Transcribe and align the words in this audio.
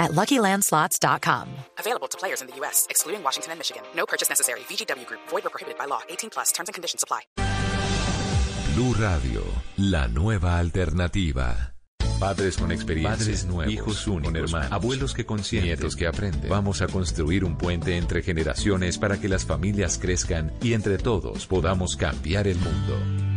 at 0.00 0.12
LuckyLandSlots.com. 0.12 1.48
Available 1.78 2.08
to 2.08 2.18
players 2.18 2.40
in 2.40 2.48
the 2.48 2.56
U.S., 2.56 2.86
excluding 2.90 3.22
Washington 3.22 3.52
and 3.52 3.60
Michigan. 3.60 3.82
No 3.94 4.06
purchase 4.06 4.28
necessary. 4.28 4.60
VGW 4.60 5.06
Group. 5.06 5.20
Void 5.28 5.46
or 5.46 5.50
prohibited 5.50 5.78
by 5.78 5.84
law. 5.84 6.00
18 6.08 6.30
plus. 6.30 6.50
Terms 6.50 6.68
and 6.68 6.74
conditions 6.74 7.04
apply. 7.04 7.20
Blue 8.74 8.94
Radio, 8.94 9.44
la 9.76 10.08
nueva 10.08 10.58
alternativa. 10.58 11.74
Padres 12.20 12.58
con 12.58 12.70
experiencia, 12.70 13.16
Padres 13.16 13.44
nuevos, 13.46 13.72
hijos 13.72 14.06
únicos, 14.06 14.32
con 14.32 14.36
hermanos, 14.36 14.72
abuelos 14.72 15.14
que 15.14 15.24
consienten, 15.24 15.70
nietos 15.70 15.96
que 15.96 16.06
aprenden. 16.06 16.50
Vamos 16.50 16.82
a 16.82 16.86
construir 16.86 17.44
un 17.44 17.56
puente 17.56 17.96
entre 17.96 18.22
generaciones 18.22 18.98
para 18.98 19.18
que 19.18 19.28
las 19.28 19.46
familias 19.46 19.98
crezcan 19.98 20.52
y 20.60 20.74
entre 20.74 20.98
todos 20.98 21.46
podamos 21.46 21.96
cambiar 21.96 22.46
el 22.46 22.58
mundo. 22.58 23.29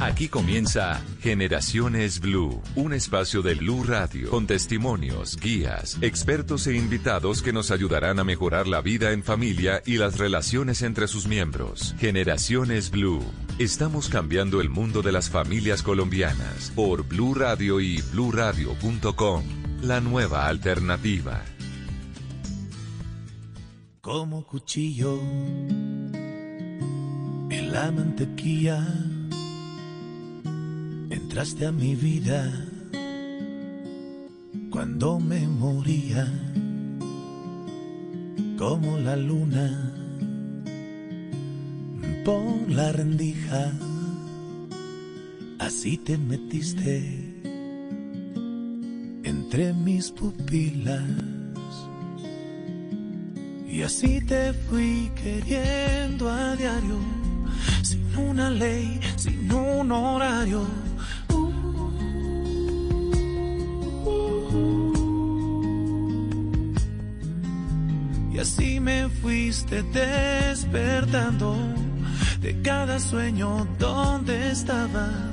Aquí 0.00 0.28
comienza 0.28 1.02
Generaciones 1.20 2.20
Blue, 2.20 2.62
un 2.74 2.94
espacio 2.94 3.42
de 3.42 3.54
Blue 3.54 3.84
Radio 3.84 4.30
con 4.30 4.46
testimonios, 4.46 5.36
guías, 5.36 5.98
expertos 6.00 6.66
e 6.66 6.74
invitados 6.74 7.42
que 7.42 7.52
nos 7.52 7.70
ayudarán 7.70 8.18
a 8.18 8.24
mejorar 8.24 8.66
la 8.66 8.80
vida 8.80 9.12
en 9.12 9.22
familia 9.22 9.82
y 9.84 9.98
las 9.98 10.16
relaciones 10.16 10.80
entre 10.80 11.06
sus 11.06 11.26
miembros. 11.26 11.94
Generaciones 11.98 12.90
Blue. 12.90 13.22
Estamos 13.58 14.08
cambiando 14.08 14.62
el 14.62 14.70
mundo 14.70 15.02
de 15.02 15.12
las 15.12 15.28
familias 15.28 15.82
colombianas 15.82 16.72
por 16.74 17.06
Blue 17.06 17.34
Radio 17.34 17.78
y 17.78 18.00
bluradio.com. 18.12 19.44
La 19.82 20.00
nueva 20.00 20.46
alternativa. 20.46 21.44
como 24.00 24.44
cuchillo 24.46 25.20
en 27.50 27.70
la 27.70 27.92
mantequilla. 27.92 28.82
Entraste 31.30 31.64
a 31.64 31.70
mi 31.70 31.94
vida 31.94 32.52
cuando 34.68 35.20
me 35.20 35.46
moría, 35.46 36.26
como 38.58 38.98
la 38.98 39.14
luna 39.14 39.94
por 42.24 42.68
la 42.68 42.90
rendija. 42.90 43.72
Así 45.60 45.98
te 45.98 46.18
metiste 46.18 46.98
entre 49.22 49.72
mis 49.72 50.10
pupilas. 50.10 51.04
Y 53.68 53.82
así 53.82 54.20
te 54.22 54.52
fui 54.52 55.12
queriendo 55.14 56.28
a 56.28 56.56
diario, 56.56 56.98
sin 57.84 58.04
una 58.16 58.50
ley, 58.50 58.98
sin 59.16 59.52
un 59.52 59.92
horario. 59.92 60.89
Fuiste 69.20 69.82
despertando 69.82 71.56
de 72.40 72.60
cada 72.62 72.98
sueño 72.98 73.66
donde 73.78 74.50
estabas 74.50 75.29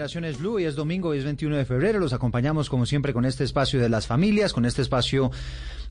Generaciones 0.00 0.38
Blue. 0.38 0.54
Hoy 0.54 0.64
es 0.64 0.76
domingo, 0.76 1.12
es 1.12 1.24
21 1.24 1.58
de 1.58 1.66
febrero. 1.66 1.98
Los 1.98 2.14
acompañamos 2.14 2.70
como 2.70 2.86
siempre 2.86 3.12
con 3.12 3.26
este 3.26 3.44
espacio 3.44 3.78
de 3.78 3.90
las 3.90 4.06
familias, 4.06 4.54
con 4.54 4.64
este 4.64 4.80
espacio 4.80 5.30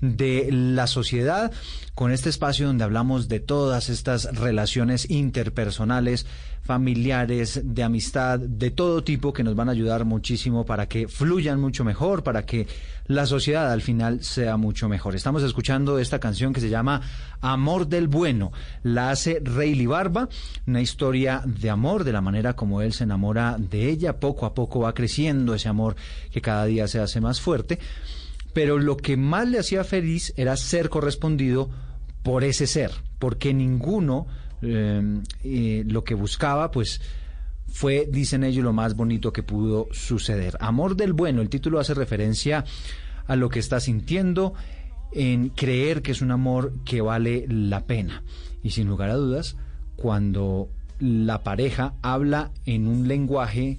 de 0.01 0.49
la 0.51 0.87
sociedad, 0.87 1.51
con 1.95 2.11
este 2.11 2.29
espacio 2.29 2.67
donde 2.67 2.83
hablamos 2.83 3.27
de 3.27 3.39
todas 3.39 3.89
estas 3.89 4.35
relaciones 4.35 5.09
interpersonales, 5.09 6.25
familiares, 6.63 7.61
de 7.63 7.83
amistad, 7.83 8.39
de 8.39 8.71
todo 8.71 9.03
tipo 9.03 9.33
que 9.33 9.43
nos 9.43 9.55
van 9.55 9.69
a 9.69 9.71
ayudar 9.71 10.05
muchísimo 10.05 10.65
para 10.65 10.87
que 10.87 11.07
fluyan 11.07 11.59
mucho 11.59 11.83
mejor, 11.83 12.23
para 12.23 12.45
que 12.45 12.67
la 13.07 13.25
sociedad 13.25 13.71
al 13.71 13.81
final 13.81 14.23
sea 14.23 14.55
mucho 14.55 14.87
mejor. 14.87 15.15
Estamos 15.15 15.41
escuchando 15.41 15.97
esta 15.97 16.19
canción 16.19 16.53
que 16.53 16.61
se 16.61 16.69
llama 16.69 17.01
Amor 17.41 17.87
del 17.87 18.07
Bueno. 18.07 18.51
La 18.83 19.09
hace 19.09 19.41
Rayleigh 19.43 19.87
Barba, 19.87 20.29
una 20.67 20.81
historia 20.81 21.41
de 21.43 21.71
amor, 21.71 22.03
de 22.03 22.13
la 22.13 22.21
manera 22.21 22.55
como 22.55 22.83
él 22.83 22.93
se 22.93 23.05
enamora 23.05 23.57
de 23.57 23.89
ella. 23.89 24.19
Poco 24.19 24.45
a 24.45 24.53
poco 24.53 24.81
va 24.81 24.93
creciendo 24.93 25.55
ese 25.55 25.69
amor 25.69 25.95
que 26.31 26.39
cada 26.39 26.65
día 26.65 26.87
se 26.87 26.99
hace 26.99 27.19
más 27.19 27.41
fuerte. 27.41 27.79
Pero 28.53 28.79
lo 28.79 28.97
que 28.97 29.17
más 29.17 29.47
le 29.47 29.59
hacía 29.59 29.83
feliz 29.83 30.33
era 30.37 30.57
ser 30.57 30.89
correspondido 30.89 31.69
por 32.23 32.43
ese 32.43 32.67
ser, 32.67 32.91
porque 33.19 33.53
ninguno 33.53 34.27
eh, 34.61 35.21
eh, 35.43 35.83
lo 35.87 36.03
que 36.03 36.15
buscaba, 36.15 36.71
pues 36.71 37.01
fue, 37.67 38.07
dicen 38.11 38.43
ellos, 38.43 38.63
lo 38.63 38.73
más 38.73 38.95
bonito 38.95 39.31
que 39.31 39.43
pudo 39.43 39.87
suceder. 39.91 40.57
Amor 40.59 40.95
del 40.95 41.13
bueno, 41.13 41.41
el 41.41 41.49
título 41.49 41.79
hace 41.79 41.93
referencia 41.93 42.65
a 43.27 43.35
lo 43.35 43.49
que 43.49 43.59
está 43.59 43.79
sintiendo, 43.79 44.53
en 45.11 45.49
creer 45.49 46.01
que 46.01 46.11
es 46.11 46.21
un 46.21 46.31
amor 46.31 46.73
que 46.83 47.01
vale 47.01 47.45
la 47.47 47.85
pena. 47.85 48.23
Y 48.63 48.71
sin 48.71 48.87
lugar 48.87 49.09
a 49.09 49.15
dudas, 49.15 49.55
cuando 49.95 50.69
la 50.99 51.43
pareja 51.43 51.93
habla 52.01 52.51
en 52.65 52.87
un 52.87 53.07
lenguaje 53.07 53.77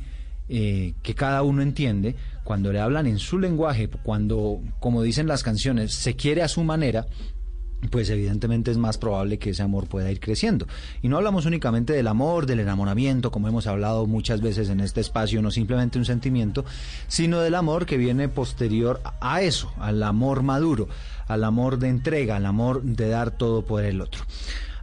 eh, 0.49 0.95
que 1.03 1.15
cada 1.15 1.43
uno 1.43 1.63
entiende, 1.63 2.17
cuando 2.51 2.73
le 2.73 2.81
hablan 2.81 3.07
en 3.07 3.21
su 3.21 3.39
lenguaje, 3.39 3.89
cuando, 4.03 4.61
como 4.81 5.03
dicen 5.03 5.29
las 5.29 5.45
canciones, 5.45 5.95
se 5.95 6.17
quiere 6.17 6.43
a 6.43 6.49
su 6.49 6.65
manera, 6.65 7.07
pues 7.93 8.11
evidentemente 8.11 8.73
es 8.73 8.77
más 8.77 8.99
probable 8.99 9.39
que 9.39 9.51
ese 9.51 9.63
amor 9.63 9.87
pueda 9.87 10.11
ir 10.11 10.19
creciendo. 10.19 10.67
Y 11.01 11.07
no 11.07 11.17
hablamos 11.17 11.47
únicamente 11.47 11.93
del 11.93 12.09
amor, 12.09 12.47
del 12.47 12.59
enamoramiento, 12.59 13.31
como 13.31 13.47
hemos 13.47 13.69
hablado 13.69 14.05
muchas 14.07 14.41
veces 14.41 14.69
en 14.69 14.81
este 14.81 15.01
espacio, 15.01 15.41
no 15.43 15.53
simplemente 15.53 16.01
un 16.01 16.05
sentimiento, 16.05 16.65
sino 17.07 17.39
del 17.39 17.55
amor 17.55 17.87
que 17.87 17.99
viene 17.99 18.29
posterior 18.29 19.01
a 19.21 19.43
eso, 19.43 19.73
al 19.79 20.03
amor 20.03 20.43
maduro, 20.43 20.89
al 21.29 21.45
amor 21.45 21.79
de 21.79 21.91
entrega, 21.91 22.35
al 22.35 22.47
amor 22.47 22.83
de 22.83 23.11
dar 23.11 23.31
todo 23.31 23.65
por 23.65 23.85
el 23.85 24.01
otro. 24.01 24.25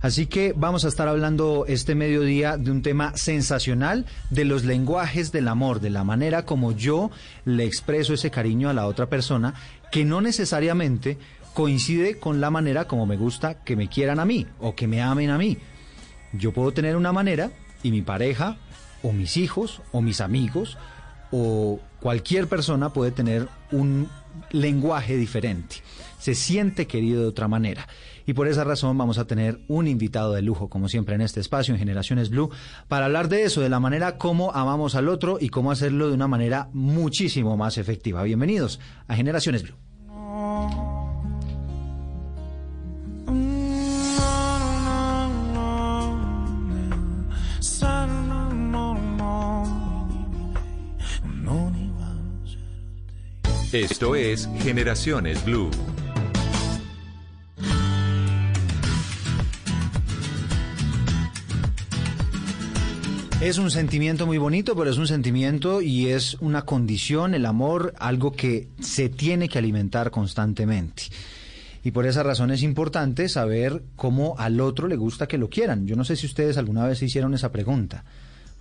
Así 0.02 0.28
que 0.28 0.53
vamos 0.56 0.85
a 0.85 0.88
estar 0.88 1.08
hablando 1.08 1.66
este 1.68 1.96
mediodía 1.96 2.58
de 2.58 2.72
un 2.72 2.82
tema 2.82 3.16
sensacional, 3.16 4.05
de 4.29 4.46
los 4.46 4.64
lenguajes 4.64 5.32
del 5.32 5.47
amor, 5.47 5.79
de 5.79 5.90
la 5.90 6.03
manera 6.03 6.46
como 6.46 6.72
yo 6.72 7.09
le 7.46 7.66
expreso 7.66 8.14
ese 8.14 8.32
cariño 8.32 8.70
a 8.70 8.73
la 8.73 8.88
otra 8.88 9.08
persona, 9.08 9.55
que 9.91 10.05
no 10.05 10.22
necesariamente 10.22 11.17
coincide 11.53 12.20
con 12.20 12.40
la 12.40 12.52
manera 12.52 12.85
como 12.85 13.08
me 13.08 13.17
gusta 13.17 13.64
que 13.64 13.76
me 13.76 13.88
quieran 13.88 14.20
a 14.20 14.26
mí 14.26 14.46
o 14.59 14.76
que 14.76 14.88
me 14.88 15.02
amen 15.02 15.32
a 15.32 15.38
mí. 15.38 15.58
Yo 16.34 16.53
puedo 16.53 16.72
tener 16.72 16.96
una 16.96 17.11
manera 17.11 17.50
y 17.82 17.91
mi 17.91 18.03
pareja 18.03 18.58
o 19.02 19.11
mis 19.11 19.38
hijos 19.38 19.82
o 19.91 20.02
mis 20.02 20.22
amigos 20.22 20.78
o 21.32 21.79
cualquier 22.00 22.47
persona 22.47 22.93
puede 22.93 23.11
tener 23.11 23.47
un 23.72 24.08
lenguaje 24.52 25.17
diferente. 25.17 25.78
Se 26.20 26.35
siente 26.35 26.88
querido 26.88 27.22
de 27.22 27.28
otra 27.28 27.47
manera. 27.47 27.88
Y 28.28 28.34
por 28.34 28.50
esa 28.50 28.66
razón 28.66 28.97
vamos 28.97 29.18
a 29.18 29.26
tener 29.26 29.62
un 29.70 29.88
invitado 29.88 30.34
de 30.34 30.41
lujo, 30.41 30.68
como 30.68 30.90
siempre 30.90 31.16
en 31.16 31.22
este 31.22 31.40
espacio, 31.40 31.74
en 31.74 31.79
Generaciones 31.79 32.29
Blue, 32.29 32.52
para 32.90 33.06
hablar 33.06 33.29
de 33.29 33.44
eso, 33.44 33.62
de 33.62 33.70
la 33.70 33.79
manera 33.79 34.18
como 34.18 34.52
amamos 34.52 34.96
al 34.96 35.08
otro 35.08 35.38
y 35.40 35.47
cómo 35.47 35.72
hacerlo 35.72 36.09
de 36.09 36.14
una 36.14 36.28
manera 36.28 36.70
muchísimo 36.74 37.56
más 37.56 37.78
efectiva. 37.78 38.22
Bienvenidos 38.24 38.82
a 39.08 39.16
Generaciones 39.16 39.64
Blue. 39.64 39.76
Esto 53.72 54.16
es 54.16 54.50
Generaciones 54.59 55.46
Blue. 55.46 55.70
Es 63.39 63.59
un 63.59 63.69
sentimiento 63.69 64.25
muy 64.25 64.39
bonito, 64.39 64.75
pero 64.75 64.89
es 64.89 64.97
un 64.97 65.05
sentimiento 65.05 65.79
y 65.84 66.07
es 66.07 66.37
una 66.41 66.63
condición, 66.63 67.35
el 67.35 67.45
amor, 67.45 67.93
algo 67.99 68.31
que 68.31 68.67
se 68.79 69.09
tiene 69.09 69.47
que 69.47 69.59
alimentar 69.59 70.09
constantemente. 70.09 71.03
Y 71.84 71.91
por 71.91 72.07
esa 72.07 72.23
razón 72.23 72.49
es 72.49 72.63
importante 72.63 73.29
saber 73.29 73.84
cómo 73.95 74.34
al 74.39 74.59
otro 74.59 74.87
le 74.87 74.95
gusta 74.95 75.28
que 75.28 75.37
lo 75.37 75.51
quieran. 75.51 75.85
Yo 75.85 75.95
no 75.95 76.03
sé 76.03 76.16
si 76.16 76.25
ustedes 76.25 76.57
alguna 76.57 76.87
vez 76.87 76.97
se 76.97 77.05
hicieron 77.05 77.35
esa 77.35 77.51
pregunta. 77.51 78.05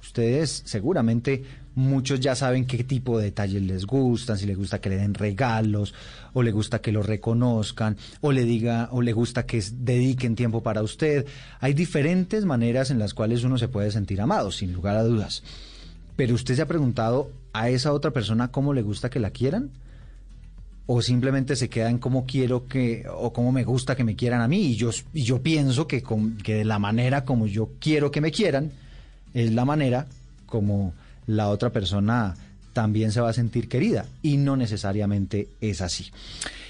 Ustedes 0.00 0.62
seguramente 0.64 1.42
muchos 1.76 2.20
ya 2.20 2.34
saben 2.34 2.66
qué 2.66 2.84
tipo 2.84 3.18
de 3.18 3.26
detalles 3.26 3.62
les 3.62 3.84
gustan, 3.84 4.38
si 4.38 4.46
les 4.46 4.56
gusta 4.56 4.80
que 4.80 4.88
le 4.88 4.96
den 4.96 5.14
regalos, 5.14 5.94
o 6.32 6.42
le 6.42 6.50
gusta 6.50 6.80
que 6.80 6.90
lo 6.90 7.02
reconozcan, 7.02 7.96
o 8.22 8.32
le 8.32 8.44
diga, 8.44 8.88
o 8.92 9.02
le 9.02 9.12
gusta 9.12 9.46
que 9.46 9.62
dediquen 9.72 10.34
tiempo 10.34 10.62
para 10.62 10.82
usted. 10.82 11.26
Hay 11.60 11.74
diferentes 11.74 12.44
maneras 12.44 12.90
en 12.90 12.98
las 12.98 13.14
cuales 13.14 13.44
uno 13.44 13.58
se 13.58 13.68
puede 13.68 13.90
sentir 13.90 14.20
amado, 14.20 14.50
sin 14.50 14.72
lugar 14.72 14.96
a 14.96 15.04
dudas. 15.04 15.42
Pero 16.16 16.34
usted 16.34 16.56
se 16.56 16.62
ha 16.62 16.66
preguntado 16.66 17.30
a 17.52 17.68
esa 17.68 17.92
otra 17.92 18.10
persona 18.10 18.50
cómo 18.50 18.72
le 18.72 18.82
gusta 18.82 19.10
que 19.10 19.20
la 19.20 19.30
quieran? 19.30 19.70
o 20.86 21.02
simplemente 21.02 21.56
se 21.56 21.68
queda 21.68 21.90
en 21.90 21.98
cómo 21.98 22.26
quiero 22.26 22.68
que 22.68 23.06
o 23.12 23.32
cómo 23.32 23.50
me 23.50 23.64
gusta 23.64 23.96
que 23.96 24.04
me 24.04 24.14
quieran 24.14 24.40
a 24.40 24.46
mí 24.46 24.66
y 24.66 24.76
yo 24.76 24.90
y 25.12 25.24
yo 25.24 25.42
pienso 25.42 25.88
que 25.88 26.04
que 26.44 26.54
de 26.54 26.64
la 26.64 26.78
manera 26.78 27.24
como 27.24 27.48
yo 27.48 27.70
quiero 27.80 28.12
que 28.12 28.20
me 28.20 28.30
quieran 28.30 28.70
es 29.36 29.52
la 29.52 29.66
manera 29.66 30.06
como 30.46 30.94
la 31.26 31.50
otra 31.50 31.70
persona 31.70 32.34
también 32.72 33.12
se 33.12 33.20
va 33.20 33.28
a 33.28 33.34
sentir 33.34 33.68
querida 33.68 34.06
y 34.22 34.38
no 34.38 34.56
necesariamente 34.56 35.48
es 35.60 35.82
así. 35.82 36.10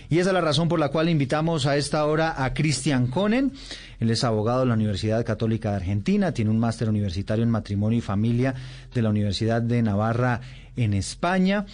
Y 0.08 0.18
esa 0.18 0.30
es 0.30 0.34
la 0.34 0.40
razón 0.40 0.68
por 0.68 0.80
la 0.80 0.88
cual 0.88 1.08
invitamos 1.08 1.66
a 1.66 1.76
esta 1.76 2.04
hora 2.04 2.44
a 2.44 2.54
Cristian 2.54 3.06
Conen. 3.06 3.52
Él 4.00 4.10
es 4.10 4.24
abogado 4.24 4.60
de 4.60 4.66
la 4.66 4.74
Universidad 4.74 5.24
Católica 5.24 5.70
de 5.70 5.76
Argentina, 5.76 6.32
tiene 6.32 6.50
un 6.50 6.58
máster 6.58 6.88
universitario 6.88 7.44
en 7.44 7.50
matrimonio 7.50 7.98
y 7.98 8.02
familia 8.02 8.54
de 8.92 9.02
la 9.02 9.10
Universidad 9.10 9.62
de 9.62 9.82
Navarra 9.82 10.40
en 10.76 10.92
España. 10.92 11.66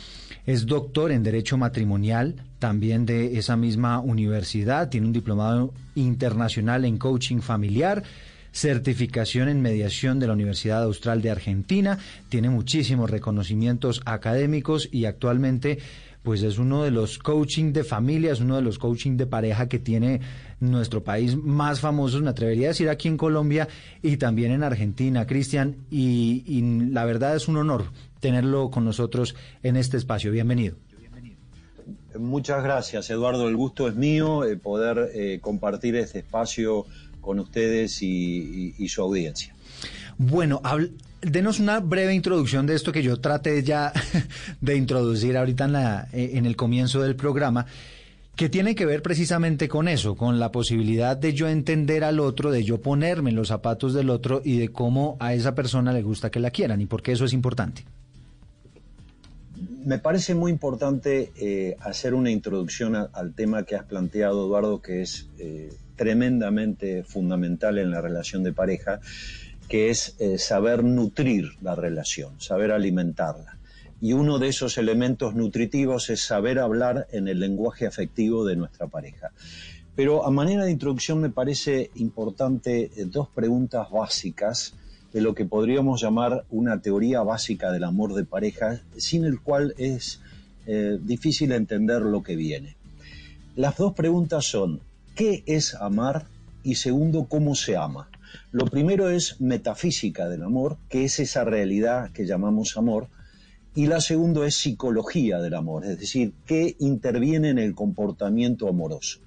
Es 0.44 0.66
doctor 0.66 1.10
en 1.10 1.22
Derecho 1.22 1.56
Matrimonial 1.56 2.34
también 2.58 3.06
de 3.06 3.38
esa 3.38 3.56
misma 3.56 3.98
universidad. 4.00 4.90
Tiene 4.90 5.06
un 5.06 5.12
diplomado 5.14 5.72
internacional 5.94 6.84
en 6.84 6.98
coaching 6.98 7.40
familiar 7.40 8.02
certificación 8.52 9.48
en 9.48 9.62
mediación 9.62 10.20
de 10.20 10.26
la 10.26 10.34
Universidad 10.34 10.82
Austral 10.82 11.22
de 11.22 11.30
Argentina, 11.30 11.98
tiene 12.28 12.50
muchísimos 12.50 13.10
reconocimientos 13.10 14.02
académicos 14.04 14.88
y 14.92 15.06
actualmente 15.06 15.78
pues 16.22 16.42
es 16.42 16.58
uno 16.58 16.84
de 16.84 16.90
los 16.90 17.18
coaching 17.18 17.72
de 17.72 17.84
familia, 17.84 18.32
es 18.32 18.40
uno 18.40 18.56
de 18.56 18.62
los 18.62 18.78
coaching 18.78 19.16
de 19.16 19.26
pareja 19.26 19.68
que 19.68 19.78
tiene 19.78 20.20
nuestro 20.60 21.02
país 21.02 21.36
más 21.36 21.80
famosos, 21.80 22.22
me 22.22 22.30
atrevería 22.30 22.68
a 22.68 22.70
decir 22.70 22.88
aquí 22.88 23.08
en 23.08 23.16
Colombia 23.16 23.66
y 24.02 24.16
también 24.16 24.52
en 24.52 24.62
Argentina, 24.62 25.26
Cristian, 25.26 25.76
y, 25.90 26.62
la 26.92 27.04
verdad 27.04 27.34
es 27.34 27.48
un 27.48 27.56
honor 27.56 27.86
tenerlo 28.20 28.70
con 28.70 28.84
nosotros 28.84 29.34
en 29.64 29.76
este 29.76 29.96
espacio. 29.96 30.30
Bienvenido. 30.30 30.76
Muchas 32.16 32.62
gracias, 32.62 33.10
Eduardo. 33.10 33.48
El 33.48 33.56
gusto 33.56 33.88
es 33.88 33.96
mío 33.96 34.44
eh, 34.44 34.56
poder 34.56 35.10
eh, 35.14 35.38
compartir 35.40 35.96
este 35.96 36.20
espacio 36.20 36.84
con 37.22 37.38
ustedes 37.38 38.02
y, 38.02 38.86
su 38.88 39.00
audiencia. 39.00 39.54
Bueno, 40.18 40.60
denos 41.22 41.60
una 41.60 41.80
breve 41.80 42.14
introducción 42.14 42.66
de 42.66 42.74
esto 42.74 42.92
que 42.92 43.02
yo 43.02 43.18
traté 43.20 43.62
ya 43.62 43.92
de 44.60 44.76
introducir 44.76 45.38
ahorita 45.38 45.64
en, 45.64 45.72
la, 45.72 46.08
eh, 46.12 46.32
en 46.34 46.44
el 46.44 46.56
comienzo 46.56 47.00
del 47.00 47.16
programa, 47.16 47.64
que 48.36 48.48
tiene 48.48 48.74
que 48.74 48.86
ver 48.86 49.02
precisamente 49.02 49.68
con 49.68 49.88
eso, 49.88 50.16
con 50.16 50.38
la 50.38 50.50
posibilidad 50.50 51.16
de 51.16 51.32
yo 51.32 51.48
entender 51.48 52.02
al 52.02 52.18
otro, 52.18 52.50
de 52.50 52.64
yo 52.64 52.80
ponerme 52.80 53.30
en 53.30 53.36
los 53.36 53.48
zapatos 53.48 53.94
del 53.94 54.10
otro 54.10 54.42
y 54.44 54.58
de 54.58 54.70
cómo 54.70 55.16
a 55.20 55.34
esa 55.34 55.54
persona 55.54 55.92
le 55.92 56.02
gusta 56.02 56.30
que 56.30 56.40
la 56.40 56.50
quieran 56.50 56.80
y 56.80 56.86
por 56.86 57.02
qué 57.02 57.12
eso 57.12 57.24
es 57.24 57.32
importante. 57.32 57.84
Me 59.84 59.98
parece 59.98 60.34
muy 60.34 60.50
importante 60.50 61.32
eh, 61.36 61.76
hacer 61.80 62.14
una 62.14 62.30
introducción 62.30 62.96
al 62.96 63.34
tema 63.34 63.64
que 63.64 63.76
has 63.76 63.84
planteado, 63.84 64.46
Eduardo, 64.46 64.80
que 64.80 65.02
es 65.02 65.28
eh, 65.38 65.72
tremendamente 66.02 67.04
fundamental 67.04 67.78
en 67.78 67.92
la 67.92 68.00
relación 68.00 68.42
de 68.42 68.52
pareja, 68.52 68.98
que 69.68 69.88
es 69.88 70.16
eh, 70.18 70.36
saber 70.36 70.82
nutrir 70.82 71.52
la 71.60 71.76
relación, 71.76 72.40
saber 72.40 72.72
alimentarla. 72.72 73.56
Y 74.00 74.14
uno 74.14 74.40
de 74.40 74.48
esos 74.48 74.78
elementos 74.78 75.36
nutritivos 75.36 76.10
es 76.10 76.24
saber 76.24 76.58
hablar 76.58 77.06
en 77.12 77.28
el 77.28 77.38
lenguaje 77.38 77.86
afectivo 77.86 78.44
de 78.44 78.56
nuestra 78.56 78.88
pareja. 78.88 79.30
Pero 79.94 80.26
a 80.26 80.32
manera 80.32 80.64
de 80.64 80.72
introducción 80.72 81.20
me 81.20 81.30
parece 81.30 81.92
importante 81.94 82.90
eh, 82.96 83.04
dos 83.04 83.28
preguntas 83.28 83.88
básicas 83.88 84.74
de 85.12 85.20
lo 85.20 85.36
que 85.36 85.44
podríamos 85.44 86.02
llamar 86.02 86.46
una 86.50 86.80
teoría 86.80 87.22
básica 87.22 87.70
del 87.70 87.84
amor 87.84 88.14
de 88.14 88.24
pareja, 88.24 88.80
sin 88.96 89.24
el 89.24 89.40
cual 89.40 89.72
es 89.78 90.20
eh, 90.66 90.98
difícil 91.00 91.52
entender 91.52 92.02
lo 92.02 92.24
que 92.24 92.34
viene. 92.34 92.74
Las 93.54 93.76
dos 93.76 93.92
preguntas 93.94 94.46
son, 94.46 94.80
qué 95.14 95.42
es 95.46 95.74
amar 95.74 96.26
y 96.62 96.76
segundo, 96.76 97.26
cómo 97.28 97.54
se 97.54 97.76
ama. 97.76 98.08
Lo 98.50 98.66
primero 98.66 99.10
es 99.10 99.40
metafísica 99.40 100.28
del 100.28 100.42
amor, 100.42 100.78
que 100.88 101.04
es 101.04 101.18
esa 101.18 101.44
realidad 101.44 102.10
que 102.12 102.26
llamamos 102.26 102.76
amor, 102.76 103.08
y 103.74 103.86
la 103.86 104.00
segunda 104.00 104.46
es 104.46 104.56
psicología 104.56 105.38
del 105.38 105.54
amor, 105.54 105.84
es 105.84 105.98
decir, 105.98 106.34
qué 106.46 106.76
interviene 106.78 107.48
en 107.48 107.58
el 107.58 107.74
comportamiento 107.74 108.68
amoroso. 108.68 109.20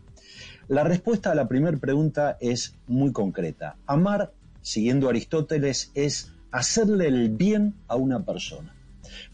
La 0.68 0.84
respuesta 0.84 1.32
a 1.32 1.36
la 1.36 1.48
primera 1.48 1.78
pregunta 1.78 2.38
es 2.40 2.76
muy 2.88 3.12
concreta. 3.12 3.76
Amar, 3.86 4.34
siguiendo 4.62 5.10
Aristóteles, 5.10 5.92
es 5.94 6.32
hacerle 6.52 7.08
el 7.08 7.30
bien 7.30 7.76
a 7.88 7.96
una 7.96 8.24
persona, 8.24 8.74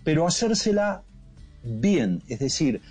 pero 0.03 0.27
hacérsela 0.27 1.03
bien, 1.63 2.21
es 2.27 2.39
decir, 2.39 2.81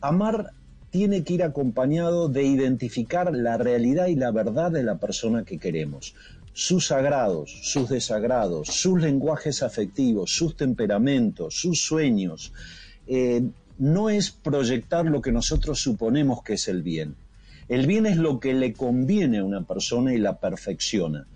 amar 0.00 0.52
tiene 0.90 1.24
que 1.24 1.34
ir 1.34 1.42
acompañado 1.42 2.28
de 2.28 2.44
identificar 2.44 3.34
la 3.34 3.56
realidad 3.56 4.06
y 4.06 4.14
la 4.14 4.30
verdad 4.30 4.70
de 4.70 4.82
la 4.82 4.98
persona 4.98 5.44
que 5.44 5.58
queremos, 5.58 6.14
sus 6.52 6.90
agrados, 6.90 7.58
sus 7.62 7.88
desagrados, 7.88 8.68
sus 8.68 9.00
lenguajes 9.00 9.62
afectivos, 9.62 10.30
sus 10.30 10.56
temperamentos, 10.56 11.54
sus 11.54 11.80
sueños. 11.80 12.52
Eh, 13.06 13.42
no 13.78 14.08
es 14.08 14.30
proyectar 14.30 15.04
lo 15.04 15.20
que 15.20 15.32
nosotros 15.32 15.80
suponemos 15.80 16.42
que 16.42 16.54
es 16.54 16.68
el 16.68 16.82
bien. 16.82 17.14
El 17.68 17.86
bien 17.86 18.06
es 18.06 18.16
lo 18.16 18.40
que 18.40 18.54
le 18.54 18.72
conviene 18.72 19.38
a 19.38 19.44
una 19.44 19.62
persona 19.62 20.14
y 20.14 20.18
la 20.18 20.38
perfecciona. 20.38 21.26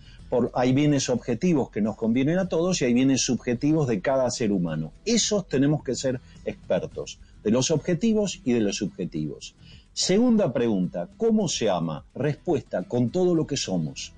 Hay 0.54 0.72
bienes 0.72 1.10
objetivos 1.10 1.70
que 1.70 1.80
nos 1.80 1.96
convienen 1.96 2.38
a 2.38 2.48
todos 2.48 2.80
y 2.80 2.84
hay 2.84 2.94
bienes 2.94 3.20
subjetivos 3.22 3.88
de 3.88 4.00
cada 4.00 4.30
ser 4.30 4.52
humano. 4.52 4.92
Esos 5.04 5.48
tenemos 5.48 5.82
que 5.82 5.96
ser 5.96 6.20
expertos 6.44 7.18
de 7.42 7.50
los 7.50 7.70
objetivos 7.70 8.40
y 8.44 8.52
de 8.52 8.61
los 8.61 8.76
subjetivos. 8.76 9.54
Segunda 9.92 10.52
pregunta, 10.52 11.09
¿cómo 11.16 11.49
se 11.49 11.68
ama? 11.68 12.04
Respuesta, 12.14 12.85
con 12.85 13.11
todo 13.11 13.35
lo 13.35 13.47
que 13.47 13.56
somos. 13.56 14.12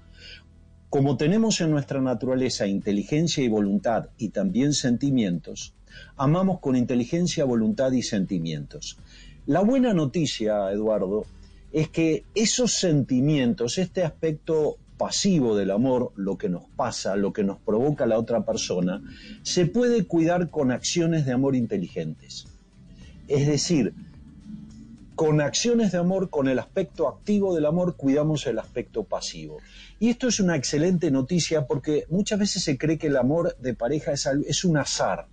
Como 0.90 1.16
tenemos 1.16 1.60
en 1.62 1.70
nuestra 1.70 2.00
naturaleza 2.00 2.66
inteligencia 2.66 3.42
y 3.42 3.48
voluntad 3.48 4.10
y 4.18 4.28
también 4.28 4.74
sentimientos, 4.74 5.72
amamos 6.16 6.60
con 6.60 6.76
inteligencia, 6.76 7.46
voluntad 7.46 7.92
y 7.92 8.02
sentimientos. 8.02 8.98
La 9.46 9.60
buena 9.60 9.94
noticia, 9.94 10.70
Eduardo, 10.70 11.24
es 11.72 11.88
que 11.88 12.24
esos 12.34 12.74
sentimientos, 12.74 13.78
este 13.78 14.04
aspecto 14.04 14.76
pasivo 14.98 15.56
del 15.56 15.70
amor, 15.70 16.12
lo 16.14 16.36
que 16.36 16.48
nos 16.48 16.64
pasa, 16.76 17.16
lo 17.16 17.32
que 17.32 17.42
nos 17.42 17.58
provoca 17.58 18.06
la 18.06 18.18
otra 18.18 18.44
persona, 18.44 19.02
se 19.42 19.66
puede 19.66 20.04
cuidar 20.04 20.50
con 20.50 20.70
acciones 20.70 21.24
de 21.24 21.32
amor 21.32 21.56
inteligentes. 21.56 22.46
Es 23.32 23.46
decir, 23.46 23.94
con 25.14 25.40
acciones 25.40 25.90
de 25.90 25.96
amor, 25.96 26.28
con 26.28 26.48
el 26.48 26.58
aspecto 26.58 27.08
activo 27.08 27.54
del 27.54 27.64
amor, 27.64 27.96
cuidamos 27.96 28.46
el 28.46 28.58
aspecto 28.58 29.04
pasivo. 29.04 29.56
Y 29.98 30.10
esto 30.10 30.28
es 30.28 30.38
una 30.38 30.54
excelente 30.54 31.10
noticia 31.10 31.66
porque 31.66 32.04
muchas 32.10 32.38
veces 32.38 32.62
se 32.62 32.76
cree 32.76 32.98
que 32.98 33.06
el 33.06 33.16
amor 33.16 33.56
de 33.56 33.72
pareja 33.72 34.12
es, 34.12 34.64
un 34.66 34.76
azar, 34.76 35.28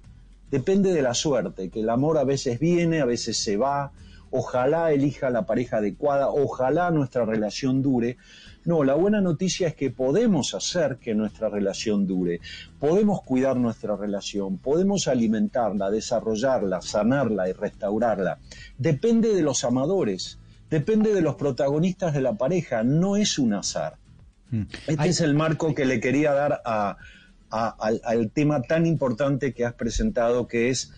depende 0.50 0.94
de 0.94 1.02
la 1.02 1.14
suerte, 1.14 1.70
que 1.70 1.82
el 1.82 1.90
amor 1.90 2.18
a 2.18 2.24
veces 2.24 2.58
viene, 2.58 3.02
a 3.02 3.06
veces 3.06 3.36
se 3.36 3.58
va, 3.58 3.92
ojalá 4.32 4.92
elija 4.92 5.30
la 5.30 5.46
pareja 5.46 5.78
adecuada, 5.78 6.30
ojalá 6.30 6.92
nuestra 6.92 7.26
relación 7.26 7.82
dure, 7.82 8.18
no, 8.66 8.84
la 8.84 8.94
buena 8.94 9.22
noticia 9.22 9.70
es 9.70 9.76
que 9.76 9.90
podemos 9.90 10.54
hacer 10.54 10.98
que 10.98 11.16
nuestra 11.16 11.50
relación 11.50 12.06
dure, 12.06 12.42
podemos 12.80 13.22
cuidar 13.24 13.56
nuestra 13.58 13.96
relación, 13.96 14.58
podemos 14.58 15.08
alimentarla, 15.08 15.90
desarrollarla, 15.90 16.82
sanarla 16.82 17.50
y 17.50 17.54
restaurarla. 17.54 18.38
Depende 18.78 19.34
de 19.34 19.42
los 19.42 19.64
amadores, 19.64 20.40
depende 20.70 21.14
de 21.14 21.22
los 21.22 21.36
protagonistas 21.36 22.14
de 22.14 22.22
la 22.22 22.34
pareja, 22.34 22.84
no 22.84 23.16
es 23.16 23.40
un 23.40 23.54
azar. 23.54 23.96
Mm. 24.52 24.64
Este 24.88 25.10
es 25.10 25.22
el 25.22 25.34
marco 25.34 25.74
que 25.74 25.86
le 25.86 26.00
quería 26.00 26.34
dar 26.34 26.62
al 27.50 28.32
tema 28.32 28.62
tan 28.62 28.86
importante 28.86 29.54
que 29.54 29.66
has 29.66 29.74
presentado, 29.74 30.48
que 30.48 30.70
es 30.70 30.92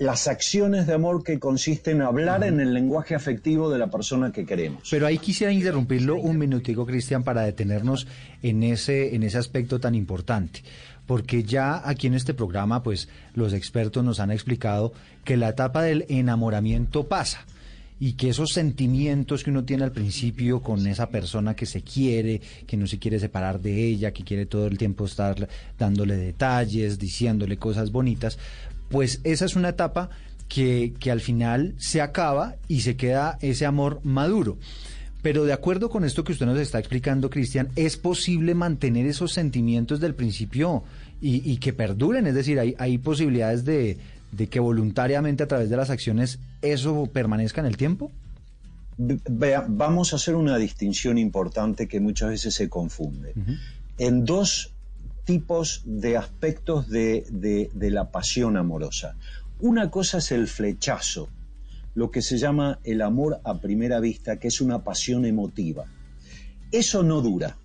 las 0.00 0.28
acciones 0.28 0.86
de 0.86 0.94
amor 0.94 1.22
que 1.22 1.38
consisten 1.38 1.98
en 1.98 2.02
hablar 2.02 2.42
en 2.42 2.58
el 2.58 2.72
lenguaje 2.72 3.14
afectivo 3.14 3.68
de 3.68 3.78
la 3.78 3.90
persona 3.90 4.32
que 4.32 4.46
queremos. 4.46 4.88
Pero 4.90 5.06
ahí 5.06 5.18
quisiera 5.18 5.52
interrumpirlo 5.52 6.16
un 6.16 6.38
minutico, 6.38 6.86
Cristian, 6.86 7.22
para 7.22 7.42
detenernos 7.42 8.06
en 8.42 8.62
ese, 8.62 9.14
en 9.14 9.24
ese 9.24 9.36
aspecto 9.36 9.78
tan 9.78 9.94
importante. 9.94 10.62
Porque 11.06 11.42
ya 11.42 11.86
aquí 11.86 12.06
en 12.06 12.14
este 12.14 12.32
programa, 12.32 12.82
pues 12.82 13.10
los 13.34 13.52
expertos 13.52 14.02
nos 14.02 14.20
han 14.20 14.30
explicado 14.30 14.94
que 15.22 15.36
la 15.36 15.50
etapa 15.50 15.82
del 15.82 16.06
enamoramiento 16.08 17.06
pasa 17.06 17.44
y 18.02 18.14
que 18.14 18.30
esos 18.30 18.54
sentimientos 18.54 19.44
que 19.44 19.50
uno 19.50 19.64
tiene 19.64 19.84
al 19.84 19.92
principio 19.92 20.62
con 20.62 20.86
esa 20.86 21.10
persona 21.10 21.54
que 21.54 21.66
se 21.66 21.82
quiere, 21.82 22.40
que 22.66 22.78
no 22.78 22.86
se 22.86 22.98
quiere 22.98 23.20
separar 23.20 23.60
de 23.60 23.84
ella, 23.84 24.12
que 24.12 24.24
quiere 24.24 24.46
todo 24.46 24.66
el 24.66 24.78
tiempo 24.78 25.04
estar 25.04 25.46
dándole 25.78 26.16
detalles, 26.16 26.98
diciéndole 26.98 27.58
cosas 27.58 27.92
bonitas, 27.92 28.38
pues 28.90 29.20
esa 29.24 29.46
es 29.46 29.56
una 29.56 29.70
etapa 29.70 30.10
que, 30.48 30.92
que 31.00 31.10
al 31.10 31.20
final 31.20 31.74
se 31.78 32.02
acaba 32.02 32.56
y 32.68 32.82
se 32.82 32.96
queda 32.96 33.38
ese 33.40 33.64
amor 33.64 34.00
maduro. 34.02 34.58
Pero 35.22 35.44
de 35.44 35.52
acuerdo 35.52 35.90
con 35.90 36.04
esto 36.04 36.24
que 36.24 36.32
usted 36.32 36.46
nos 36.46 36.58
está 36.58 36.78
explicando, 36.78 37.30
Cristian, 37.30 37.68
¿es 37.76 37.96
posible 37.96 38.54
mantener 38.54 39.06
esos 39.06 39.32
sentimientos 39.32 40.00
del 40.00 40.14
principio 40.14 40.82
y, 41.20 41.50
y 41.50 41.58
que 41.58 41.72
perduren? 41.72 42.26
Es 42.26 42.34
decir, 42.34 42.58
hay, 42.58 42.74
hay 42.78 42.98
posibilidades 42.98 43.64
de, 43.64 43.98
de 44.32 44.46
que 44.46 44.60
voluntariamente 44.60 45.42
a 45.42 45.48
través 45.48 45.70
de 45.70 45.76
las 45.76 45.90
acciones 45.90 46.38
eso 46.62 47.06
permanezca 47.06 47.60
en 47.60 47.66
el 47.66 47.76
tiempo? 47.76 48.10
Vea, 48.96 49.64
vamos 49.66 50.12
a 50.12 50.16
hacer 50.16 50.34
una 50.34 50.58
distinción 50.58 51.18
importante 51.18 51.88
que 51.88 52.00
muchas 52.00 52.30
veces 52.30 52.54
se 52.54 52.68
confunde. 52.68 53.32
En 53.98 54.24
dos 54.24 54.72
tipos 55.30 55.82
de 55.84 56.16
aspectos 56.16 56.88
de, 56.88 57.24
de, 57.30 57.90
la 57.92 58.10
pasión 58.10 58.56
amorosa. 58.56 59.14
Una 59.60 59.88
cosa 59.88 60.18
es 60.18 60.32
el 60.32 60.48
flechazo, 60.48 61.28
lo 61.94 62.10
que 62.10 62.20
se 62.20 62.36
llama 62.36 62.80
el 62.82 63.00
amor 63.00 63.40
a 63.44 63.60
primera 63.60 64.00
vista, 64.00 64.40
que 64.40 64.48
es 64.48 64.60
una 64.60 64.82
pasión 64.82 65.24
emotiva. 65.24 65.84
Eso 66.72 67.04
no 67.04 67.20
dura. 67.20 67.56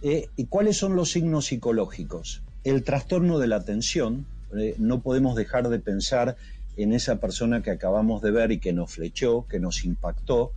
Eh, 0.00 0.30
¿Y 0.36 0.46
cuáles 0.46 0.78
son 0.78 0.96
los 0.96 1.10
signos 1.10 1.44
psicológicos? 1.44 2.40
El 2.64 2.82
trastorno 2.82 3.38
de 3.38 3.48
la 3.48 3.56
atención, 3.56 4.24
eh, 4.56 4.74
no 4.78 5.02
podemos 5.02 5.36
dejar 5.36 5.68
de 5.68 5.78
pensar 5.78 6.38
en 6.78 6.94
esa 6.94 7.16
persona 7.16 7.62
que 7.62 7.72
acabamos 7.72 8.22
de 8.22 8.30
ver 8.30 8.52
y 8.52 8.58
que 8.58 8.72
nos 8.72 8.90
flechó, 8.90 9.46
que 9.50 9.60
nos 9.60 9.84
impactó, 9.84 10.52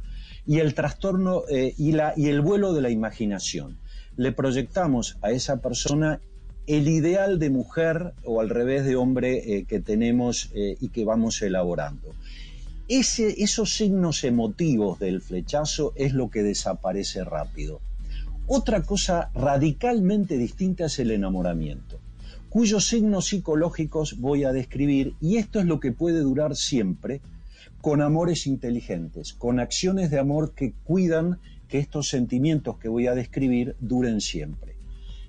y 0.48 0.60
el 0.60 0.74
trastorno 0.74 1.44
eh, 1.50 1.74
y, 1.78 1.92
la, 1.92 2.14
y 2.16 2.30
el 2.30 2.40
vuelo 2.40 2.72
de 2.72 2.82
la 2.82 2.92
imaginación. 2.92 3.78
Le 4.16 4.32
proyectamos 4.32 5.18
a 5.22 5.32
esa 5.32 5.58
persona 5.58 6.22
el 6.70 6.88
ideal 6.88 7.40
de 7.40 7.50
mujer 7.50 8.14
o 8.24 8.42
al 8.42 8.50
revés 8.50 8.86
de 8.86 8.96
hombre 8.96 9.58
eh, 9.58 9.66
que 9.66 9.80
tenemos 9.80 10.52
eh, 10.54 10.78
y 10.80 10.90
que 10.90 11.04
vamos 11.04 11.42
elaborando. 11.42 12.14
Ese, 12.88 13.42
esos 13.44 13.74
signos 13.74 14.24
emotivos 14.24 15.00
del 15.00 15.22
flechazo 15.22 15.94
es 15.96 16.14
lo 16.14 16.30
que 16.30 16.44
desaparece 16.44 17.24
rápido. 17.24 17.82
Otra 18.46 18.84
cosa 18.84 19.32
radicalmente 19.34 20.38
distinta 20.38 20.86
es 20.86 21.00
el 21.00 21.12
enamoramiento 21.12 22.00
cuyos 22.50 22.88
signos 22.88 23.28
psicológicos 23.28 24.20
voy 24.20 24.44
a 24.44 24.52
describir 24.52 25.14
y 25.22 25.38
esto 25.38 25.60
es 25.60 25.66
lo 25.66 25.80
que 25.80 25.92
puede 25.92 26.20
durar 26.20 26.56
siempre 26.56 27.22
con 27.80 28.02
amores 28.02 28.48
inteligentes, 28.48 29.34
con 29.34 29.60
acciones 29.60 30.10
de 30.10 30.20
amor 30.20 30.54
que 30.56 30.74
cuidan 30.84 31.40
que 31.68 31.78
estos 31.78 32.10
sentimientos 32.10 32.78
que 32.80 32.90
voy 32.90 33.06
a 33.06 33.14
describir 33.14 33.76
duren 33.80 34.20
siempre. 34.20 34.79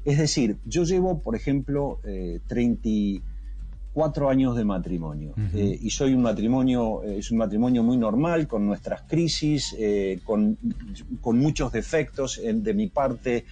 Es 0.04 0.18
decir, 0.18 0.56
yo 0.64 0.84
llevo, 0.84 1.20
por 1.20 1.36
ejemplo, 1.36 2.00
eh, 2.04 2.40
34 2.46 4.30
años 4.30 4.56
de 4.56 4.64
matrimonio 4.64 5.34
eh, 5.54 5.78
y 5.80 5.90
soy 5.90 6.14
un 6.14 6.22
matrimonio, 6.22 7.02
eh, 7.04 7.18
es 7.18 7.30
un 7.30 7.38
matrimonio 7.38 7.82
muy 7.82 7.96
normal, 7.96 8.46
con 8.46 8.66
nuestras 8.66 9.02
crisis, 9.02 9.74
eh, 9.78 10.20
con, 10.24 10.56
con, 11.20 11.38
muchos 11.38 11.72
defectos 11.72 12.40
de 12.42 12.74
mi 12.74 12.88
parte 12.88 13.44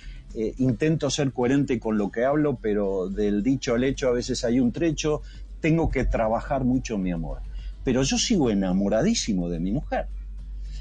intento 0.59 1.11
ser 1.11 1.33
coherente 1.33 1.81
con 1.81 1.97
lo 1.99 2.11
que 2.11 2.25
hablo, 2.25 2.59
pero 2.61 3.09
del 3.09 3.43
dicho 3.43 3.75
al 3.75 3.83
hecho 3.83 4.09
a 4.09 4.13
veces 4.13 4.45
hay 4.45 4.61
un 4.61 4.73
trecho, 4.73 5.23
tengo 5.61 5.91
que 5.91 6.05
trabajar 6.05 6.65
mucho 6.65 6.99
mi 6.99 7.11
amor. 7.11 7.41
Pero 7.83 8.03
yo 8.03 8.19
sigo 8.19 8.51
enamoradísimo 8.51 9.49
de 9.49 9.59
mi 9.59 9.73
mujer. 9.73 10.07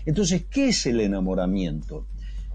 Entonces, 0.05 0.45
¿qué 0.49 0.69
es 0.69 0.85
el 0.85 0.99
enamoramiento? 0.99 2.05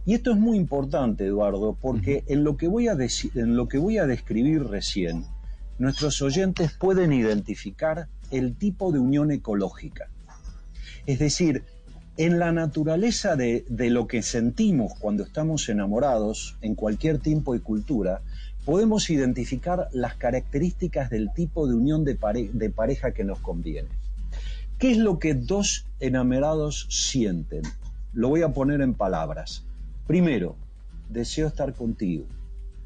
Y 0.05 0.15
esto 0.15 0.33
es 0.33 0.39
muy 0.39 0.57
importante, 0.57 1.27
Eduardo, 1.27 1.77
porque 1.81 2.25
en 2.27 2.43
lo 2.43 2.57
que 2.57 2.67
voy 2.67 2.89
a, 2.89 2.97
en 3.35 3.57
lo 3.57 3.69
que 3.69 3.79
voy 3.79 3.99
a 3.99 4.07
describir 4.07 4.65
recién, 4.65 5.25
nuestros 5.79 6.21
oyentes 6.23 6.73
pueden 6.73 7.13
identificar 7.13 8.09
el 8.31 8.57
tipo 8.57 8.91
de 8.93 8.99
unión 8.99 9.31
ecológica. 9.31 10.09
Es 11.07 11.19
decir, 11.19 11.65
en 12.17 12.39
la 12.39 12.53
naturaleza 12.53 13.37
de, 13.37 13.65
de, 13.69 13.91
lo 13.91 14.07
que 14.07 14.23
sentimos 14.23 14.93
cuando 14.99 15.23
estamos 15.23 15.69
enamorados, 15.69 16.57
en 16.61 16.75
cualquier 16.75 17.19
tiempo 17.19 17.55
y 17.55 17.61
cultura, 17.61 18.23
podemos 18.65 19.09
identificar 19.11 19.89
las 19.93 20.15
características 20.17 21.11
del 21.11 21.33
tipo 21.33 21.67
de 21.67 21.75
unión 21.75 22.05
de, 22.05 22.17
pare 22.17 22.51
de 22.53 22.71
pareja 22.71 23.13
que 23.13 23.25
nos 23.25 23.39
conviene. 23.39 23.89
¿Qué 24.79 24.93
es 24.93 24.99
lo 24.99 25.19
que 25.19 25.35
dos 25.35 25.87
enamorados 26.01 26.87
sienten? 26.91 27.63
Lo 28.13 28.29
voy 28.29 28.43
a 28.43 28.53
poner 28.53 28.81
en 28.81 28.95
palabras. 28.95 29.65
Primero, 30.07 30.57
deseo 31.09 31.49
estar 31.49 31.75
contigo. 31.75 32.27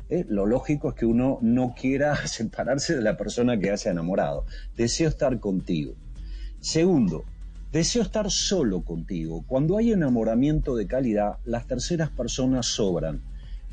¿Eh? 0.08 0.24
Lo 0.28 0.46
lógico 0.46 0.90
es 0.90 0.94
que 0.94 1.06
uno 1.06 1.38
no 1.42 1.74
quiera 1.74 2.14
separarse 2.26 2.94
de 2.94 3.02
la 3.02 3.16
persona 3.16 3.58
que 3.58 3.70
ha 3.70 3.76
enamorado. 3.90 4.46
Deseo 4.76 5.08
estar 5.08 5.40
contigo. 5.40 5.94
Segundo, 6.60 7.24
Deseo 7.76 8.02
estar 8.02 8.30
solo 8.30 8.82
contigo. 8.82 9.44
Cuando 9.46 9.76
hay 9.76 9.92
enamoramiento 9.92 10.76
de 10.76 10.86
calidad, 10.86 11.36
las 11.44 11.66
terceras 11.66 12.08
personas 12.08 12.64
sobran. 12.64 13.20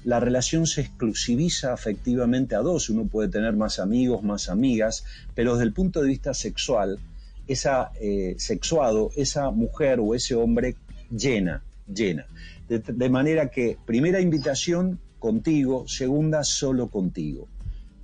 La 0.03 0.19
relación 0.19 0.67
se 0.67 0.81
exclusiviza 0.81 1.71
afectivamente 1.71 2.55
a 2.55 2.59
dos. 2.59 2.89
Uno 2.89 3.05
puede 3.05 3.29
tener 3.29 3.53
más 3.53 3.79
amigos, 3.79 4.21
más 4.21 4.50
amigas, 4.50 5.05
pero 5.35 5.53
desde 5.53 5.67
el 5.67 5.71
punto 5.73 6.01
de 6.01 6.09
vista 6.09 6.33
sexual, 6.33 7.00
esa 7.47 7.91
eh, 8.01 8.35
sexuado, 8.39 9.12
esa 9.15 9.51
mujer 9.51 10.00
o 10.01 10.15
ese 10.15 10.35
hombre 10.35 10.75
llena, 11.09 11.63
llena. 11.88 12.25
De, 12.67 13.10
manera 13.10 13.50
que 13.50 13.77
primera 13.86 14.22
invitación 14.22 15.00
contigo, 15.20 15.88
segunda 15.88 16.43
solo 16.43 16.89
contigo. 16.89 17.48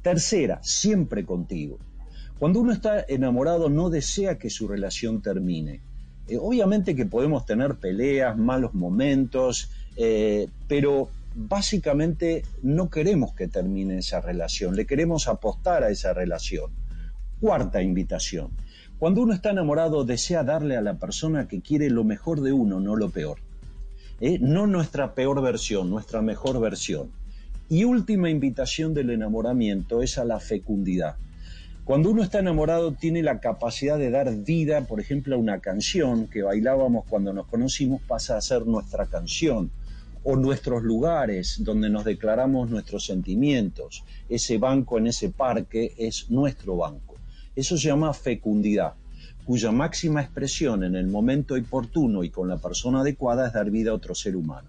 Tercera, 0.01 0.59
siempre 0.61 1.25
contigo. 1.25 1.79
Cuando 2.37 2.59
uno 2.59 2.71
está 2.71 3.03
enamorado 3.07 3.69
no 3.69 3.89
desea 3.89 4.37
que 4.37 4.49
su 4.49 4.67
relación 4.67 5.21
termine. 5.21 5.81
Eh, 6.27 6.37
obviamente 6.39 6.95
que 6.95 7.05
podemos 7.05 7.45
tener 7.45 7.75
peleas, 7.75 8.37
malos 8.37 8.73
momentos, 8.73 9.71
eh, 9.95 10.47
pero 10.67 11.09
básicamente 11.35 12.43
no 12.61 12.89
queremos 12.89 13.33
que 13.33 13.47
termine 13.47 13.99
esa 13.99 14.21
relación, 14.21 14.75
le 14.75 14.85
queremos 14.85 15.27
apostar 15.27 15.83
a 15.83 15.89
esa 15.89 16.13
relación. 16.13 16.71
Cuarta 17.39 17.81
invitación. 17.81 18.51
Cuando 18.97 19.21
uno 19.21 19.33
está 19.33 19.51
enamorado 19.51 20.03
desea 20.03 20.43
darle 20.43 20.75
a 20.75 20.81
la 20.81 20.95
persona 20.95 21.47
que 21.47 21.61
quiere 21.61 21.89
lo 21.89 22.03
mejor 22.03 22.41
de 22.41 22.51
uno, 22.51 22.79
no 22.79 22.97
lo 22.97 23.09
peor. 23.09 23.39
¿Eh? 24.21 24.37
No 24.39 24.67
nuestra 24.67 25.13
peor 25.15 25.41
versión, 25.41 25.89
nuestra 25.89 26.21
mejor 26.21 26.59
versión. 26.59 27.11
Y 27.69 27.83
última 27.85 28.29
invitación 28.29 28.93
del 28.93 29.11
enamoramiento 29.11 30.01
es 30.01 30.17
a 30.17 30.25
la 30.25 30.39
fecundidad. 30.39 31.15
Cuando 31.85 32.11
uno 32.11 32.21
está 32.21 32.39
enamorado 32.39 32.91
tiene 32.91 33.23
la 33.23 33.39
capacidad 33.39 33.97
de 33.97 34.11
dar 34.11 34.35
vida, 34.35 34.81
por 34.81 34.99
ejemplo, 34.99 35.35
a 35.35 35.39
una 35.39 35.59
canción 35.59 36.27
que 36.27 36.43
bailábamos 36.43 37.05
cuando 37.07 37.33
nos 37.33 37.47
conocimos 37.47 38.01
pasa 38.01 38.37
a 38.37 38.41
ser 38.41 38.67
nuestra 38.67 39.07
canción 39.07 39.71
o 40.23 40.35
nuestros 40.35 40.83
lugares 40.83 41.63
donde 41.63 41.89
nos 41.89 42.03
declaramos 42.03 42.69
nuestros 42.69 43.05
sentimientos. 43.05 44.03
Ese 44.27 44.57
banco 44.57 44.97
en 44.97 45.07
ese 45.07 45.29
parque 45.29 45.93
es 45.97 46.29
nuestro 46.29 46.77
banco. 46.77 47.15
Eso 47.55 47.77
se 47.77 47.87
llama 47.87 48.13
fecundidad, 48.13 48.93
cuya 49.49 49.71
máxima 49.71 50.21
expresión 50.21 50.83
en 50.83 50.95
el 50.95 51.07
momento 51.07 51.55
oportuno 51.55 52.23
y 52.23 52.29
con 52.29 52.47
la 52.47 52.57
persona 52.57 53.01
adecuada 53.01 53.47
es 53.47 53.53
dar 53.53 53.71
vida 53.71 53.89
a 53.89 53.95
otro 53.95 54.13
ser 54.13 54.35
humano. 54.35 54.67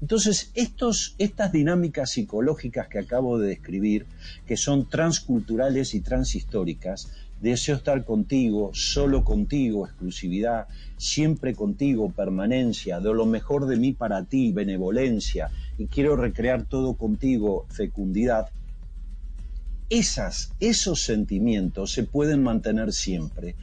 Entonces, 0.00 0.50
estos, 0.54 1.14
estas 1.18 1.52
dinámicas 1.52 2.12
psicológicas 2.12 2.88
que 2.88 3.00
acabo 3.00 3.38
de 3.38 3.48
describir, 3.48 4.06
que 4.46 4.56
son 4.56 4.88
transculturales 4.88 5.92
y 5.92 6.00
transhistóricas, 6.00 7.10
deseo 7.42 7.76
estar 7.76 8.02
contigo, 8.06 8.70
solo 8.72 9.24
contigo, 9.24 9.84
exclusividad, 9.84 10.68
siempre 10.96 11.54
contigo, 11.54 12.10
permanencia, 12.10 13.00
de 13.00 13.12
lo 13.12 13.26
mejor 13.26 13.66
de 13.66 13.76
mí 13.76 13.92
para 13.92 14.24
ti, 14.24 14.52
benevolencia, 14.52 15.50
y 15.76 15.84
quiero 15.88 16.16
recrear 16.16 16.64
todo 16.64 16.94
contigo, 16.94 17.66
fecundidad, 17.68 18.48
esas, 19.90 20.54
esos 20.60 21.02
sentimientos 21.02 21.92
se 21.92 22.04
pueden 22.04 22.42
mantener 22.42 22.94
siempre 22.94 23.54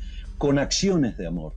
con 0.41 0.57
acciones 0.57 1.17
de 1.17 1.27
amor. 1.27 1.53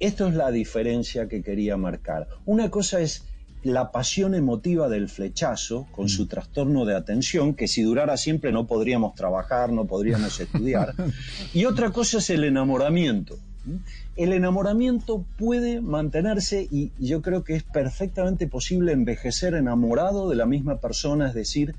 Esto 0.00 0.28
es 0.28 0.34
la 0.34 0.50
diferencia 0.50 1.28
que 1.28 1.42
quería 1.42 1.76
marcar. 1.76 2.26
Una 2.46 2.70
cosa 2.70 3.00
es 3.00 3.24
la 3.64 3.92
pasión 3.92 4.34
emotiva 4.34 4.88
del 4.88 5.10
flechazo 5.10 5.86
con 5.92 6.08
su 6.08 6.24
trastorno 6.26 6.86
de 6.86 6.96
atención, 6.96 7.52
que 7.52 7.68
si 7.68 7.82
durara 7.82 8.16
siempre 8.16 8.50
no 8.50 8.66
podríamos 8.66 9.14
trabajar, 9.14 9.74
no 9.74 9.84
podríamos 9.84 10.40
estudiar. 10.40 10.94
y 11.52 11.66
otra 11.66 11.90
cosa 11.90 12.16
es 12.16 12.30
el 12.30 12.44
enamoramiento. 12.44 13.38
El 14.16 14.32
enamoramiento 14.32 15.26
puede 15.36 15.82
mantenerse 15.82 16.66
y 16.70 16.92
yo 16.98 17.20
creo 17.20 17.44
que 17.44 17.56
es 17.56 17.62
perfectamente 17.62 18.46
posible 18.46 18.92
envejecer 18.92 19.52
enamorado 19.52 20.30
de 20.30 20.36
la 20.36 20.46
misma 20.46 20.80
persona, 20.80 21.28
es 21.28 21.34
decir, 21.34 21.74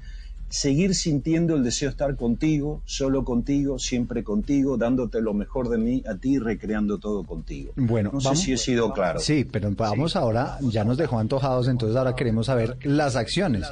seguir 0.50 0.96
sintiendo 0.96 1.56
el 1.56 1.64
deseo 1.64 1.90
de 1.90 1.92
estar 1.92 2.16
contigo, 2.16 2.82
solo 2.86 3.24
contigo, 3.24 3.80
siempre 3.80 4.24
contigo, 4.24 4.78
dándote 4.78 5.22
lo 5.22 5.34
mejor 5.34 5.70
de 5.70 5.78
mí 5.78 6.04
a 6.08 6.16
ti, 6.16 6.40
recreando 6.40 6.98
todo 6.98 7.24
contigo. 7.24 7.74
Bueno, 7.76 8.12
no 8.14 8.22
sé 8.22 8.36
si 8.36 8.54
he 8.54 8.58
sido 8.58 8.94
claro. 8.94 9.20
Sí, 9.20 9.46
pero 9.50 9.72
vamos 9.72 10.16
ahora, 10.16 10.58
ya 10.62 10.84
nos 10.84 10.98
dejó 10.98 11.20
antojados, 11.20 11.68
entonces 11.68 11.98
ahora 11.98 12.16
queremos 12.16 12.46
saber 12.46 12.78
las 12.84 13.16
acciones 13.16 13.68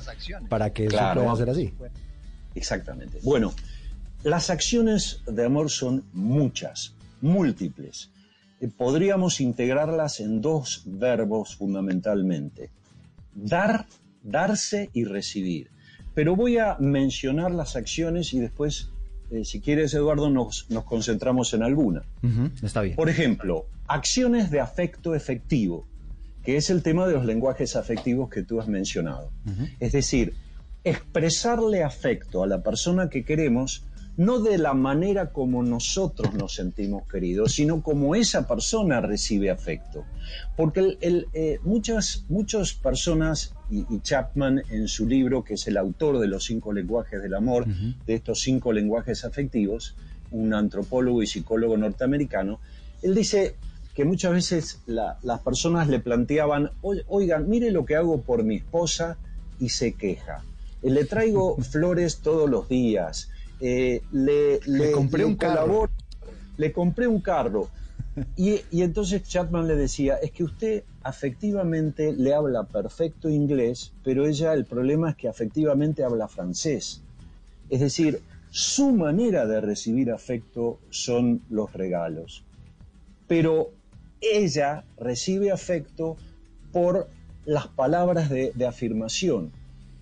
para 0.50 0.72
que 0.72 0.86
eso 0.88 0.98
pueda 1.14 1.36
ser 1.36 1.50
así. 1.50 1.74
Exactamente. 2.56 3.20
Bueno, 3.24 3.54
las 4.24 4.50
acciones 4.50 5.22
de 5.28 5.46
amor 5.46 5.70
son 5.70 6.04
muchas, 6.14 6.94
múltiples. 7.22 8.10
Eh, 8.60 8.70
podríamos 8.76 9.40
integrarlas 9.42 10.20
en 10.20 10.42
dos 10.42 10.84
verbos 10.86 11.56
fundamentalmente. 11.56 12.70
Dar, 13.34 13.86
darse 14.24 14.90
y 14.94 15.04
recibir. 15.04 15.75
Pero 16.16 16.36
voy 16.36 16.58
a 16.58 16.78
mencionar 16.80 17.52
las 17.52 17.76
acciones 17.76 18.34
y 18.34 18.40
después, 18.40 18.90
eh, 19.30 19.46
si 19.46 19.62
quieres, 19.62 19.94
Eduardo, 19.94 20.30
nos, 20.30 20.66
nos 20.70 20.86
concentramos 20.86 21.54
en 21.54 21.62
alguna. 21.62 22.04
está 22.64 22.82
bien. 22.82 22.96
Por 22.96 23.10
ejemplo, 23.10 23.68
acciones 23.88 24.50
de 24.50 24.62
afecto 24.62 25.14
efectivo, 25.14 25.86
que 26.44 26.58
es 26.58 26.70
el 26.70 26.82
tema 26.82 27.06
de 27.06 27.14
los 27.14 27.26
lenguajes 27.26 27.76
afectivos 27.76 28.30
que 28.30 28.44
tú 28.44 28.60
has 28.60 28.68
mencionado. 28.68 29.30
Es 29.80 29.92
decir, 29.92 30.34
expresarle 30.84 31.84
afecto 31.84 32.44
a 32.44 32.48
la 32.48 32.64
persona 32.64 33.10
que 33.10 33.26
queremos 33.26 33.84
no 34.18 34.40
de 34.40 34.58
la 34.58 34.74
manera 34.74 35.32
como 35.32 35.62
nosotros 35.64 36.34
nos 36.36 36.54
sentimos 36.54 37.04
queridos, 37.10 37.54
sino 37.54 37.82
como 37.82 38.16
esa 38.16 38.48
persona 38.48 39.02
recibe 39.02 39.50
afecto. 39.50 40.06
Porque 40.56 40.98
eh, 41.02 41.60
muchas, 41.64 42.24
muchas 42.30 42.74
personas, 42.74 43.55
y, 43.70 44.00
Chapman 44.02 44.62
en 44.70 44.88
su 44.88 45.08
libro, 45.08 45.44
que 45.44 45.56
es 45.56 45.68
el 45.68 45.78
autor 45.78 46.20
de 46.20 46.28
los 46.28 46.46
cinco 46.46 46.74
lenguajes 46.74 47.22
del 47.22 47.34
amor, 47.34 47.66
de 47.66 48.14
estos 48.14 48.42
cinco 48.42 48.74
lenguajes 48.74 49.26
afectivos, 49.26 49.96
un 50.32 50.54
antropólogo 50.54 51.24
y 51.24 51.28
psicólogo 51.28 51.78
norteamericano, 51.78 52.60
él 53.02 53.16
dice 53.16 53.56
que 53.94 54.06
muchas 54.06 54.34
veces 54.34 54.82
las 54.86 55.40
personas 55.42 55.88
le 55.88 56.00
planteaban, 56.00 56.72
oigan, 56.82 57.50
mire 57.50 57.72
lo 57.72 57.86
que 57.86 57.96
hago 57.96 58.22
por 58.22 58.44
mi 58.44 58.58
esposa 58.58 59.18
y 59.60 59.70
se 59.70 59.94
queja. 59.94 60.44
Le 60.82 61.06
traigo 61.06 61.58
flores 61.62 62.18
todos 62.18 62.50
los 62.50 62.68
días, 62.68 63.30
eh, 63.60 64.02
le, 64.12 64.60
le, 64.66 64.92
compré 64.92 65.26
un 65.26 65.36
carro. 65.36 65.90
Le 66.58 66.72
compré 66.72 67.08
un 67.08 67.22
carro. 67.22 67.70
Y, 68.36 68.62
entonces 68.72 69.24
Chapman 69.24 69.68
le 69.68 69.76
decía, 69.76 70.16
es 70.16 70.32
que 70.32 70.44
usted 70.44 70.84
afectivamente 71.06 72.14
le 72.14 72.34
habla 72.34 72.64
perfecto 72.64 73.30
inglés, 73.30 73.94
pero 74.04 74.26
ella 74.26 74.54
el 74.54 74.66
problema 74.66 75.12
es 75.12 75.16
que 75.16 75.28
afectivamente 75.28 76.04
habla 76.04 76.28
francés. 76.28 77.04
Es 77.70 77.80
decir, 77.80 78.22
su 78.50 78.92
manera 78.92 79.46
de 79.46 79.62
recibir 79.62 80.12
afecto 80.12 80.80
son 80.90 81.42
los 81.52 81.72
regalos. 81.74 82.44
Pero 83.28 83.70
ella 84.20 84.84
recibe 84.98 85.52
afecto 85.52 86.18
por 86.72 87.08
las 87.46 87.68
palabras 87.68 88.32
de, 88.32 88.66
afirmación 88.68 89.52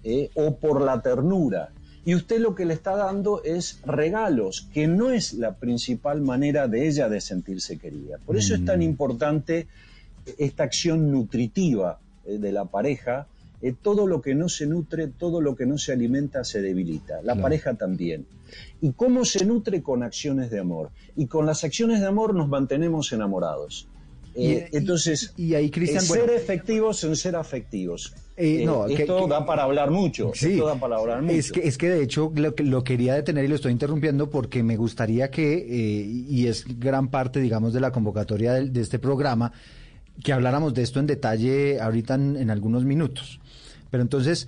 eh, 0.06 0.30
o 0.36 0.56
por 0.56 0.82
la 0.82 1.02
ternura 1.02 1.72
y 2.06 2.16
usted 2.16 2.40
lo 2.40 2.56
que 2.56 2.66
le 2.66 2.74
está 2.74 2.96
dando 2.96 3.44
es 3.44 3.80
regalos, 3.86 4.68
que 4.74 4.88
no 4.88 5.12
es 5.12 5.34
la 5.34 5.56
principal 5.56 6.22
manera 6.22 6.68
de 6.68 6.88
ella 6.88 7.08
de 7.08 7.22
sentirse 7.22 7.78
querida. 7.78 8.18
Por 8.26 8.36
eso 8.36 8.56
es 8.56 8.66
tan 8.66 8.80
mm. 8.80 8.84
importante 8.84 9.68
esta 10.38 10.64
acción 10.64 11.12
nutritiva 11.12 12.00
eh, 12.26 12.38
de 12.38 12.52
la 12.52 12.66
pareja. 12.66 13.28
Eh, 13.62 13.74
todo 13.82 14.08
lo 14.08 14.22
que 14.22 14.36
no 14.36 14.50
se 14.50 14.66
nutre, 14.66 15.08
todo 15.08 15.40
lo 15.40 15.56
que 15.56 15.66
no 15.66 15.78
se 15.78 15.94
alimenta 15.94 16.44
se 16.44 16.62
debilita. 16.62 17.22
La 17.24 17.36
pareja 17.36 17.76
también. 17.76 18.26
¿Y 18.82 18.92
cómo 18.92 19.24
se 19.24 19.46
nutre 19.46 19.82
con 19.82 20.04
acciones 20.04 20.52
de 20.52 20.60
amor? 20.60 20.90
Y 21.16 21.28
con 21.28 21.46
las 21.46 21.64
acciones 21.64 22.02
de 22.02 22.08
amor 22.08 22.36
nos 22.36 22.50
mantenemos 22.50 23.14
enamorados. 23.14 23.88
Eh, 24.36 24.70
entonces, 24.72 25.34
y, 25.38 25.54
ahí, 25.54 25.70
Cristian, 25.70 26.02
ser 26.02 26.30
efectivos 26.32 27.04
en 27.04 27.16
ser 27.16 27.36
afectivos. 27.36 28.14
Eh, 28.36 28.64
no, 28.66 28.88
esto 28.88 29.28
da 29.28 29.46
para 29.46 29.64
hablar 29.64 29.92
mucho. 29.92 30.32
Sí, 30.34 30.54
esto 30.54 30.66
da 30.66 30.76
para 30.76 30.96
hablar 30.98 31.22
mucho. 31.22 31.36
Es 31.36 31.52
que, 31.52 31.68
es 31.68 31.78
que 31.78 31.90
de 31.90 32.02
hecho 32.02 32.32
lo, 32.36 32.54
lo 32.58 32.84
quería 32.84 33.14
detener 33.14 33.46
y 33.46 33.48
lo 33.48 33.56
estoy 33.56 33.72
interrumpiendo 33.72 34.30
porque 34.30 34.64
me 34.64 34.76
gustaría 34.76 35.30
que, 35.30 35.54
eh, 35.54 36.06
y 36.28 36.48
es 36.48 36.66
gran 36.80 37.10
parte, 37.10 37.40
digamos, 37.40 37.74
de 37.74 37.80
la 37.80 37.92
convocatoria 37.92 38.54
de, 38.54 38.82
este 38.82 38.98
programa, 38.98 39.52
que 40.22 40.34
habláramos 40.34 40.74
de 40.74 40.84
esto 40.84 41.00
en 41.00 41.08
detalle 41.08 41.80
ahorita 41.82 42.16
en, 42.16 42.50
algunos 42.50 42.84
minutos. 42.86 43.40
Pero 43.90 44.04
entonces, 44.04 44.48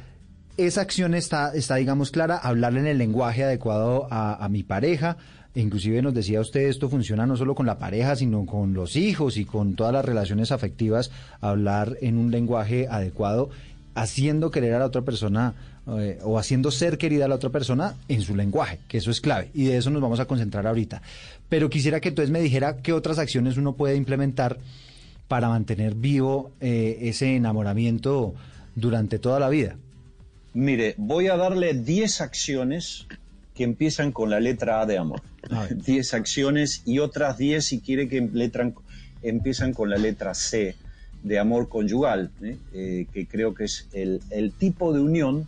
esa 0.58 0.82
acción 0.82 1.16
está, 1.16 1.54
está, 1.56 1.76
digamos, 1.76 2.12
clara, 2.12 2.38
hablarle 2.38 2.82
en 2.82 2.88
el 2.88 2.98
lenguaje 2.98 3.44
adecuado 3.44 4.08
a, 4.12 4.48
mi 4.50 4.64
pareja, 4.64 5.18
inclusive 5.56 6.02
nos 6.02 6.14
decía 6.14 6.42
usted, 6.42 6.68
esto 6.68 6.90
funciona 6.90 7.26
no 7.26 7.38
solo 7.38 7.56
con 7.56 7.66
la 7.66 7.78
pareja, 7.78 8.16
sino 8.16 8.46
con 8.46 8.74
los 8.74 8.96
hijos 8.96 9.38
y 9.38 9.46
con 9.46 9.76
todas 9.76 9.94
las 9.94 10.06
relaciones 10.06 10.52
afectivas, 10.52 11.12
hablar 11.42 11.98
en 12.02 12.18
un 12.18 12.32
lenguaje 12.32 12.88
adecuado, 12.90 13.50
haciendo 13.96 14.52
querer 14.52 14.74
a 14.74 14.80
la 14.80 14.86
otra 14.86 15.02
persona 15.02 15.54
eh, 15.88 16.20
o 16.24 16.40
haciendo 16.40 16.72
ser 16.72 16.98
querida 16.98 17.26
a 17.26 17.28
la 17.28 17.36
otra 17.36 17.52
persona 17.52 17.96
en 18.08 18.22
su 18.22 18.36
lenguaje, 18.36 18.80
que 18.88 18.98
eso 18.98 19.12
es 19.12 19.22
clave. 19.22 19.52
Y 19.54 19.66
de 19.66 19.78
eso 19.78 19.92
nos 19.92 20.02
vamos 20.02 20.20
a 20.20 20.26
concentrar 20.26 20.66
ahorita. 20.66 21.02
Pero 21.48 21.70
quisiera 21.70 22.00
que 22.00 22.10
entonces 22.10 22.32
me 22.32 22.42
dijera 22.42 22.78
qué 22.78 22.92
otras 22.92 23.20
acciones 23.20 23.58
uno 23.58 23.74
puede 23.74 23.96
implementar 23.96 24.58
para 25.28 25.50
mantener 25.50 25.96
vivo 25.96 26.52
eh, 26.60 26.98
ese 27.02 27.36
enamoramiento 27.36 28.34
durante 28.76 29.20
toda 29.20 29.40
la 29.40 29.50
vida. 29.50 29.76
Mire, 30.54 30.96
voy 30.98 31.28
a 31.28 31.36
darle 31.36 31.74
10 31.74 32.22
acciones 32.22 33.08
que 33.54 33.64
empiezan 33.64 34.12
con 34.12 34.30
la 34.30 34.40
letra 34.40 34.82
A 34.82 34.86
de 34.86 34.98
amor. 34.98 35.22
10 35.70 36.14
acciones 36.14 36.82
y 36.86 37.00
otras 37.00 37.38
10 37.38 37.66
si 37.66 37.80
quiere 37.80 38.08
que 38.08 38.18
empiezan 39.22 39.74
con 39.74 39.90
la 39.90 39.98
letra 39.98 40.34
C 40.34 40.76
de 41.24 41.40
amor 41.40 41.70
conyugal, 41.70 42.30
¿eh? 42.44 42.58
Eh, 42.74 43.08
que 43.12 43.26
creo 43.26 43.56
que 43.56 43.64
es 43.64 43.88
el, 43.94 44.54
tipo 44.60 44.94
de 44.94 45.00
unión 45.00 45.48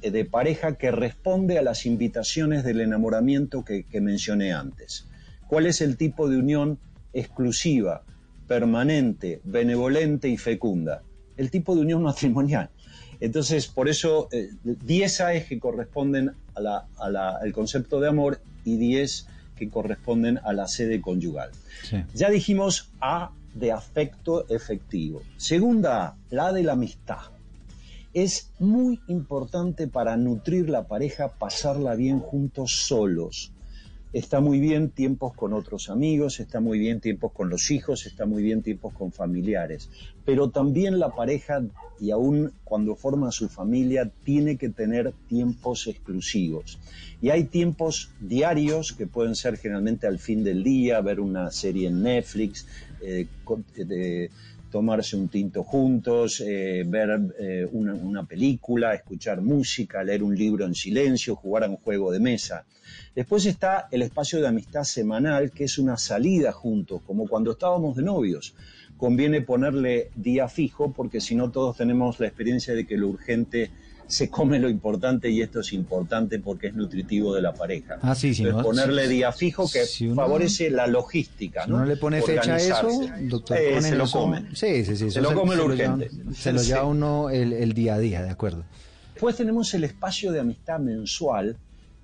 eh, 0.00 0.10
de 0.10 0.24
pareja 0.24 0.76
que 0.76 0.90
responde 0.90 1.58
a 1.58 1.62
las 1.62 1.84
invitaciones 1.84 2.64
del 2.64 2.80
enamoramiento 2.80 3.64
que, 3.64 3.82
que 3.84 4.00
mencioné 4.00 4.54
antes. 4.54 5.04
¿Cuál 5.46 5.66
es 5.66 5.82
el 5.82 5.98
tipo 5.98 6.30
de 6.30 6.38
unión 6.38 6.78
exclusiva, 7.12 8.02
permanente, 8.46 9.40
benevolente 9.44 10.28
y 10.28 10.36
fecunda? 10.36 11.02
El 11.36 11.50
tipo 11.50 11.74
de 11.74 11.82
unión 11.82 12.02
matrimonial. 12.10 12.70
Entonces, 13.20 13.68
por 13.68 13.88
eso, 13.88 14.28
10 14.64 15.20
eh, 15.20 15.22
A's 15.22 15.44
que 15.44 15.58
corresponden 15.58 16.32
al 16.54 17.52
concepto 17.52 18.00
de 18.00 18.08
amor 18.08 18.40
y 18.64 18.76
10 18.76 19.26
que 19.56 19.68
corresponden 19.68 20.38
a 20.44 20.52
la 20.52 20.68
sede 20.68 21.00
conyugal. 21.00 21.50
Ya 22.14 22.30
dijimos 22.30 22.90
A 23.00 23.30
de 23.54 23.72
afecto 23.72 24.48
efectivo. 24.48 25.22
Segunda 25.36 26.06
A, 26.06 26.16
la 26.30 26.52
de 26.52 26.64
la 26.64 26.72
amistad. 26.72 27.30
Es 28.12 28.50
muy 28.58 29.00
importante 29.08 29.88
para 29.88 30.16
nutrir 30.16 30.68
la 30.68 30.86
pareja 30.86 31.28
pasarla 31.28 31.94
bien 31.94 32.20
juntos 32.20 32.86
solos. 32.86 33.52
Está 34.14 34.38
muy 34.38 34.60
bien 34.60 34.90
tiempos 34.90 35.34
con 35.34 35.52
otros 35.52 35.90
amigos, 35.90 36.38
está 36.38 36.60
muy 36.60 36.78
bien 36.78 37.00
tiempos 37.00 37.32
con 37.32 37.50
los 37.50 37.72
hijos, 37.72 38.06
está 38.06 38.26
muy 38.26 38.44
bien 38.44 38.62
tiempos 38.62 38.94
con 38.94 39.10
familiares, 39.10 39.90
pero 40.24 40.50
también 40.50 41.00
la 41.00 41.10
pareja, 41.10 41.64
y 41.98 42.12
aún 42.12 42.52
cuando 42.62 42.94
forma 42.94 43.32
su 43.32 43.48
familia, 43.48 44.12
tiene 44.22 44.56
que 44.56 44.68
tener 44.68 45.12
tiempos 45.26 45.88
exclusivos. 45.88 46.78
Y 47.20 47.30
hay 47.30 47.42
tiempos 47.42 48.12
diarios 48.20 48.92
que 48.92 49.08
pueden 49.08 49.34
ser 49.34 49.56
generalmente 49.56 50.06
al 50.06 50.20
fin 50.20 50.44
del 50.44 50.62
día, 50.62 51.00
ver 51.00 51.18
una 51.18 51.50
serie 51.50 51.88
en 51.88 52.04
Netflix, 52.04 52.68
eh, 53.02 53.26
tomarse 54.74 55.14
un 55.16 55.28
tinto 55.28 55.62
juntos, 55.62 56.40
eh, 56.40 56.82
ver 56.84 57.08
eh, 57.38 57.64
una, 57.70 57.94
una 57.94 58.24
película, 58.26 58.92
escuchar 58.92 59.40
música, 59.40 60.02
leer 60.02 60.24
un 60.24 60.34
libro 60.34 60.66
en 60.66 60.74
silencio, 60.74 61.36
jugar 61.36 61.62
a 61.62 61.68
un 61.68 61.76
juego 61.76 62.10
de 62.10 62.18
mesa. 62.18 62.64
Después 63.14 63.46
está 63.46 63.86
el 63.92 64.02
espacio 64.02 64.40
de 64.40 64.48
amistad 64.48 64.82
semanal, 64.82 65.52
que 65.52 65.62
es 65.62 65.78
una 65.78 65.96
salida 65.96 66.50
juntos, 66.50 67.02
como 67.06 67.28
cuando 67.28 67.52
estábamos 67.52 67.94
de 67.94 68.02
novios. 68.02 68.56
Conviene 68.96 69.42
ponerle 69.42 70.10
día 70.16 70.48
fijo 70.48 70.92
porque 70.92 71.20
si 71.20 71.36
no 71.36 71.52
todos 71.52 71.76
tenemos 71.76 72.18
la 72.18 72.26
experiencia 72.26 72.74
de 72.74 72.84
que 72.84 72.96
lo 72.96 73.06
urgente 73.06 73.70
se 74.06 74.28
come 74.30 74.58
lo 74.58 74.68
importante 74.68 75.30
y 75.30 75.40
esto 75.42 75.60
es 75.60 75.72
importante 75.72 76.38
porque 76.38 76.68
es 76.68 76.74
nutritivo 76.74 77.34
de 77.34 77.42
la 77.42 77.54
pareja. 77.54 77.98
Ah, 78.02 78.14
sí, 78.14 78.34
sí. 78.34 78.42
Entonces, 78.44 78.66
ponerle 78.66 79.08
día 79.08 79.32
fijo 79.32 79.68
que 79.70 79.84
si 79.86 80.06
uno- 80.06 80.16
favorece 80.16 80.70
la 80.70 80.86
logística. 80.86 81.64
Si 81.64 81.70
¿no? 81.70 81.76
uno 81.76 81.84
le 81.86 81.96
pone 81.96 82.20
fecha 82.22 82.54
a 82.54 82.56
eso, 82.58 83.00
doctor, 83.22 83.56
Eh, 83.56 83.80
se 83.82 83.96
lo 83.96 84.08
come. 84.10 84.44
Sí, 84.54 84.84
sí, 84.84 84.96
sí. 84.96 85.10
Se 85.10 85.20
lo 85.20 85.32
come 85.34 85.56
lo 85.56 85.68
lleva- 85.74 85.94
urgente. 85.94 86.10
se 86.34 86.52
lo 86.52 86.58
Sí. 86.60 86.66
lleva 86.68 86.84
uno 86.84 87.30
el, 87.30 87.52
el 87.52 87.72
día 87.72 87.94
a 87.94 87.98
día, 87.98 88.22
de 88.22 88.30
acuerdo. 88.30 88.64
Después 89.14 89.36
tenemos 89.36 89.72
el 89.74 89.84
espacio 89.84 90.32
de 90.32 90.40
amistad 90.40 90.78
mensual, 90.80 91.56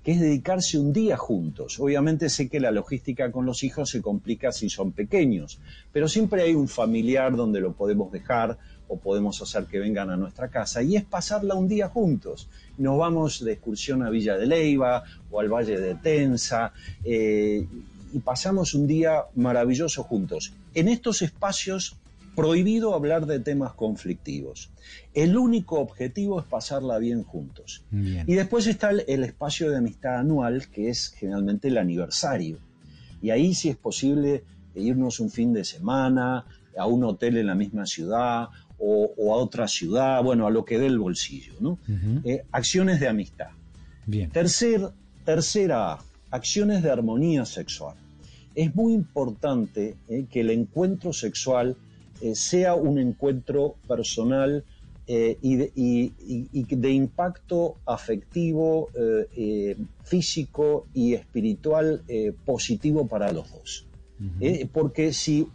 que 0.03 0.13
es 0.13 0.19
dedicarse 0.19 0.79
un 0.79 0.93
día 0.93 1.17
juntos. 1.17 1.79
Obviamente 1.79 2.29
sé 2.29 2.49
que 2.49 2.59
la 2.59 2.71
logística 2.71 3.31
con 3.31 3.45
los 3.45 3.63
hijos 3.63 3.89
se 3.89 4.01
complica 4.01 4.51
si 4.51 4.69
son 4.69 4.91
pequeños, 4.91 5.59
pero 5.91 6.07
siempre 6.07 6.41
hay 6.43 6.55
un 6.55 6.67
familiar 6.67 7.35
donde 7.35 7.59
lo 7.59 7.73
podemos 7.73 8.11
dejar 8.11 8.57
o 8.87 8.97
podemos 8.97 9.41
hacer 9.41 9.65
que 9.65 9.79
vengan 9.79 10.09
a 10.09 10.17
nuestra 10.17 10.49
casa 10.49 10.83
y 10.83 10.97
es 10.97 11.05
pasarla 11.05 11.55
un 11.55 11.67
día 11.67 11.87
juntos. 11.87 12.49
Nos 12.77 12.97
vamos 12.97 13.43
de 13.43 13.53
excursión 13.53 14.03
a 14.03 14.09
Villa 14.09 14.37
de 14.37 14.47
Leiva 14.47 15.03
o 15.29 15.39
al 15.39 15.49
Valle 15.49 15.79
de 15.79 15.95
Tensa 15.95 16.73
eh, 17.03 17.65
y 18.13 18.19
pasamos 18.19 18.73
un 18.73 18.87
día 18.87 19.23
maravilloso 19.35 20.03
juntos. 20.03 20.53
En 20.73 20.89
estos 20.89 21.21
espacios 21.21 21.95
prohibido 22.35 22.93
hablar 22.93 23.25
de 23.25 23.39
temas 23.39 23.73
conflictivos. 23.73 24.69
El 25.13 25.37
único 25.37 25.79
objetivo 25.79 26.39
es 26.39 26.45
pasarla 26.45 26.97
bien 26.97 27.23
juntos. 27.23 27.83
Bien. 27.91 28.25
Y 28.27 28.35
después 28.35 28.67
está 28.67 28.89
el, 28.91 29.03
el 29.07 29.23
espacio 29.23 29.69
de 29.69 29.77
amistad 29.77 30.17
anual, 30.19 30.67
que 30.69 30.89
es 30.89 31.09
generalmente 31.09 31.67
el 31.67 31.77
aniversario. 31.77 32.57
Y 33.21 33.29
ahí 33.29 33.53
si 33.53 33.69
es 33.69 33.77
posible 33.77 34.43
irnos 34.75 35.19
un 35.19 35.29
fin 35.29 35.53
de 35.53 35.63
semana 35.63 36.45
a 36.77 36.85
un 36.85 37.03
hotel 37.03 37.37
en 37.37 37.47
la 37.47 37.55
misma 37.55 37.85
ciudad 37.85 38.47
o, 38.79 39.11
o 39.17 39.33
a 39.33 39.37
otra 39.37 39.67
ciudad, 39.67 40.23
bueno, 40.23 40.47
a 40.47 40.49
lo 40.51 40.65
que 40.65 40.79
dé 40.79 40.87
el 40.87 40.99
bolsillo. 40.99 41.53
¿no? 41.59 41.77
Eh, 42.23 42.43
acciones 42.51 42.99
de 42.99 43.07
amistad. 43.07 43.49
Bien. 44.05 44.29
Tercer, 44.31 44.89
tercera, 45.25 45.99
acciones 46.31 46.81
de 46.81 46.89
armonía 46.89 47.45
sexual. 47.45 47.95
Es 48.55 48.75
muy 48.75 48.93
importante 48.93 49.95
eh, 50.09 50.25
que 50.29 50.41
el 50.41 50.49
encuentro 50.49 51.13
sexual 51.13 51.77
eh, 52.21 52.35
sea 52.35 52.75
un 52.75 52.97
encuentro 52.99 53.75
personal 53.87 54.63
eh, 55.07 55.37
y, 55.41 55.55
de, 55.57 55.71
y- 55.75 56.75
de 56.75 56.91
impacto 56.91 57.77
afectivo, 57.85 58.89
eh, 58.95 59.75
físico 60.03 60.87
y 60.93 61.13
espiritual 61.13 62.01
positivo 62.45 63.07
para 63.07 63.31
los 63.31 63.51
dos. 63.51 63.85
Porque 64.71 65.13
si 65.13 65.47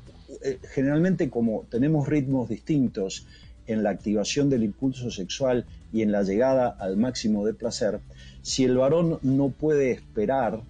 generalmente 0.75 1.31
como 1.31 1.65
tenemos 1.71 2.09
ritmos 2.09 2.49
distintos 2.49 3.27
en 3.67 3.83
la 3.83 3.91
activación 3.91 4.49
del 4.51 4.65
impulso 4.65 5.11
sexual 5.11 5.65
y 5.93 6.03
en 6.03 6.13
la 6.13 6.23
llegada 6.23 6.69
al 6.69 6.97
máximo 6.97 7.45
de 7.47 7.55
placer, 7.55 8.01
si 8.43 8.65
el 8.65 8.77
varón 8.77 9.19
no 9.23 9.49
puede 9.51 9.91
esperar 9.93 10.61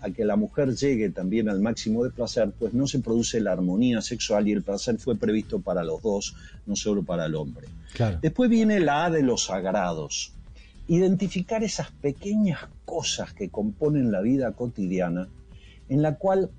a, 0.00 0.10
que 0.10 0.24
la 0.24 0.36
mujer 0.36 0.74
llegue 0.74 1.10
también 1.10 1.48
al 1.48 1.60
máximo 1.60 2.04
de 2.04 2.10
placer, 2.10 2.52
pues 2.58 2.72
no 2.74 2.86
se 2.86 3.00
produce 3.00 3.40
la 3.40 3.52
armonía 3.52 4.00
sexual 4.00 4.48
y 4.48 4.52
el 4.52 4.62
placer 4.62 4.98
fue 4.98 5.16
previsto 5.16 5.60
para 5.60 5.82
los 5.84 6.02
dos, 6.02 6.34
no 6.66 6.76
solo 6.76 7.02
para 7.02 7.26
el 7.26 7.34
hombre. 7.34 7.66
Claro. 7.94 8.18
Después 8.22 8.48
viene 8.50 8.80
la 8.80 9.06
A 9.06 9.10
de 9.10 9.22
los 9.22 9.44
sagrados. 9.44 10.32
Identificar 10.88 11.62
esas 11.62 11.90
pequeñas 11.92 12.60
cosas 12.84 13.32
que 13.32 13.48
componen 13.48 14.10
la 14.10 14.20
vida 14.20 14.52
cotidiana 14.52 15.28
en 15.88 16.02
la 16.02 16.16
cual 16.16 16.50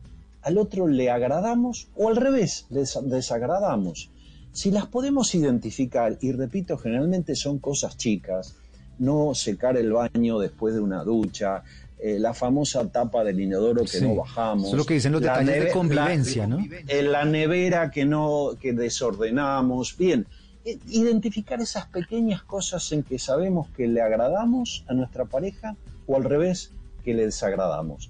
al 0.42 0.58
otro 0.58 0.88
le 0.88 1.10
agradamos 1.12 1.88
o 1.96 2.08
al 2.10 2.16
revés, 2.16 2.66
le 2.70 2.80
des- 2.82 2.98
desagradamos. 3.04 4.10
Si 4.54 4.72
las 4.72 4.86
podemos 4.88 5.34
identificar, 5.36 6.18
y 6.22 6.32
repito, 6.32 6.78
generalmente 6.78 7.36
son 7.36 7.60
cosas 7.60 7.98
chicas, 7.98 8.56
no 9.00 9.34
secar 9.34 9.78
el 9.78 9.92
baño 9.94 10.40
después 10.40 10.74
de 10.76 10.80
una 10.80 11.04
ducha, 11.04 11.64
eh, 12.04 12.18
la 12.20 12.34
famosa 12.34 12.88
tapa 12.92 13.24
del 13.24 13.40
inodoro 13.40 13.82
que 13.82 13.88
Sí. 14.00 14.02
no 14.08 14.16
bajamos. 14.16 14.64
Eso 14.68 14.76
es 14.76 14.78
lo 14.80 14.86
que 14.86 14.96
dicen 14.96 15.12
los 15.12 15.22
detalles 15.22 15.66
de 15.66 15.72
convivencia, 15.72 16.48
la- 16.48 16.56
¿no? 16.58 16.66
eh, 16.88 17.04
la 17.04 17.26
nevera 17.26 17.92
que 17.92 18.06
no 18.06 18.52
que 18.60 18.74
desordenamos. 18.74 19.96
Bien, 19.98 20.26
eh, 20.66 20.78
identificar 20.90 21.62
esas 21.62 21.86
pequeñas 21.88 22.44
cosas 22.44 22.92
en 22.92 23.04
que 23.04 23.20
sabemos 23.20 23.68
que 23.76 23.88
le 23.88 24.02
agradamos 24.02 24.84
a 24.88 24.94
nuestra 24.94 25.26
pareja 25.26 25.76
o 26.08 26.16
al 26.16 26.24
revés 26.24 26.72
que 27.04 27.14
le 27.14 27.26
desagradamos. 27.26 28.10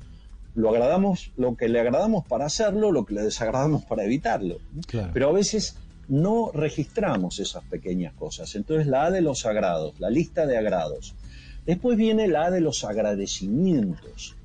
Lo 0.56 0.70
agradamos, 0.70 1.32
lo 1.38 1.56
que 1.56 1.70
le 1.70 1.80
agradamos 1.80 2.26
para 2.26 2.46
hacerlo, 2.46 2.92
lo 2.92 3.06
que 3.06 3.14
le 3.14 3.22
desagradamos 3.24 3.86
para 3.86 4.04
evitarlo. 4.04 4.58
Claro. 4.88 5.12
Pero 5.14 5.30
a 5.30 5.32
veces 5.32 5.76
no 6.10 6.52
registramos 6.54 7.40
esas 7.40 7.64
pequeñas 7.66 8.14
cosas. 8.14 8.54
Entonces 8.56 8.86
la 8.88 9.06
A 9.06 9.12
de 9.12 9.22
los 9.22 9.46
agrados, 9.46 9.98
la 10.00 10.10
lista 10.10 10.46
de 10.46 10.58
agrados. 10.58 11.16
Después 11.66 11.98
viene 11.98 12.28
la 12.28 12.50
de 12.50 12.62
los 12.62 12.84
agradecimientos. 12.84 14.36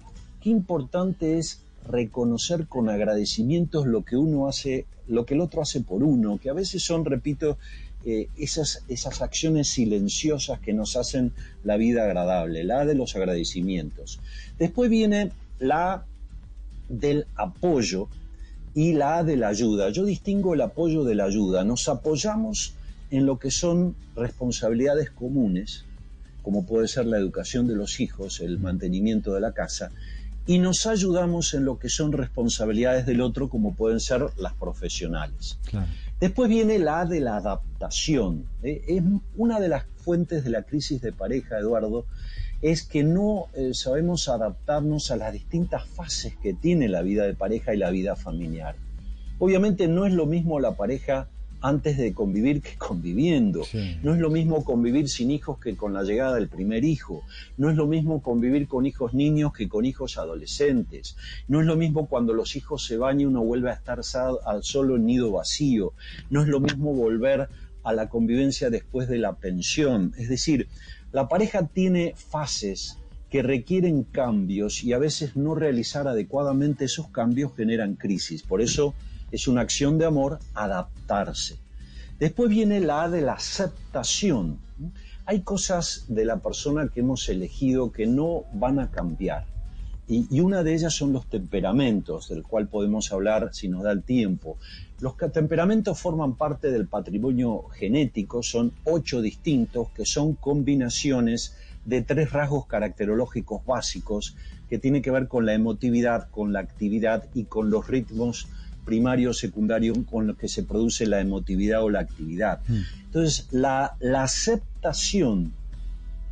Qué 0.43 0.51
importante 0.51 1.39
es 1.39 1.61
reconocer 1.89 2.67
con 2.67 2.89
agradecimientos 2.89 3.87
lo 3.87 4.05
que 4.05 4.17
uno 4.17 4.49
hace, 4.49 4.87
lo 5.09 5.25
que 5.25 5.35
el 5.35 5.41
otro 5.41 5.63
hace 5.63 5.81
por 5.81 6.03
uno, 6.03 6.39
que 6.39 6.51
a 6.51 6.53
veces 6.53 6.83
son, 6.83 7.05
repito, 7.05 7.59
eh, 8.05 8.29
esas, 8.37 8.85
esas 8.89 9.23
acciones 9.23 9.69
silenciosas 9.69 10.61
que 10.61 10.73
nos 10.73 10.97
hacen 10.97 11.33
la 11.65 11.77
vida 11.77 12.05
agradable, 12.05 12.65
la 12.65 12.85
de 12.85 12.95
los 12.95 13.17
agradecimientos. 13.17 14.21
Después 14.59 14.91
viene 14.91 15.33
la 15.59 16.05
del 16.89 17.27
apoyo 17.35 18.09
y 18.75 18.93
la 18.93 19.25
de 19.25 19.37
la 19.37 19.49
ayuda. 19.49 19.91
Yo 19.91 20.05
distingo 20.05 20.55
el 20.55 20.61
apoyo 20.61 21.03
de 21.03 21.15
la 21.15 21.25
ayuda. 21.25 21.65
Nos 21.65 21.89
apoyamos 21.89 22.75
en 23.11 23.27
lo 23.27 23.39
que 23.39 23.51
son 23.51 23.97
responsabilidades 24.15 25.11
comunes, 25.11 25.85
como 26.47 26.65
puede 26.65 26.87
ser 26.87 27.07
la 27.07 27.19
educación 27.19 27.67
de 27.67 27.75
los 27.75 27.99
hijos, 27.99 28.39
el 28.39 28.61
mantenimiento 28.61 29.35
de 29.35 29.41
la 29.41 29.51
casa, 29.51 29.91
y 30.47 30.61
nos 30.61 30.87
ayudamos 30.87 31.55
en 31.55 31.65
lo 31.65 31.81
que 31.81 31.89
son 31.89 32.13
responsabilidades 32.13 33.05
del 33.05 33.21
otro, 33.21 33.49
como 33.49 33.75
pueden 33.75 33.99
ser 33.99 34.27
las 34.39 34.55
profesionales. 34.55 35.59
Claro. 35.69 35.89
Después 36.21 36.49
viene 36.49 36.79
la 36.79 37.01
A 37.01 37.05
de 37.05 37.19
la 37.19 37.39
adaptación. 37.39 38.45
¿eh? 38.63 38.81
Es 38.87 39.03
una 39.37 39.59
de 39.59 39.67
las 39.67 39.87
fuentes 39.97 40.45
de 40.45 40.51
la 40.51 40.63
crisis 40.63 41.03
de 41.03 41.11
pareja, 41.11 41.59
Eduardo, 41.59 42.07
es 42.63 42.85
que 42.85 43.03
no 43.03 43.47
eh, 43.55 43.73
sabemos 43.75 44.29
adaptarnos 44.29 45.11
a 45.11 45.17
las 45.17 45.33
distintas 45.33 45.85
fases 45.85 46.37
que 46.37 46.55
tiene 46.55 46.89
la 46.89 47.03
vida 47.03 47.27
de 47.27 47.35
pareja 47.35 47.75
y 47.75 47.79
la 47.79 47.91
vida 47.91 48.15
familiar. 48.15 48.77
Obviamente 49.41 49.89
no 49.89 50.07
es 50.07 50.15
lo 50.15 50.27
mismo 50.27 50.61
la 50.61 50.77
pareja 50.77 51.27
antes 51.67 51.99
de 51.99 52.15
convivir 52.15 52.63
que 52.63 52.77
conviviendo. 52.77 53.65
Sí. 53.65 53.99
No 54.03 54.15
es 54.15 54.21
lo 54.21 54.31
mismo 54.31 54.65
convivir 54.65 55.09
sin 55.09 55.31
hijos 55.31 55.59
que 55.59 55.77
con 55.77 55.93
la 55.93 56.03
llegada 56.03 56.37
del 56.37 56.49
primer 56.49 56.85
hijo. 56.85 57.23
No 57.57 57.71
es 57.71 57.77
lo 57.77 57.87
mismo 57.87 58.23
convivir 58.23 58.69
con 58.69 58.87
hijos 58.87 59.15
niños 59.15 59.53
que 59.53 59.69
con 59.69 59.85
hijos 59.85 60.17
adolescentes. 60.17 61.17
No 61.49 61.61
es 61.61 61.67
lo 61.67 61.77
mismo 61.77 62.07
cuando 62.07 62.35
los 62.35 62.55
hijos 62.55 62.85
se 62.85 62.97
van 62.97 63.21
y 63.21 63.27
uno 63.27 63.43
vuelve 63.43 63.71
a 63.71 63.75
estar 63.75 64.01
al 64.47 64.63
solo 64.63 64.97
en 64.97 65.07
nido 65.07 65.33
vacío. 65.33 65.93
No 66.31 66.43
es 66.43 66.49
lo 66.49 66.61
mismo 66.61 66.95
volver 66.95 67.49
a 67.83 67.93
la 67.93 68.09
convivencia 68.09 68.71
después 68.71 69.09
de 69.09 69.19
la 69.19 69.35
pensión. 69.37 70.13
Es 70.19 70.29
decir, 70.29 70.69
la 71.13 71.29
pareja 71.29 71.67
tiene 71.67 72.15
fases 72.17 72.99
que 73.31 73.43
requieren 73.43 74.05
cambios 74.05 74.85
y 74.85 74.93
a 74.93 74.99
veces 74.99 75.37
no 75.37 75.55
realizar 75.55 76.07
adecuadamente 76.07 76.85
esos 76.85 77.09
cambios 77.09 77.55
generan 77.57 77.95
crisis. 77.95 78.43
Por 78.43 78.61
eso 78.61 78.95
es 79.31 79.49
una 79.49 79.61
acción 79.63 79.99
de 79.99 80.07
amor 80.07 80.39
adaptarse. 80.55 81.59
Después 82.19 82.49
viene 82.49 82.81
la 82.81 83.09
de 83.09 83.21
la 83.21 83.35
aceptación. 83.35 84.59
Hay 85.27 85.41
cosas 85.41 86.05
de 86.09 86.25
la 86.25 86.39
persona 86.39 86.89
que 86.89 87.01
hemos 87.01 87.29
elegido 87.29 87.93
que 87.93 88.07
no 88.07 88.45
van 88.53 88.79
a 88.79 88.91
cambiar. 88.91 89.45
Y, 90.09 90.27
y 90.31 90.41
una 90.41 90.63
de 90.63 90.73
ellas 90.73 90.95
son 90.95 91.13
los 91.13 91.27
temperamentos, 91.27 92.29
del 92.29 92.45
cual 92.45 92.69
podemos 92.69 93.13
hablar 93.13 93.51
si 93.53 93.69
nos 93.69 93.83
da 93.83 93.91
el 93.91 94.05
tiempo. 94.05 94.57
Los 95.01 95.17
temperamentos 95.33 95.99
forman 95.99 96.37
parte 96.37 96.71
del 96.71 96.87
patrimonio 96.87 97.65
genético, 97.75 98.43
son 98.43 98.73
ocho 98.85 99.21
distintos, 99.21 99.91
que 99.91 100.07
son 100.07 100.35
combinaciones 100.35 101.57
de 101.85 102.03
tres 102.03 102.33
rasgos 102.33 102.67
caracterológicos 102.67 103.65
básicos 103.67 104.37
que 104.69 104.79
tienen 104.79 105.03
que 105.03 105.11
ver 105.11 105.29
con 105.29 105.47
la 105.47 105.55
emotividad, 105.55 106.29
con 106.31 106.53
la 106.53 106.61
actividad 106.61 107.25
y 107.35 107.45
con 107.45 107.71
los 107.71 107.87
ritmos 107.87 108.49
primarios, 108.87 109.39
secundarios 109.39 109.99
con 110.11 110.27
los 110.27 110.39
que 110.39 110.49
se 110.49 110.63
produce 110.63 111.07
la 111.07 111.21
emotividad 111.21 111.83
o 111.83 111.91
la 111.91 112.01
actividad. 112.01 112.61
Entonces, 113.05 113.49
la, 113.51 113.97
la 114.01 114.23
aceptación 114.23 115.53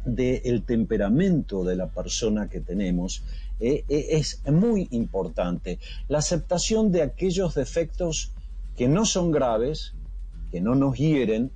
del 0.07 0.63
temperamento 0.63 1.65
de 1.65 1.77
la 1.77 1.89
persona 1.89 2.49
que 2.49 2.61
tenemos 2.61 3.23
eh, 3.61 3.85
eh, 3.89 4.07
es 4.11 4.41
muy 4.47 4.89
importante. 4.91 5.79
La 6.09 6.19
aceptación 6.19 6.93
de 6.93 7.03
aquellos 7.03 7.55
defectos 7.55 8.33
que 8.77 8.89
no 8.89 9.05
son 9.05 9.31
graves, 9.31 9.93
que 10.51 10.61
no 10.61 10.75
nos 10.75 10.97
hieren, 10.97 11.51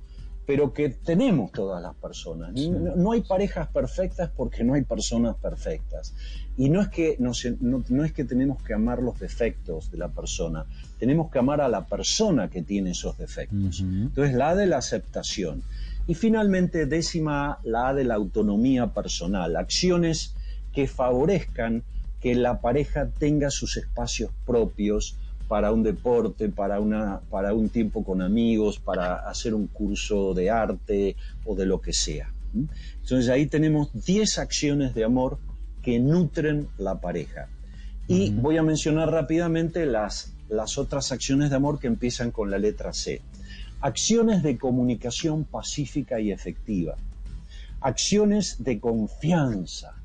pero 0.49 0.73
que 0.73 0.89
tenemos 0.89 1.51
todas 1.51 1.79
las 1.79 1.93
personas. 1.93 2.55
No, 2.71 2.95
no 2.95 3.11
hay 3.11 3.21
parejas 3.21 3.67
perfectas 3.67 4.31
porque 4.35 4.63
no 4.63 4.73
hay 4.73 4.81
personas 4.81 5.35
perfectas. 5.35 6.15
Y 6.57 6.69
no 6.69 6.81
es, 6.81 6.87
que 6.87 7.17
nos- 7.19 7.45
no, 7.61 7.83
no 7.89 8.03
es 8.03 8.13
que 8.13 8.23
tenemos 8.23 8.57
que 8.63 8.73
amar 8.73 8.99
los 9.03 9.19
defectos 9.19 9.91
de 9.91 9.99
la 9.99 10.07
persona, 10.07 10.65
tenemos 10.97 11.29
que 11.29 11.37
amar 11.37 11.61
a 11.61 11.67
la 11.69 11.85
persona 11.85 12.49
que 12.49 12.63
tiene 12.63 12.89
esos 12.91 13.15
defectos. 13.19 13.81
Entonces, 14.07 14.33
la 14.35 14.55
de 14.55 14.65
la 14.65 14.77
aceptación. 14.77 15.61
Y 16.07 16.15
finalmente, 16.15 16.87
décima 16.87 17.51
A, 17.51 17.59
la 17.63 17.89
A 17.89 17.93
de 17.93 18.03
la 18.03 18.15
autonomía 18.15 18.87
personal, 18.87 19.55
acciones 19.55 20.33
que 20.73 20.87
favorezcan 20.87 21.83
que 22.21 22.33
la 22.33 22.59
pareja 22.59 23.07
tenga 23.19 23.51
sus 23.51 23.77
espacios 23.77 24.31
propios 24.47 25.15
para 25.49 25.71
un 25.71 25.81
deporte, 25.81 26.47
para, 26.47 26.79
una, 26.79 27.21
para 27.31 27.55
un 27.55 27.69
tiempo 27.69 28.03
con 28.03 28.21
amigos, 28.21 28.77
para 28.79 29.15
hacer 29.27 29.55
un 29.55 29.65
curso 29.65 30.35
de 30.35 30.51
arte 30.51 31.15
o 31.43 31.55
de 31.55 31.65
lo 31.65 31.81
que 31.81 31.91
sea. 31.91 32.31
Entonces 32.53 33.29
ahí 33.29 33.47
tenemos 33.47 33.89
10 34.05 34.37
acciones 34.37 34.93
de 34.93 35.03
amor 35.03 35.39
que 35.81 35.99
nutren 35.99 36.67
la 36.77 37.01
pareja. 37.01 37.49
Y 38.07 38.29
voy 38.29 38.57
a 38.57 38.63
mencionar 38.63 39.09
rápidamente 39.09 39.87
las, 39.87 40.33
las 40.49 40.77
otras 40.77 41.11
acciones 41.11 41.49
de 41.49 41.55
amor 41.55 41.79
que 41.79 41.87
empiezan 41.87 42.29
con 42.29 42.51
la 42.51 42.59
letra 42.59 42.93
C. 42.93 43.21
Acciones 43.81 44.43
de 44.43 44.55
comunicación 44.59 45.45
pacífica 45.45 46.19
y 46.19 46.31
efectiva. 46.31 46.95
Acciones 47.81 48.63
de 48.63 48.79
confianza. 48.79 49.95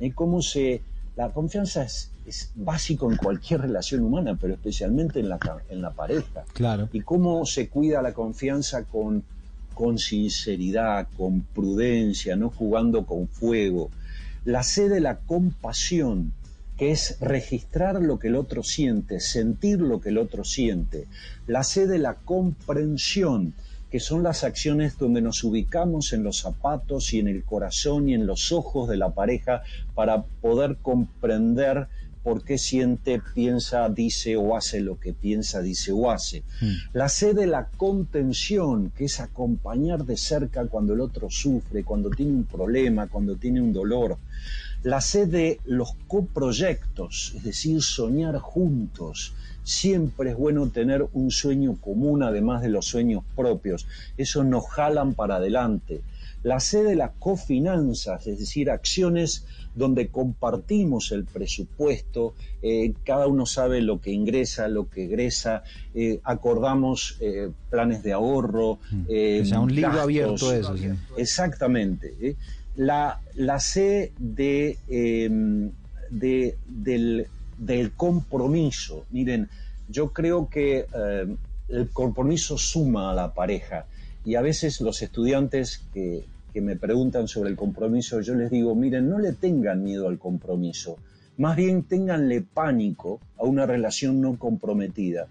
¿eh? 0.00 0.12
¿Cómo 0.14 0.40
se, 0.40 0.80
la 1.14 1.30
confianza 1.30 1.82
es, 1.82 2.10
es 2.26 2.52
básico 2.54 3.10
en 3.10 3.16
cualquier 3.16 3.62
relación 3.62 4.02
humana, 4.02 4.36
pero 4.40 4.54
especialmente 4.54 5.20
en 5.20 5.28
la, 5.28 5.38
en 5.68 5.82
la 5.82 5.90
pareja. 5.90 6.44
Claro. 6.52 6.88
Y 6.92 7.00
cómo 7.00 7.44
se 7.46 7.68
cuida 7.68 8.02
la 8.02 8.14
confianza 8.14 8.84
con, 8.84 9.24
con 9.74 9.98
sinceridad, 9.98 11.08
con 11.16 11.42
prudencia, 11.42 12.36
no 12.36 12.50
jugando 12.50 13.04
con 13.04 13.28
fuego. 13.28 13.90
La 14.44 14.62
C 14.62 14.88
de 14.88 15.00
la 15.00 15.18
compasión, 15.18 16.32
que 16.76 16.90
es 16.90 17.18
registrar 17.20 18.00
lo 18.00 18.18
que 18.18 18.28
el 18.28 18.36
otro 18.36 18.62
siente, 18.62 19.20
sentir 19.20 19.80
lo 19.80 20.00
que 20.00 20.08
el 20.08 20.18
otro 20.18 20.44
siente. 20.44 21.06
La 21.46 21.62
C 21.62 21.86
de 21.86 21.98
la 21.98 22.14
comprensión, 22.14 23.54
que 23.90 24.00
son 24.00 24.24
las 24.24 24.42
acciones 24.42 24.98
donde 24.98 25.22
nos 25.22 25.44
ubicamos 25.44 26.12
en 26.12 26.24
los 26.24 26.38
zapatos 26.38 27.12
y 27.12 27.20
en 27.20 27.28
el 27.28 27.44
corazón 27.44 28.08
y 28.08 28.14
en 28.14 28.26
los 28.26 28.50
ojos 28.50 28.88
de 28.88 28.96
la 28.96 29.10
pareja 29.10 29.62
para 29.94 30.24
poder 30.24 30.78
comprender 30.82 31.86
por 32.24 32.42
qué 32.42 32.56
siente, 32.56 33.20
piensa, 33.34 33.90
dice 33.90 34.36
o 34.36 34.56
hace 34.56 34.80
lo 34.80 34.98
que 34.98 35.12
piensa, 35.12 35.60
dice 35.60 35.92
o 35.92 36.10
hace. 36.10 36.42
La 36.94 37.10
C 37.10 37.34
de 37.34 37.46
la 37.46 37.68
contención, 37.68 38.90
que 38.96 39.04
es 39.04 39.20
acompañar 39.20 40.06
de 40.06 40.16
cerca 40.16 40.66
cuando 40.66 40.94
el 40.94 41.02
otro 41.02 41.28
sufre, 41.28 41.84
cuando 41.84 42.08
tiene 42.08 42.32
un 42.32 42.44
problema, 42.44 43.08
cuando 43.08 43.36
tiene 43.36 43.60
un 43.60 43.74
dolor. 43.74 44.16
La 44.82 45.02
C 45.02 45.26
de 45.26 45.60
los 45.66 45.94
coproyectos, 46.08 47.34
es 47.36 47.44
decir, 47.44 47.82
soñar 47.82 48.38
juntos. 48.38 49.34
Siempre 49.62 50.30
es 50.30 50.36
bueno 50.36 50.68
tener 50.70 51.06
un 51.12 51.30
sueño 51.30 51.76
común 51.78 52.22
además 52.22 52.62
de 52.62 52.70
los 52.70 52.86
sueños 52.86 53.22
propios. 53.36 53.86
Eso 54.16 54.44
nos 54.44 54.66
jalan 54.70 55.12
para 55.12 55.36
adelante. 55.36 56.00
La 56.42 56.60
C 56.60 56.82
de 56.82 56.96
las 56.96 57.12
cofinanzas, 57.18 58.26
es 58.26 58.38
decir, 58.38 58.70
acciones 58.70 59.44
donde 59.74 60.08
compartimos 60.08 61.10
el 61.12 61.24
presupuesto, 61.24 62.34
eh, 62.62 62.92
cada 63.04 63.26
uno 63.26 63.44
sabe 63.46 63.80
lo 63.80 64.00
que 64.00 64.12
ingresa, 64.12 64.68
lo 64.68 64.88
que 64.88 65.04
egresa, 65.04 65.62
eh, 65.94 66.20
acordamos 66.24 67.16
eh, 67.20 67.50
planes 67.70 68.02
de 68.02 68.12
ahorro. 68.12 68.78
Que 69.08 69.44
sea 69.44 69.60
un 69.60 69.74
libro 69.74 69.88
gastos. 69.90 70.04
abierto 70.04 70.52
eso, 70.52 70.76
sí. 70.76 70.88
Exactamente. 71.16 72.36
La, 72.76 73.20
la 73.34 73.60
C 73.60 74.12
de, 74.18 74.78
eh, 74.88 75.28
de- 76.10 76.56
del, 76.66 77.26
del 77.58 77.92
compromiso. 77.92 79.04
Miren, 79.10 79.48
yo 79.88 80.12
creo 80.12 80.48
que 80.48 80.86
el 81.68 81.88
compromiso 81.90 82.56
suma 82.58 83.10
a 83.10 83.14
la 83.14 83.34
pareja 83.34 83.86
y 84.24 84.34
a 84.36 84.40
veces 84.40 84.80
los 84.80 85.02
estudiantes 85.02 85.82
que, 85.92 86.24
que 86.54 86.60
me 86.60 86.76
preguntan 86.76 87.26
sobre 87.26 87.50
el 87.50 87.56
compromiso, 87.56 88.20
yo 88.20 88.36
les 88.36 88.48
digo, 88.48 88.76
miren, 88.76 89.10
no 89.10 89.18
le 89.18 89.32
tengan 89.32 89.82
miedo 89.82 90.06
al 90.06 90.20
compromiso, 90.20 90.98
más 91.36 91.56
bien 91.56 91.82
ténganle 91.82 92.42
pánico 92.42 93.18
a 93.36 93.42
una 93.44 93.66
relación 93.66 94.20
no 94.20 94.38
comprometida. 94.38 95.26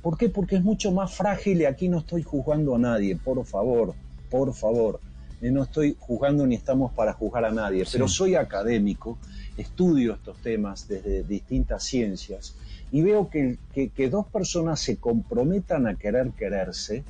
¿Por 0.00 0.16
qué? 0.16 0.28
Porque 0.28 0.54
es 0.54 0.62
mucho 0.62 0.92
más 0.92 1.12
frágil 1.12 1.60
y 1.60 1.64
aquí 1.64 1.88
no 1.88 1.98
estoy 1.98 2.22
juzgando 2.22 2.76
a 2.76 2.78
nadie, 2.78 3.16
por 3.16 3.44
favor, 3.44 3.94
por 4.30 4.54
favor. 4.54 5.00
Eh, 5.42 5.50
No 5.50 5.64
estoy 5.64 5.96
juzgando 5.98 6.46
ni 6.46 6.54
estamos 6.54 6.92
para 6.92 7.12
juzgar 7.12 7.44
a 7.44 7.50
nadie, 7.50 7.84
pero 7.92 8.06
soy 8.06 8.36
académico, 8.36 9.18
estudio 9.56 10.12
estos 10.14 10.36
temas 10.38 10.86
desde 10.86 11.24
distintas 11.24 11.82
ciencias 11.82 12.54
y 12.92 13.02
veo 13.02 13.28
que, 13.28 13.58
que- 13.74 13.88
que 13.90 14.08
dos 14.08 14.26
personas 14.28 14.78
se 14.78 14.96
comprometan 14.96 15.88
a 15.88 15.96
querer 15.96 16.30
quererse, 16.38 17.02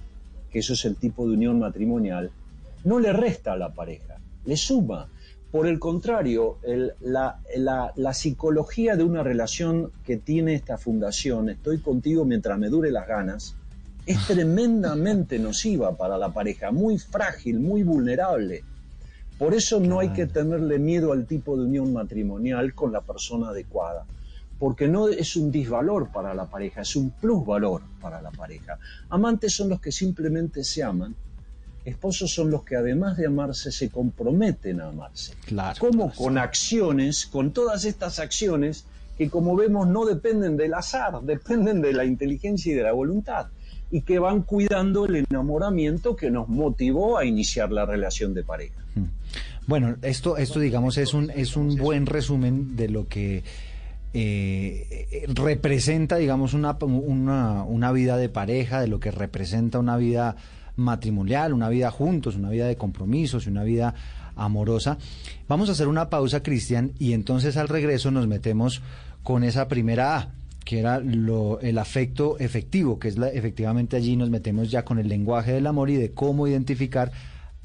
que 0.51 0.61
eso 0.61 0.73
es 0.73 0.87
el 0.87 0.97
tipo 0.97 1.29
de 1.29 1.35
unión 1.35 1.59
matrimonial, 1.59 2.31
no 2.89 2.99
le 2.99 3.13
resta 3.13 3.53
a 3.53 3.57
la 3.57 3.73
pareja, 3.75 4.17
le 4.45 4.57
suma. 4.57 5.09
Por 5.51 5.67
el 5.67 5.79
contrario, 5.79 6.59
el- 6.63 6.93
la, 7.01 7.39
la- 7.57 7.93
la 7.97 8.13
psicología 8.15 8.97
de 8.97 9.05
una 9.05 9.23
relación 9.23 9.93
que 10.05 10.17
tiene 10.17 10.55
esta 10.55 10.77
fundación, 10.79 11.49
estoy 11.51 11.79
contigo 11.81 12.25
mientras 12.25 12.59
me 12.59 12.69
dure 12.69 12.91
las 12.91 13.07
ganas, 13.07 13.55
es 14.07 14.19
tremendamente 14.27 15.39
nociva 15.49 15.97
para 15.97 16.17
la 16.19 16.31
pareja, 16.31 16.71
muy 16.71 16.99
frágil, 16.99 17.61
muy 17.61 17.83
vulnerable. 17.83 18.63
Por 19.39 19.55
eso 19.55 19.79
no 19.81 20.01
hay 20.01 20.09
que 20.11 20.27
tenerle 20.27 20.79
miedo 20.79 21.13
al 21.13 21.27
tipo 21.27 21.57
de 21.57 21.65
unión 21.65 21.93
matrimonial 21.93 22.75
con 22.75 22.93
la 22.93 23.01
persona 23.03 23.51
adecuada, 23.51 24.05
porque 24.59 24.89
no 24.89 25.09
es 25.09 25.37
un 25.37 25.51
disvalor 25.53 26.11
para 26.11 26.35
la 26.35 26.47
pareja, 26.47 26.81
es 26.83 26.97
un 26.97 27.11
plusvalor 27.11 27.83
para 28.01 28.21
la 28.21 28.31
pareja. 28.33 28.79
Amantes 29.11 29.55
son 29.55 29.69
los 29.69 29.81
que 29.81 29.93
simplemente 29.93 30.65
se 30.65 30.83
aman, 30.83 31.15
esposos 31.89 32.33
son 32.33 32.51
los 32.51 32.65
que 32.65 32.77
además 32.77 33.17
de 33.17 33.27
amarse 33.27 33.73
se 33.73 33.91
comprometen 33.91 34.81
a 34.81 34.89
amarse. 34.89 35.35
Claro. 35.47 35.79
Como 35.79 36.13
con 36.13 36.39
acciones, 36.39 37.27
con 37.27 37.53
todas 37.53 37.85
estas 37.85 38.19
acciones 38.19 38.85
que 39.17 39.29
como 39.29 39.57
vemos 39.57 39.89
no 39.89 40.07
dependen 40.07 40.57
del 40.57 40.75
azar, 40.75 41.21
dependen 41.23 41.83
de 41.83 41.93
la 41.93 42.05
inteligencia 42.05 42.73
y 42.73 42.77
de 42.77 42.83
la 42.83 42.93
voluntad 42.93 43.49
y 43.91 44.03
que 44.03 44.19
van 44.19 44.43
cuidando 44.43 45.07
el 45.07 45.25
enamoramiento 45.29 46.15
que 46.15 46.31
nos 46.31 46.49
motivó 46.49 47.19
a 47.19 47.25
iniciar 47.25 47.73
la 47.73 47.87
relación 47.87 48.35
de 48.35 48.45
pareja. 48.45 48.83
Bueno, 49.67 49.97
esto, 50.03 50.37
esto 50.37 50.61
digamos 50.61 50.99
es 50.99 51.15
un, 51.15 51.31
es 51.31 51.57
un 51.57 51.77
buen 51.77 52.07
resumen 52.07 52.77
de 52.77 52.89
lo 52.89 53.09
que 53.09 53.43
eh, 54.15 55.27
representa, 55.29 56.17
digamos, 56.17 56.55
una, 56.55 56.77
una, 56.81 57.65
una 57.65 57.93
vida 57.93 58.17
de 58.17 58.29
pareja, 58.29 58.81
de 58.81 58.89
lo 58.89 59.01
que 59.01 59.11
representa 59.11 59.79
una 59.79 59.97
vida 59.97 60.37
matrimonial, 60.79 61.53
una 61.53 61.69
vida 61.69 61.91
juntos, 61.91 62.37
una 62.37 62.49
vida 62.49 62.67
de 62.67 62.77
compromisos 62.77 63.47
y 63.47 63.51
una 63.51 63.65
vida 63.65 63.95
amorosa. 64.37 64.97
Vamos 65.49 65.69
a 65.69 65.73
hacer 65.73 65.89
una 65.89 66.09
pausa, 66.09 66.43
Cristian, 66.43 66.93
y 66.99 67.13
entonces 67.13 67.57
al 67.57 67.69
regreso 67.69 68.11
nos 68.11 68.27
metemos 68.27 68.81
con 69.23 69.45
esa 69.45 69.69
primera 69.69 70.17
A, 70.17 70.29
que 70.65 70.79
era 70.79 70.97
el 70.97 71.79
afecto 71.79 72.39
efectivo, 72.39 72.99
que 72.99 73.09
es 73.09 73.19
la, 73.19 73.29
efectivamente 73.29 73.97
allí 73.97 74.17
nos 74.17 74.31
metemos 74.31 74.71
ya 74.71 74.85
con 74.85 74.99
el 74.99 75.09
lenguaje 75.09 75.53
del 75.53 75.67
amor 75.67 75.91
y 75.91 75.97
de 75.97 76.13
cómo 76.13 76.47
identificar 76.47 77.11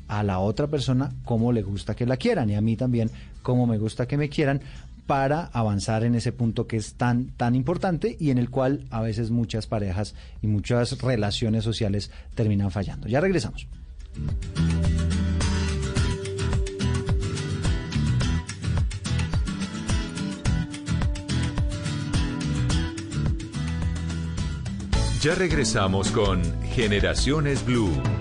a 0.07 0.23
la 0.23 0.39
otra 0.39 0.67
persona 0.67 1.11
cómo 1.23 1.51
le 1.51 1.61
gusta 1.61 1.95
que 1.95 2.05
la 2.05 2.17
quieran 2.17 2.49
y 2.49 2.55
a 2.55 2.61
mí 2.61 2.75
también 2.75 3.09
cómo 3.41 3.65
me 3.67 3.77
gusta 3.77 4.07
que 4.07 4.17
me 4.17 4.29
quieran 4.29 4.61
para 5.05 5.45
avanzar 5.53 6.03
en 6.03 6.15
ese 6.15 6.31
punto 6.31 6.67
que 6.67 6.77
es 6.77 6.95
tan 6.95 7.27
tan 7.37 7.55
importante 7.55 8.15
y 8.19 8.29
en 8.29 8.37
el 8.37 8.49
cual 8.49 8.85
a 8.89 9.01
veces 9.01 9.31
muchas 9.31 9.67
parejas 9.67 10.15
y 10.41 10.47
muchas 10.47 11.01
relaciones 11.01 11.63
sociales 11.63 12.11
terminan 12.35 12.71
fallando. 12.71 13.07
Ya 13.07 13.19
regresamos. 13.19 13.67
Ya 25.23 25.35
regresamos 25.35 26.11
con 26.11 26.43
Generaciones 26.63 27.65
Blue. 27.65 28.12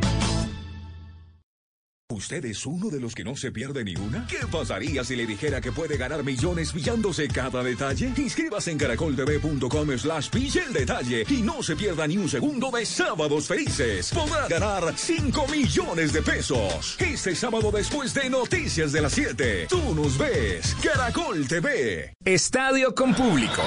¿Usted 2.22 2.44
es 2.44 2.64
uno 2.66 2.88
de 2.88 3.00
los 3.00 3.16
que 3.16 3.24
no 3.24 3.34
se 3.34 3.50
pierde 3.50 3.82
ni 3.82 3.96
una? 3.96 4.24
¿Qué 4.28 4.46
pasaría 4.46 5.02
si 5.02 5.16
le 5.16 5.26
dijera 5.26 5.60
que 5.60 5.72
puede 5.72 5.96
ganar 5.96 6.22
millones 6.22 6.70
pillándose 6.70 7.26
cada 7.26 7.64
detalle? 7.64 8.12
Inscríbase 8.16 8.70
en 8.70 8.78
caracoltv.com 8.78 9.98
slash 9.98 10.30
pille 10.30 10.62
el 10.64 10.72
detalle 10.72 11.24
y 11.28 11.42
no 11.42 11.64
se 11.64 11.74
pierda 11.74 12.06
ni 12.06 12.18
un 12.18 12.28
segundo 12.28 12.70
de 12.70 12.86
Sábados 12.86 13.48
Felices. 13.48 14.12
Podrá 14.14 14.46
ganar 14.46 14.96
5 14.96 15.48
millones 15.48 16.12
de 16.12 16.22
pesos. 16.22 16.96
Este 17.00 17.34
sábado 17.34 17.72
después 17.72 18.14
de 18.14 18.30
Noticias 18.30 18.92
de 18.92 19.00
las 19.00 19.14
7. 19.14 19.66
Tú 19.68 19.92
nos 19.92 20.16
ves. 20.16 20.76
Caracol 20.80 21.48
TV. 21.48 22.14
Estadio 22.24 22.94
con 22.94 23.16
público. 23.16 23.62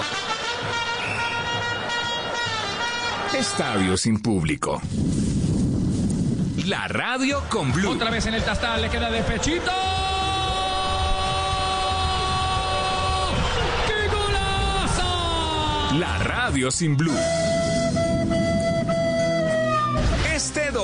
Estadio 3.37 3.97
sin 3.97 4.21
público. 4.21 4.81
La 6.63 6.87
radio 6.87 7.43
con 7.49 7.71
Blue. 7.73 7.91
Otra 7.91 8.09
vez 8.09 8.25
en 8.27 8.33
el 8.33 8.43
tastal, 8.43 8.81
le 8.81 8.89
queda 8.89 9.11
de 9.11 9.21
pechito. 9.23 9.71
¡Qué 13.85 14.07
golazo! 14.07 15.03
La 15.99 16.17
radio 16.19 16.71
sin 16.71 16.95
Blue. 16.95 17.11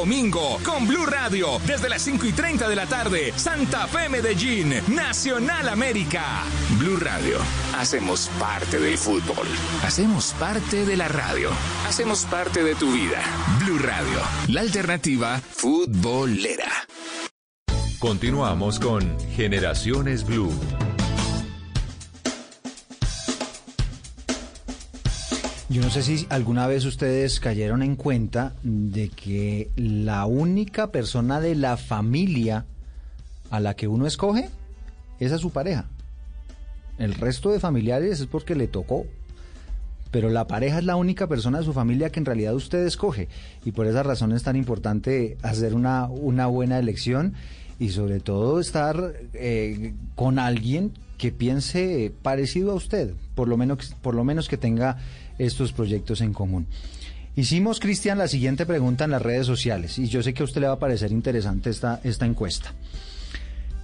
Domingo 0.02 0.58
con 0.66 0.88
Blue 0.88 1.06
Radio 1.06 1.60
desde 1.68 1.88
las 1.88 2.02
5 2.02 2.26
y 2.26 2.32
30 2.32 2.68
de 2.68 2.76
la 2.76 2.88
tarde. 2.88 3.34
Santa 3.36 3.86
Fe 3.86 4.10
Medellín, 4.10 4.74
Nacional 4.88 5.70
América. 5.70 6.42
Blue 6.80 6.98
Radio, 6.98 7.38
hacemos 7.78 8.28
parte 8.40 8.80
del 8.80 8.98
fútbol. 8.98 9.46
Hacemos 9.84 10.34
parte 10.40 10.88
de 10.88 10.98
la 10.98 11.08
radio. 11.08 11.52
Hacemos 11.88 12.26
parte 12.26 12.64
de 12.64 12.74
tu 12.74 12.92
vida. 12.92 13.22
Blue 13.60 13.78
Radio, 13.78 14.20
la 14.48 14.62
alternativa 14.62 15.40
futbolera. 15.40 16.72
Continuamos 18.00 18.80
con 18.80 19.20
Generaciones 19.36 20.26
Blue. 20.26 20.52
Yo 25.72 25.82
no 25.82 25.90
sé 25.90 26.04
si 26.04 26.28
alguna 26.28 26.68
vez 26.68 26.84
ustedes 26.84 27.40
cayeron 27.40 27.82
en 27.82 27.96
cuenta 27.96 28.52
de 28.62 29.08
que 29.08 29.72
la 29.78 30.26
única 30.26 30.92
persona 30.92 31.40
de 31.40 31.56
la 31.56 31.78
familia 31.78 32.66
a 33.50 33.62
la 33.62 33.78
que 33.78 33.88
uno 33.88 34.06
escoge 34.06 34.50
es 35.22 35.32
a 35.32 35.38
su 35.38 35.52
pareja. 35.52 35.86
El 36.98 37.14
resto 37.14 37.52
de 37.52 37.62
familiares 37.62 38.20
es 38.20 38.28
porque 38.28 38.54
le 38.54 38.68
tocó. 38.68 39.06
Pero 40.12 40.28
la 40.28 40.46
pareja 40.46 40.80
es 40.80 40.84
la 40.84 40.98
única 40.98 41.28
persona 41.28 41.60
de 41.60 41.64
su 41.64 41.72
familia 41.72 42.10
que 42.10 42.20
en 42.20 42.26
realidad 42.26 42.54
usted 42.54 42.86
escoge. 42.86 43.30
Y 43.64 43.72
por 43.72 43.88
esa 43.88 44.04
razón 44.04 44.34
es 44.34 44.44
tan 44.44 44.58
importante 44.58 45.38
hacer 45.42 45.74
una, 45.74 46.08
una 46.08 46.48
buena 46.48 46.80
elección 46.80 47.34
y 47.80 47.92
sobre 47.92 48.20
todo 48.20 48.60
estar 48.60 49.14
eh, 49.34 49.94
con 50.16 50.38
alguien 50.38 50.92
que 51.18 51.32
piense 51.32 52.12
parecido 52.24 52.72
a 52.72 52.76
usted, 52.76 53.14
por 53.36 53.48
lo 53.48 53.56
menos, 53.56 53.96
por 54.02 54.16
lo 54.16 54.24
menos 54.24 54.50
que 54.50 54.58
tenga 54.58 54.98
estos 55.38 55.74
proyectos 55.74 56.22
en 56.22 56.34
común. 56.34 56.68
Hicimos, 57.36 57.80
Cristian, 57.80 58.18
la 58.18 58.28
siguiente 58.28 58.66
pregunta 58.66 59.06
en 59.06 59.12
las 59.12 59.22
redes 59.22 59.48
sociales 59.48 59.98
y 59.98 60.08
yo 60.08 60.22
sé 60.22 60.34
que 60.34 60.44
a 60.44 60.46
usted 60.46 60.62
le 60.62 60.68
va 60.68 60.74
a 60.74 60.80
parecer 60.80 61.12
interesante 61.12 61.70
esta, 61.70 62.02
esta 62.04 62.26
encuesta. 62.26 62.74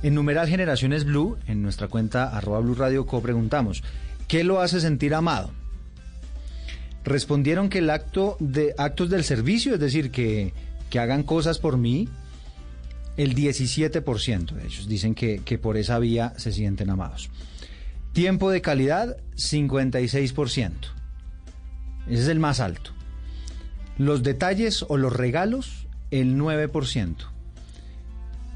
En 0.03 0.13
numeral 0.13 0.47
Generaciones 0.49 1.05
Blue, 1.05 1.37
en 1.47 1.61
nuestra 1.61 1.87
cuenta 1.87 2.35
arroba 2.35 2.59
Blue 2.59 2.75
Radio 2.75 3.05
Co, 3.05 3.21
preguntamos, 3.21 3.83
¿qué 4.27 4.43
lo 4.43 4.59
hace 4.59 4.81
sentir 4.81 5.13
amado? 5.13 5.51
Respondieron 7.05 7.69
que 7.69 7.79
el 7.79 7.89
acto 7.89 8.35
de 8.39 8.75
actos 8.77 9.09
del 9.09 9.23
servicio, 9.23 9.75
es 9.75 9.79
decir, 9.79 10.11
que, 10.11 10.53
que 10.89 10.99
hagan 10.99 11.23
cosas 11.23 11.57
por 11.57 11.77
mí, 11.77 12.09
el 13.15 13.33
17% 13.33 14.51
de 14.51 14.65
ellos 14.65 14.87
dicen 14.87 15.15
que, 15.15 15.41
que 15.43 15.57
por 15.57 15.77
esa 15.77 15.97
vía 15.99 16.33
se 16.35 16.51
sienten 16.51 16.89
amados. 16.89 17.29
Tiempo 18.11 18.51
de 18.51 18.61
calidad, 18.61 19.17
56%. 19.35 20.96
Ese 22.09 22.23
es 22.23 22.27
el 22.27 22.39
más 22.39 22.59
alto. 22.59 22.91
Los 23.97 24.23
detalles 24.23 24.85
o 24.87 24.97
los 24.97 25.13
regalos, 25.13 25.87
el 26.11 26.37
9%. 26.37 27.15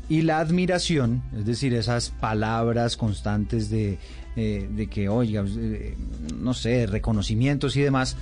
Y 0.09 0.23
la 0.23 0.39
admiración, 0.39 1.23
es 1.37 1.45
decir, 1.45 1.73
esas 1.73 2.09
palabras 2.09 2.97
constantes 2.97 3.69
de, 3.69 3.97
eh, 4.35 4.67
de 4.69 4.87
que, 4.87 5.09
oiga, 5.09 5.43
eh, 5.47 5.95
no 6.37 6.53
sé, 6.53 6.85
reconocimientos 6.85 7.75
y 7.75 7.81
demás, 7.81 8.17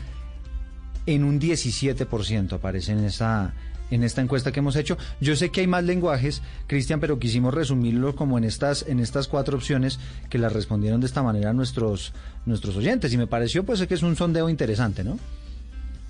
en 1.05 1.23
un 1.23 1.39
17% 1.39 2.53
aparece 2.53 2.91
en 2.91 3.03
esta, 3.03 3.53
en 3.91 4.03
esta 4.03 4.21
encuesta 4.21 4.51
que 4.51 4.59
hemos 4.59 4.75
hecho. 4.75 4.97
Yo 5.19 5.35
sé 5.35 5.49
que 5.49 5.61
hay 5.61 5.67
más 5.67 5.83
lenguajes, 5.83 6.41
Cristian, 6.67 6.99
pero 6.99 7.19
quisimos 7.19 7.53
resumirlo 7.53 8.15
como 8.15 8.37
en 8.37 8.43
estas, 8.43 8.85
en 8.87 8.99
estas 8.99 9.27
cuatro 9.27 9.57
opciones 9.57 9.99
que 10.29 10.37
las 10.37 10.53
respondieron 10.53 11.01
de 11.01 11.07
esta 11.07 11.23
manera 11.23 11.53
nuestros, 11.53 12.13
nuestros 12.45 12.75
oyentes. 12.75 13.13
Y 13.13 13.17
me 13.17 13.27
pareció 13.27 13.63
pues 13.63 13.85
que 13.85 13.93
es 13.93 14.03
un 14.03 14.15
sondeo 14.15 14.49
interesante, 14.49 15.03
¿no? 15.03 15.17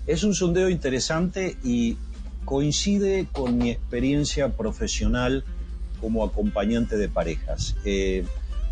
Es 0.08 0.24
un 0.24 0.34
sondeo 0.34 0.70
interesante 0.70 1.58
y 1.64 1.98
coincide 2.46 3.28
con 3.32 3.58
mi 3.58 3.70
experiencia 3.70 4.50
profesional 4.50 5.44
como 6.02 6.24
acompañante 6.24 6.98
de 6.98 7.10
parejas. 7.10 7.76
Eh, 7.86 8.24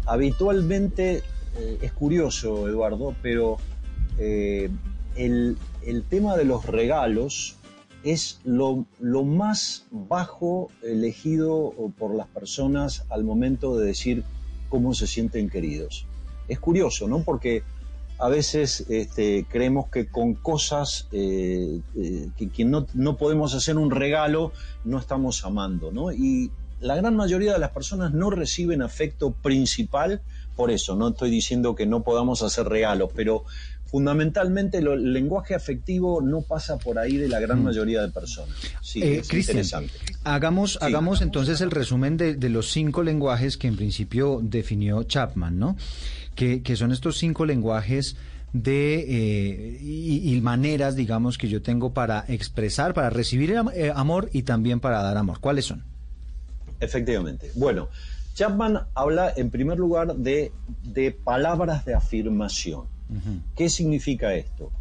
habitualmente, 0.05 1.21
eh, 1.57 1.77
es 1.81 1.91
curioso, 1.91 2.67
Eduardo, 2.67 3.13
pero 3.21 3.57
eh, 4.17 4.69
el, 5.15 5.57
el 5.85 6.03
tema 6.03 6.35
de 6.37 6.45
los 6.45 6.65
regalos 6.65 7.56
es 8.11 8.39
lo, 8.43 8.85
lo, 8.99 9.23
más 9.23 9.85
bajo 9.91 10.69
elegido 10.81 11.73
por 11.97 12.15
las 12.15 12.27
personas 12.27 13.05
al 13.09 13.23
momento 13.23 13.77
de 13.77 13.87
decir 13.87 14.23
cómo 14.69 14.93
se 14.93 15.07
sienten 15.07 15.49
queridos. 15.49 16.05
Es 16.47 16.59
curioso, 16.59 17.07
¿no? 17.07 17.23
Porque 17.23 17.63
a 18.19 18.29
veces 18.29 18.85
este, 18.89 19.45
creemos 19.49 19.89
que 19.89 20.07
con 20.07 20.33
cosas 20.33 21.07
eh, 21.11 21.81
eh, 21.95 22.29
que, 22.35 22.49
que 22.49 22.65
no, 22.65 22.87
no, 22.93 23.17
podemos 23.17 23.53
hacer 23.53 23.77
un 23.77 23.91
regalo, 23.91 24.51
no 24.83 24.97
estamos 24.97 25.45
amando, 25.45 25.91
¿no? 25.91 26.11
Y 26.11 26.51
la 26.79 26.95
gran 26.95 27.15
mayoría 27.15 27.53
de 27.53 27.59
las 27.59 27.71
personas 27.71 28.13
no 28.13 28.29
reciben 28.29 28.81
afecto 28.81 29.31
principal 29.31 30.21
por 30.55 30.71
eso. 30.71 30.95
No 30.95 31.09
estoy 31.09 31.29
diciendo 31.29 31.75
que 31.75 31.85
no 31.85 32.03
podamos 32.03 32.41
hacer 32.43 32.67
regalos, 32.67 33.11
pero 33.15 33.43
fundamentalmente 33.87 34.81
lo, 34.81 34.93
el 34.93 35.13
lenguaje 35.13 35.55
afectivo 35.55 36.21
no 36.21 36.41
pasa 36.41 36.77
por 36.77 36.99
ahí 36.99 37.17
de 37.17 37.27
la 37.27 37.39
gran 37.39 37.63
mayoría 37.63 38.01
de 38.01 38.09
personas. 38.09 38.55
Sí, 38.81 39.01
eh, 39.01 39.19
es 39.19 39.33
interesante. 39.33 39.93
hagamos, 40.23 40.73
Sí. 40.73 40.77
hagamos 40.81 41.21
entonces 41.21 41.61
el 41.61 41.71
resumen 41.71 42.17
de, 42.17 42.35
de 42.35 42.49
los 42.49 42.71
cinco 42.71 43.03
lenguajes 43.03 43.57
que 43.57 43.67
en 43.67 43.75
principio 43.75 44.39
definió 44.43 45.03
Chapman, 45.03 45.57
¿no? 45.57 45.75
Que, 46.35 46.61
que 46.61 46.75
son 46.75 46.91
estos 46.91 47.17
cinco 47.17 47.45
lenguajes 47.45 48.15
de 48.53 48.99
eh, 48.99 49.79
y, 49.81 50.33
y 50.35 50.41
maneras, 50.41 50.95
digamos, 50.95 51.37
que 51.37 51.47
yo 51.49 51.61
tengo 51.61 51.93
para 51.93 52.23
expresar, 52.27 52.93
para 52.93 53.09
recibir 53.09 53.55
eh, 53.73 53.91
amor 53.95 54.29
y 54.33 54.43
también 54.43 54.79
para 54.79 55.01
dar 55.01 55.17
amor. 55.17 55.39
¿Cuáles 55.39 55.65
son? 55.65 55.83
Efectivamente. 56.79 57.51
Bueno, 57.55 57.89
Chapman 58.35 58.81
habla 58.93 59.33
en 59.35 59.49
primer 59.49 59.79
lugar 59.79 60.15
de, 60.15 60.51
de 60.83 61.11
palabras 61.11 61.85
de 61.85 61.95
afirmación. 61.95 62.85
¿Qué 63.55 63.69
significa 63.69 64.33
esto? 64.35 64.71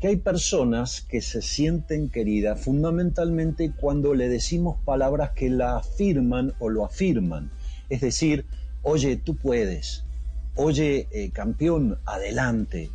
Que 0.00 0.08
hay 0.08 0.16
personas 0.16 1.00
que 1.02 1.20
se 1.20 1.42
sienten 1.42 2.08
queridas 2.08 2.60
fundamentalmente 2.60 3.72
cuando 3.72 4.14
le 4.14 4.28
decimos 4.28 4.76
palabras 4.84 5.30
que 5.30 5.50
la 5.50 5.76
afirman 5.76 6.54
o 6.58 6.68
lo 6.68 6.84
afirman. 6.84 7.50
Es 7.88 8.00
decir, 8.00 8.46
oye, 8.82 9.16
tú 9.16 9.36
puedes. 9.36 10.04
Oye, 10.56 11.08
eh, 11.10 11.30
campeón, 11.30 11.98
adelante. 12.06 12.90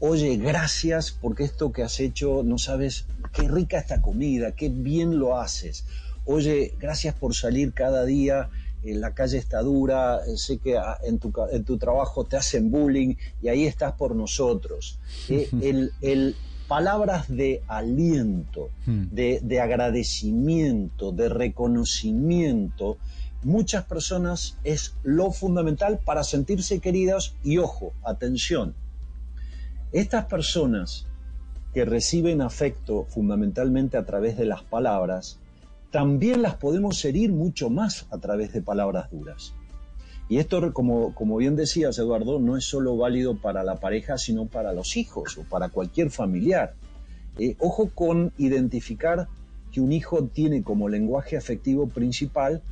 Oye, 0.00 0.36
gracias 0.36 1.10
porque 1.10 1.44
esto 1.44 1.72
que 1.72 1.82
has 1.82 1.98
hecho, 2.00 2.42
no 2.44 2.58
sabes 2.58 3.06
qué 3.32 3.48
rica 3.48 3.78
esta 3.78 4.00
comida, 4.00 4.52
qué 4.52 4.68
bien 4.68 5.18
lo 5.18 5.38
haces. 5.38 5.86
Oye, 6.24 6.74
gracias 6.78 7.14
por 7.14 7.34
salir 7.34 7.72
cada 7.72 8.04
día, 8.04 8.50
la 8.82 9.12
calle 9.12 9.38
está 9.38 9.60
dura, 9.62 10.20
eh, 10.26 10.36
sé 10.36 10.58
que 10.58 10.76
ah, 10.78 10.98
en 11.02 11.18
tu, 11.18 11.30
ca- 11.32 11.48
en 11.50 11.64
tu 11.64 11.76
trabajo 11.78 12.24
te 12.24 12.36
hacen 12.36 12.70
bullying 12.70 13.14
y 13.42 13.48
ahí 13.48 13.64
estás 13.66 13.92
por 13.94 14.14
nosotros. 14.14 14.98
Eh, 15.28 15.48
el, 15.62 15.92
el- 16.00 16.36
palabras 16.68 17.28
de 17.28 17.62
aliento, 17.66 18.68
de, 19.10 19.40
de 19.42 19.60
agradecimiento, 19.60 21.12
de 21.12 21.30
reconocimiento, 21.30 22.98
muchas 23.42 23.84
personas 23.86 24.58
es 24.64 24.94
lo 25.02 25.30
fundamental 25.32 25.98
para 26.04 26.24
sentirse 26.24 26.78
queridas 26.80 27.34
y 27.42 27.56
ojo, 27.56 27.94
atención, 28.04 28.74
estas 29.92 30.26
personas 30.26 31.06
que 31.72 31.84
reciben 31.84 32.42
afecto 32.42 33.06
fundamentalmente 33.08 33.96
a 33.96 34.04
través 34.04 34.36
de 34.36 34.44
las 34.46 34.62
palabras, 34.62 35.38
también 35.90 36.42
las 36.42 36.54
podemos 36.56 37.04
herir 37.04 37.32
mucho 37.32 37.70
más 37.70 38.06
a 38.10 38.18
través 38.18 38.52
de 38.52 38.62
palabras 38.62 39.10
duras. 39.10 39.54
Y 40.28 40.38
esto, 40.38 40.72
como, 40.74 41.14
como 41.14 41.36
bien 41.38 41.56
decías, 41.56 41.98
Eduardo, 41.98 42.38
no 42.38 42.56
es 42.56 42.64
solo 42.64 42.96
válido 42.96 43.36
para 43.38 43.64
la 43.64 43.76
pareja, 43.76 44.18
sino 44.18 44.46
para 44.46 44.74
los 44.74 44.96
hijos 44.96 45.38
o 45.38 45.44
para 45.44 45.70
cualquier 45.70 46.10
familiar. 46.10 46.74
Eh, 47.38 47.56
ojo 47.58 47.90
con 47.94 48.32
identificar 48.36 49.28
que 49.72 49.80
un 49.80 49.92
hijo 49.92 50.24
tiene 50.24 50.62
como 50.62 50.88
lenguaje 50.88 51.36
afectivo 51.36 51.88
principal 51.88 52.62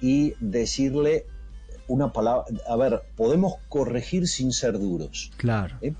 y 0.00 0.34
decirle 0.40 1.24
una 1.86 2.12
palabra, 2.12 2.44
a 2.68 2.76
ver, 2.76 3.02
podemos 3.16 3.54
corregir 3.68 4.28
sin 4.28 4.52
ser 4.52 4.78
duros. 4.78 5.32
Claro. 5.38 5.78
¿eh? 5.80 5.94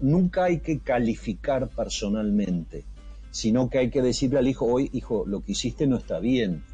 Nunca 0.00 0.44
hay 0.44 0.60
que 0.60 0.78
calificar 0.78 1.68
personalmente, 1.68 2.84
sino 3.36 3.68
que 3.68 3.76
hay 3.76 3.90
que 3.90 4.00
decirle 4.00 4.38
al 4.38 4.48
hijo, 4.48 4.64
hoy, 4.64 4.88
hijo, 4.94 5.24
lo 5.26 5.44
que 5.44 5.52
hiciste 5.52 5.86
no 5.86 5.98
está 5.98 6.20
bien, 6.20 6.64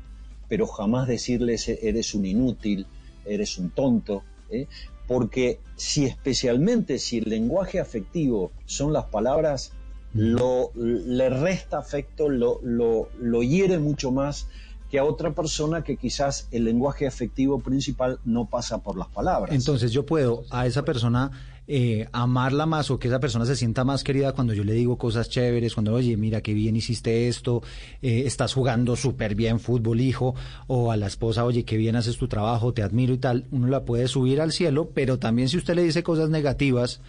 pero 0.49 0.69
jamás 0.69 1.09
decirle 1.09 1.57
eres 1.83 2.15
un 2.15 2.25
inútil, 2.25 2.87
eres 3.25 3.59
un 3.59 3.71
tonto, 3.71 4.23
¿eh? 4.49 4.69
porque 5.09 5.59
si 5.75 6.05
especialmente 6.05 7.01
si 7.01 7.19
el 7.19 7.31
lenguaje 7.31 7.81
afectivo 7.81 8.53
son 8.65 8.93
las 8.93 9.07
palabras, 9.07 9.73
lo, 10.15 10.71
le 10.77 11.31
resta 11.31 11.79
afecto, 11.79 12.29
lo, 12.29 12.61
lo, 12.63 13.09
lo 13.19 13.43
hiere 13.43 13.81
mucho 13.81 14.13
más 14.13 14.47
que 14.89 15.01
a 15.01 15.05
otra 15.05 15.33
persona 15.33 15.83
que 15.83 15.97
quizás 15.97 16.47
el 16.53 16.65
lenguaje 16.65 17.09
afectivo 17.09 17.59
principal 17.59 18.21
no 18.25 18.49
pasa 18.49 18.79
por 18.79 18.97
las 18.97 19.09
palabras. 19.09 19.53
Entonces 19.53 19.91
yo 19.91 20.07
puedo 20.07 20.45
a 20.51 20.67
esa 20.67 20.85
persona 20.85 21.33
eh, 21.75 22.07
amarla 22.13 22.67
más 22.67 22.91
o 22.91 22.99
que 22.99 23.09
esa 23.09 23.19
persona 23.19 23.47
se 23.47 23.57
sienta 23.57 23.83
más 23.83 24.05
querida 24.05 24.33
cuando 24.33 24.53
yo 24.53 24.63
le 24.63 24.75
digo 24.75 24.99
cosas 24.99 25.31
chéveres, 25.31 25.73
cuando, 25.73 25.95
oye, 25.95 26.19
mira 26.19 26.43
qué 26.43 26.53
bien 26.53 26.77
hiciste 26.77 27.29
esto, 27.29 27.63
eh, 28.03 28.25
estás 28.27 28.53
jugando 28.53 28.95
súper 28.95 29.35
bien 29.35 29.59
fútbol, 29.59 30.03
hijo, 30.03 30.35
o 30.67 30.93
a 30.93 30.99
la 30.99 31.07
esposa, 31.07 31.47
oye, 31.47 31.65
qué 31.65 31.79
bien 31.79 31.97
haces 31.97 32.19
tu 32.19 32.29
trabajo, 32.29 32.75
te 32.75 32.83
admiro 32.83 33.15
y 33.15 33.17
tal, 33.17 33.47
uno 33.53 33.69
la 33.69 33.87
puede 33.87 34.07
subir 34.07 34.43
al 34.43 34.53
cielo, 34.53 34.91
pero 34.93 35.19
también 35.19 35.49
si 35.49 35.57
usted 35.57 35.75
le 35.75 35.83
dice 35.83 36.03
cosas 36.03 36.29
negativas, 36.29 37.01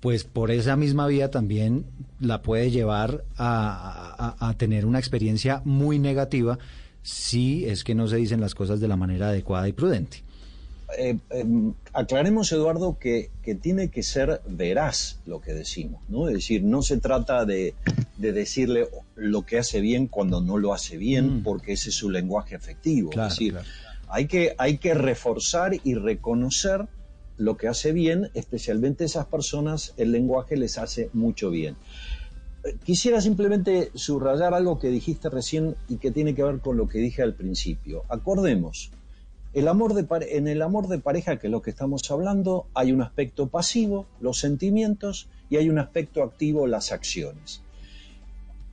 pues 0.00 0.24
por 0.24 0.50
esa 0.50 0.76
misma 0.76 1.06
vía 1.06 1.30
también 1.30 1.86
la 2.20 2.42
puede 2.42 2.70
llevar 2.70 3.24
a, 3.38 4.36
a, 4.38 4.50
a 4.50 4.58
tener 4.58 4.84
una 4.84 4.98
experiencia 4.98 5.62
muy 5.64 5.98
negativa 5.98 6.58
si 7.00 7.64
es 7.64 7.82
que 7.82 7.94
no 7.94 8.08
se 8.08 8.16
dicen 8.16 8.42
las 8.42 8.54
cosas 8.54 8.78
de 8.78 8.88
la 8.88 8.96
manera 8.96 9.28
adecuada 9.28 9.66
y 9.68 9.72
prudente. 9.72 10.25
Eh, 10.98 11.18
eh, 11.30 11.44
aclaremos, 11.92 12.50
Eduardo, 12.52 12.98
que, 12.98 13.30
que, 13.42 13.54
tiene 13.54 13.90
que 13.90 14.02
ser 14.02 14.40
veraz 14.48 15.20
lo 15.26 15.40
que 15.40 15.52
decimos, 15.52 16.02
¿no? 16.08 16.28
Es 16.28 16.34
decir, 16.34 16.62
no 16.62 16.82
se 16.82 16.98
trata 16.98 17.44
de, 17.44 17.74
de 18.16 18.32
decirle 18.32 18.88
lo 19.14 19.44
que 19.44 19.58
hace 19.58 19.80
bien 19.80 20.06
cuando 20.06 20.40
no 20.40 20.58
lo 20.58 20.72
hace 20.72 20.96
bien, 20.96 21.38
mm. 21.38 21.42
porque 21.42 21.72
ese 21.72 21.90
es 21.90 21.94
su 21.94 22.10
lenguaje 22.10 22.54
afectivo. 22.54 23.10
Claro, 23.10 23.28
es 23.28 23.34
decir, 23.34 23.52
claro. 23.52 23.68
hay, 24.08 24.26
que, 24.26 24.54
hay 24.58 24.78
que 24.78 24.94
reforzar 24.94 25.72
y 25.82 25.94
reconocer 25.94 26.86
lo 27.36 27.56
que 27.56 27.68
hace 27.68 27.92
bien, 27.92 28.30
especialmente 28.34 29.04
esas 29.04 29.26
personas, 29.26 29.94
el 29.96 30.12
lenguaje 30.12 30.56
les 30.56 30.78
hace 30.78 31.10
mucho 31.12 31.50
bien. 31.50 31.76
Quisiera 32.84 33.20
simplemente 33.20 33.90
subrayar 33.94 34.54
algo 34.54 34.78
que 34.78 34.88
dijiste 34.88 35.28
recién 35.28 35.76
y 35.88 35.98
que 35.98 36.10
tiene 36.10 36.34
que 36.34 36.42
ver 36.42 36.60
con 36.60 36.76
lo 36.76 36.88
que 36.88 36.98
dije 36.98 37.22
al 37.22 37.34
principio. 37.34 38.04
Acordemos, 38.08 38.90
el 39.56 39.68
amor 39.68 39.94
en 40.28 40.48
el 40.48 40.60
amor 40.60 40.86
de 40.86 40.98
pareja, 40.98 41.38
que 41.38 41.46
es 41.46 41.50
lo 41.50 41.62
que 41.62 41.70
estamos 41.70 42.10
hablando, 42.10 42.66
hay 42.74 42.92
un 42.92 43.00
aspecto 43.00 43.46
pasivo, 43.46 44.04
los 44.20 44.38
sentimientos, 44.38 45.30
y 45.48 45.56
hay 45.56 45.70
un 45.70 45.78
aspecto 45.78 46.22
activo, 46.22 46.66
las 46.66 46.92
acciones. 46.92 47.62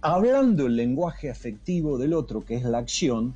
Hablando 0.01 0.65
el 0.65 0.75
lenguaje 0.75 1.31
afectivo 1.31 1.97
del 1.97 2.13
otro, 2.13 2.43
que 2.43 2.55
es 2.55 2.63
la 2.63 2.79
acción, 2.79 3.33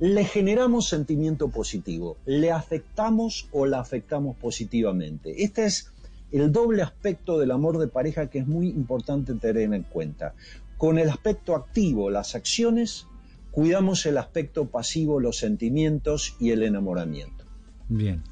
le 0.00 0.26
generamos 0.26 0.86
sentimiento 0.86 1.48
positivo, 1.48 2.18
le 2.26 2.52
afectamos 2.52 3.48
o 3.52 3.64
la 3.64 3.80
afectamos 3.80 4.36
positivamente. 4.36 5.44
Este 5.44 5.64
es 5.64 5.90
el 6.30 6.52
doble 6.52 6.82
aspecto 6.82 7.38
del 7.38 7.52
amor 7.52 7.78
de 7.78 7.88
pareja 7.88 8.28
que 8.28 8.40
es 8.40 8.46
muy 8.46 8.68
importante 8.68 9.32
tener 9.32 9.72
en 9.72 9.84
cuenta. 9.84 10.34
Con 10.76 10.98
el 10.98 11.08
aspecto 11.08 11.56
activo, 11.56 12.10
las 12.10 12.34
acciones, 12.34 13.06
cuidamos 13.56 14.04
el 14.04 14.18
aspecto 14.18 14.66
pasivo, 14.66 15.18
los 15.18 15.38
sentimientos 15.38 16.36
y 16.38 16.50
el 16.50 16.62
enamoramiento. 16.62 17.46
Bien. 17.88 18.22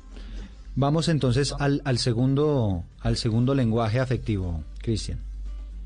Vamos 0.77 1.09
entonces 1.09 1.55
al, 1.59 1.81
al 1.87 1.97
segundo, 1.97 2.85
al 3.01 3.16
segundo 3.16 3.55
lenguaje 3.55 4.01
afectivo, 4.01 4.62
Cristian. 4.83 5.18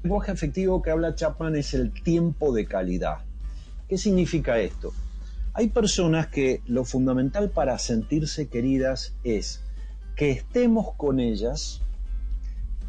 El 0.03 0.11
lenguaje 0.11 0.32
afectivo 0.32 0.82
que 0.82 0.91
habla 0.91 1.14
Chapman 1.14 1.55
es 1.55 1.72
el 1.72 1.93
tiempo 1.93 2.53
de 2.53 2.66
calidad. 2.66 3.18
¿Qué 3.89 3.97
significa 3.97 4.59
esto? 4.59 4.93
Hay 5.55 5.68
personas 5.68 6.26
que 6.26 6.61
lo 6.66 6.84
fundamental 6.84 7.51
para 7.51 7.78
sentirse 7.78 8.49
queridas 8.49 9.14
es 9.22 9.62
que 10.16 10.32
estemos 10.32 10.95
con 10.97 11.20
ellas 11.20 11.82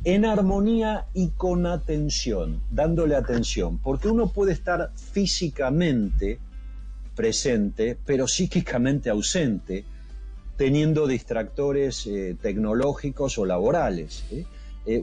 en 0.03 0.25
armonía 0.25 1.07
y 1.13 1.29
con 1.29 1.65
atención, 1.65 2.61
dándole 2.71 3.15
atención, 3.15 3.79
porque 3.79 4.07
uno 4.07 4.29
puede 4.29 4.53
estar 4.53 4.91
físicamente 4.95 6.39
presente, 7.15 7.97
pero 8.05 8.27
psíquicamente 8.27 9.09
ausente, 9.09 9.83
teniendo 10.55 11.05
distractores 11.05 12.07
eh, 12.07 12.37
tecnológicos 12.41 13.37
o 13.37 13.45
laborales. 13.45 14.23
¿eh? 14.31 14.45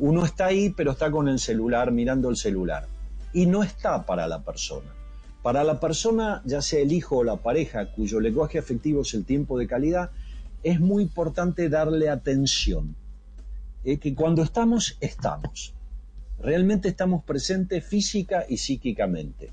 Uno 0.01 0.25
está 0.25 0.47
ahí, 0.47 0.71
pero 0.71 0.93
está 0.93 1.11
con 1.11 1.29
el 1.29 1.39
celular, 1.39 1.93
mirando 1.93 2.31
el 2.31 2.37
celular, 2.37 2.87
y 3.35 3.47
no 3.47 3.63
está 3.63 4.07
para 4.07 4.27
la 4.27 4.43
persona. 4.43 4.91
Para 5.43 5.63
la 5.63 5.79
persona, 5.79 6.43
ya 6.45 6.63
sea 6.63 6.81
el 6.81 6.91
hijo 6.91 7.19
o 7.19 7.25
la 7.25 7.37
pareja, 7.37 7.93
cuyo 7.93 8.19
lenguaje 8.19 8.59
afectivo 8.59 9.03
es 9.03 9.15
el 9.15 9.25
tiempo 9.25 9.59
de 9.59 9.69
calidad, 9.69 10.11
es 10.63 10.81
muy 10.81 11.03
importante 11.03 11.69
darle 11.69 12.09
atención 12.09 12.97
eh, 13.87 13.99
que 13.99 14.17
cuando 14.17 14.43
estamos, 14.43 14.99
estamos. 15.01 15.73
Realmente 16.41 16.89
estamos 16.89 17.23
presentes 17.23 17.87
física 17.87 18.45
y 18.49 18.57
psíquicamente. 18.57 19.53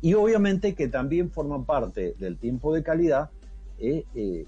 Y 0.00 0.14
obviamente 0.14 0.76
que 0.76 0.86
también 0.86 1.30
forma 1.32 1.64
parte 1.64 2.14
del 2.18 2.38
tiempo 2.38 2.72
de 2.72 2.84
calidad 2.84 3.30
eh, 3.80 4.04
eh, 4.14 4.46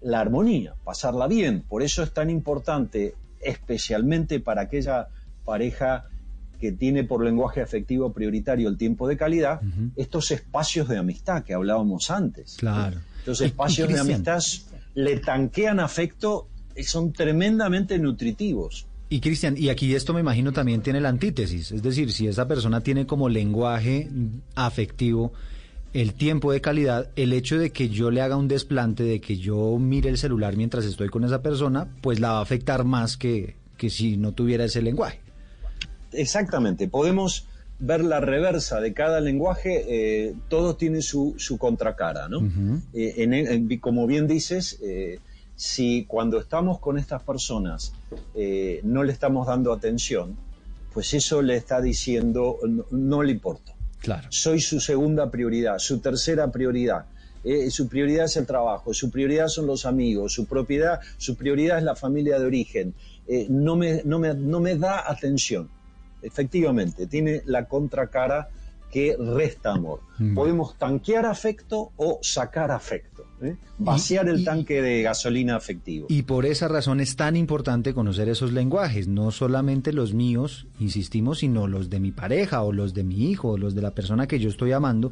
la 0.00 0.20
armonía, 0.20 0.74
pasarla 0.84 1.26
bien. 1.26 1.62
Por 1.68 1.82
eso 1.82 2.02
es 2.02 2.14
tan 2.14 2.30
importante, 2.30 3.14
especialmente 3.40 4.40
para 4.40 4.62
aquella 4.62 5.08
pareja 5.44 6.06
que 6.58 6.72
tiene 6.72 7.04
por 7.04 7.22
lenguaje 7.22 7.60
afectivo 7.60 8.12
prioritario 8.12 8.70
el 8.70 8.78
tiempo 8.78 9.06
de 9.06 9.18
calidad, 9.18 9.60
uh 9.62 9.66
-huh. 9.66 9.90
estos 9.96 10.30
espacios 10.30 10.88
de 10.88 10.96
amistad 10.96 11.44
que 11.44 11.52
hablábamos 11.52 12.10
antes. 12.10 12.56
Claro. 12.56 13.00
Estos 13.18 13.42
espacios 13.42 13.88
de 13.88 13.98
amistad 13.98 14.40
le 14.94 15.18
tanquean 15.18 15.78
afecto 15.78 16.48
son 16.82 17.12
tremendamente 17.12 17.98
nutritivos. 17.98 18.86
Y 19.08 19.20
Cristian, 19.20 19.56
y 19.58 19.68
aquí 19.68 19.94
esto 19.94 20.14
me 20.14 20.20
imagino 20.20 20.52
también 20.52 20.80
tiene 20.80 21.00
la 21.00 21.10
antítesis, 21.10 21.70
es 21.72 21.82
decir, 21.82 22.10
si 22.12 22.28
esa 22.28 22.48
persona 22.48 22.80
tiene 22.80 23.06
como 23.06 23.28
lenguaje 23.28 24.08
afectivo 24.54 25.32
el 25.92 26.14
tiempo 26.14 26.50
de 26.52 26.62
calidad, 26.62 27.10
el 27.16 27.34
hecho 27.34 27.58
de 27.58 27.70
que 27.70 27.90
yo 27.90 28.10
le 28.10 28.22
haga 28.22 28.36
un 28.36 28.48
desplante, 28.48 29.02
de 29.02 29.20
que 29.20 29.36
yo 29.36 29.76
mire 29.78 30.08
el 30.08 30.16
celular 30.16 30.56
mientras 30.56 30.86
estoy 30.86 31.10
con 31.10 31.24
esa 31.24 31.42
persona, 31.42 31.88
pues 32.00 32.20
la 32.20 32.32
va 32.32 32.38
a 32.38 32.42
afectar 32.42 32.84
más 32.84 33.18
que, 33.18 33.56
que 33.76 33.90
si 33.90 34.16
no 34.16 34.32
tuviera 34.32 34.64
ese 34.64 34.80
lenguaje. 34.80 35.20
Exactamente, 36.12 36.88
podemos 36.88 37.46
ver 37.78 38.04
la 38.04 38.20
reversa 38.20 38.80
de 38.80 38.94
cada 38.94 39.20
lenguaje, 39.20 39.84
eh, 39.88 40.34
todo 40.48 40.76
tiene 40.76 41.02
su, 41.02 41.34
su 41.36 41.58
contracara, 41.58 42.28
¿no? 42.28 42.38
Uh 42.38 42.42
-huh. 42.44 42.80
eh, 42.94 43.14
en, 43.18 43.34
en, 43.34 43.78
como 43.78 44.06
bien 44.06 44.26
dices, 44.26 44.78
eh, 44.82 45.18
si 45.62 46.06
cuando 46.06 46.40
estamos 46.40 46.80
con 46.80 46.98
estas 46.98 47.22
personas 47.22 47.92
eh, 48.34 48.80
no 48.82 49.04
le 49.04 49.12
estamos 49.12 49.46
dando 49.46 49.72
atención, 49.72 50.36
pues 50.92 51.14
eso 51.14 51.40
le 51.40 51.54
está 51.54 51.80
diciendo 51.80 52.58
no, 52.68 52.84
no 52.90 53.22
le 53.22 53.30
importa. 53.30 53.72
Claro. 54.00 54.26
Soy 54.30 54.60
su 54.60 54.80
segunda 54.80 55.30
prioridad, 55.30 55.78
su 55.78 56.00
tercera 56.00 56.50
prioridad. 56.50 57.04
Eh, 57.44 57.70
su 57.70 57.86
prioridad 57.86 58.24
es 58.24 58.36
el 58.36 58.44
trabajo, 58.44 58.92
su 58.92 59.08
prioridad 59.08 59.46
son 59.46 59.68
los 59.68 59.86
amigos, 59.86 60.32
su 60.32 60.46
propiedad, 60.46 60.98
su 61.16 61.36
prioridad 61.36 61.78
es 61.78 61.84
la 61.84 61.94
familia 61.94 62.40
de 62.40 62.46
origen. 62.46 62.94
Eh, 63.28 63.46
no, 63.48 63.76
me, 63.76 64.02
no, 64.04 64.18
me, 64.18 64.34
no 64.34 64.58
me 64.58 64.74
da 64.74 65.08
atención. 65.08 65.70
Efectivamente, 66.22 67.06
tiene 67.06 67.42
la 67.46 67.68
contracara 67.68 68.48
que 68.92 69.16
resta 69.18 69.72
amor. 69.72 70.00
Mm. 70.18 70.34
Podemos 70.34 70.76
tanquear 70.78 71.24
afecto 71.26 71.92
o 71.96 72.18
sacar 72.22 72.70
afecto. 72.70 73.24
¿eh? 73.40 73.56
Vaciar 73.78 74.26
y, 74.26 74.30
el 74.30 74.40
y, 74.40 74.44
tanque 74.44 74.82
de 74.82 75.02
gasolina 75.02 75.56
afectivo. 75.56 76.06
Y 76.10 76.22
por 76.22 76.44
esa 76.46 76.68
razón 76.68 77.00
es 77.00 77.16
tan 77.16 77.34
importante 77.34 77.94
conocer 77.94 78.28
esos 78.28 78.52
lenguajes, 78.52 79.08
no 79.08 79.30
solamente 79.30 79.92
los 79.92 80.12
míos, 80.12 80.66
insistimos, 80.78 81.38
sino 81.38 81.66
los 81.66 81.88
de 81.88 82.00
mi 82.00 82.12
pareja 82.12 82.62
o 82.62 82.70
los 82.70 82.92
de 82.92 83.02
mi 83.02 83.30
hijo 83.30 83.52
o 83.52 83.58
los 83.58 83.74
de 83.74 83.82
la 83.82 83.92
persona 83.92 84.28
que 84.28 84.38
yo 84.38 84.50
estoy 84.50 84.72
amando, 84.72 85.10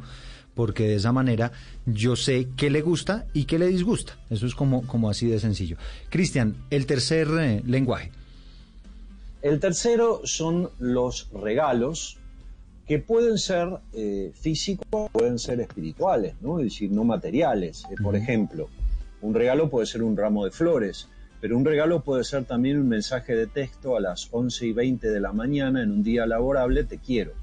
porque 0.53 0.87
de 0.87 0.95
esa 0.95 1.11
manera 1.11 1.51
yo 1.87 2.15
sé 2.15 2.49
qué 2.55 2.69
le 2.69 2.81
gusta 2.81 3.25
y 3.33 3.45
qué 3.45 3.57
le 3.57 3.67
disgusta. 3.67 4.19
Eso 4.29 4.45
es 4.45 4.53
como, 4.53 4.85
como 4.85 5.09
así 5.09 5.27
de 5.27 5.39
sencillo. 5.39 5.77
Cristian, 6.09 6.55
el 6.69 6.85
tercer 6.85 7.27
eh, 7.39 7.63
lenguaje. 7.65 8.11
El 9.41 9.59
tercero 9.59 10.21
son 10.23 10.69
los 10.77 11.29
regalos, 11.33 12.19
que 12.87 12.99
pueden 12.99 13.37
ser 13.37 13.69
eh, 13.93 14.31
físicos, 14.33 15.09
pueden 15.11 15.39
ser 15.39 15.59
espirituales, 15.59 16.35
¿no? 16.41 16.59
es 16.59 16.65
decir, 16.65 16.91
no 16.91 17.03
materiales. 17.03 17.83
Eh, 17.89 17.95
por 18.01 18.15
ejemplo, 18.15 18.69
un 19.21 19.33
regalo 19.33 19.69
puede 19.69 19.85
ser 19.85 20.03
un 20.03 20.17
ramo 20.17 20.45
de 20.45 20.51
flores, 20.51 21.07
pero 21.39 21.57
un 21.57 21.65
regalo 21.65 22.01
puede 22.01 22.23
ser 22.23 22.45
también 22.45 22.79
un 22.79 22.87
mensaje 22.87 23.35
de 23.35 23.47
texto 23.47 23.95
a 23.95 23.99
las 23.99 24.27
11 24.31 24.67
y 24.67 24.73
20 24.73 25.09
de 25.09 25.19
la 25.19 25.31
mañana 25.31 25.81
en 25.81 25.91
un 25.91 26.03
día 26.03 26.25
laborable, 26.25 26.83
te 26.83 26.97
quiero. 26.97 27.33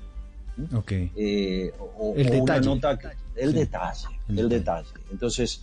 Okay. 0.75 1.13
Eh, 1.17 1.73
o, 1.99 2.15
el 2.17 2.29
o 2.29 2.31
detalle. 2.31 2.69
Una 2.69 2.75
nota, 2.75 2.99
el, 3.37 3.51
sí. 3.51 3.59
detalle, 3.59 4.07
el, 4.29 4.39
el 4.39 4.49
detalle, 4.49 4.89
detalle. 4.89 5.07
Entonces, 5.13 5.63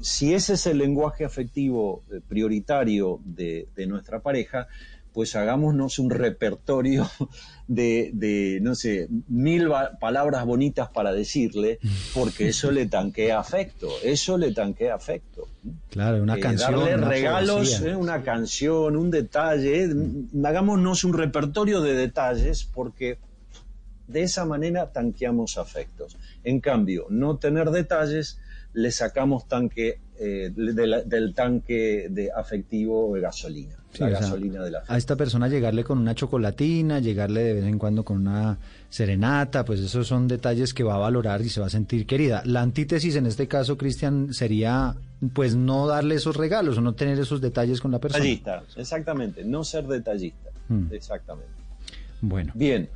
si 0.00 0.34
ese 0.34 0.54
es 0.54 0.66
el 0.66 0.78
lenguaje 0.78 1.24
afectivo 1.24 2.02
eh, 2.10 2.20
prioritario 2.26 3.20
de, 3.24 3.68
de 3.74 3.86
nuestra 3.86 4.20
pareja, 4.20 4.68
pues 5.14 5.34
hagámonos 5.36 5.98
un 5.98 6.10
repertorio 6.10 7.08
de, 7.68 8.10
de, 8.12 8.58
no 8.60 8.74
sé, 8.74 9.08
mil 9.28 9.70
palabras 10.00 10.44
bonitas 10.44 10.90
para 10.90 11.12
decirle, 11.12 11.78
porque 12.12 12.48
eso 12.48 12.70
le 12.72 12.86
tanquea 12.86 13.38
afecto, 13.38 13.88
eso 14.02 14.36
le 14.36 14.52
tanquea 14.52 14.94
afecto. 14.96 15.48
Claro, 15.88 16.22
una 16.22 16.36
eh, 16.36 16.40
canción. 16.40 16.72
Darle 16.72 16.94
una 16.96 17.08
regalos, 17.08 17.80
eh, 17.80 17.94
una 17.96 18.22
canción, 18.22 18.96
un 18.96 19.10
detalle, 19.10 19.86
mm. 19.86 20.44
hagámonos 20.44 21.04
un 21.04 21.14
repertorio 21.14 21.80
de 21.80 21.94
detalles, 21.94 22.64
porque 22.64 23.18
de 24.08 24.22
esa 24.22 24.44
manera 24.44 24.92
tanqueamos 24.92 25.56
afectos. 25.56 26.18
En 26.42 26.60
cambio, 26.60 27.06
no 27.08 27.38
tener 27.38 27.70
detalles, 27.70 28.38
le 28.72 28.90
sacamos 28.90 29.46
tanque 29.46 30.00
eh, 30.18 30.50
de 30.54 30.86
la- 30.86 31.02
del 31.02 31.34
tanque 31.34 32.08
de 32.10 32.30
afectivo 32.30 33.14
de 33.14 33.20
gasolina, 33.20 33.76
Sí, 33.94 34.02
la 34.02 34.18
sea, 34.18 34.36
de 34.36 34.70
la 34.70 34.82
a 34.86 34.96
esta 34.96 35.14
persona 35.16 35.48
llegarle 35.48 35.84
con 35.84 35.98
una 35.98 36.14
chocolatina, 36.14 36.98
llegarle 36.98 37.42
de 37.44 37.54
vez 37.54 37.64
en 37.64 37.78
cuando 37.78 38.04
con 38.04 38.16
una 38.18 38.58
serenata, 38.90 39.64
pues 39.64 39.80
esos 39.80 40.06
son 40.06 40.26
detalles 40.28 40.74
que 40.74 40.82
va 40.82 40.96
a 40.96 40.98
valorar 40.98 41.40
y 41.42 41.48
se 41.48 41.60
va 41.60 41.66
a 41.66 41.70
sentir 41.70 42.06
querida. 42.06 42.42
La 42.44 42.60
antítesis 42.60 43.16
en 43.16 43.26
este 43.26 43.46
caso, 43.48 43.78
Cristian, 43.78 44.34
sería 44.34 44.94
pues 45.32 45.54
no 45.54 45.86
darle 45.86 46.16
esos 46.16 46.36
regalos 46.36 46.76
o 46.78 46.80
no 46.80 46.94
tener 46.94 47.18
esos 47.18 47.40
detalles 47.40 47.80
con 47.80 47.92
la 47.92 47.98
persona. 48.00 48.22
Detallista, 48.22 48.62
exactamente, 48.76 49.44
no 49.44 49.64
ser 49.64 49.86
detallista, 49.86 50.50
Mm. 50.68 50.86
exactamente. 50.92 51.52
Bueno, 52.20 52.52
Bien, 52.54 52.88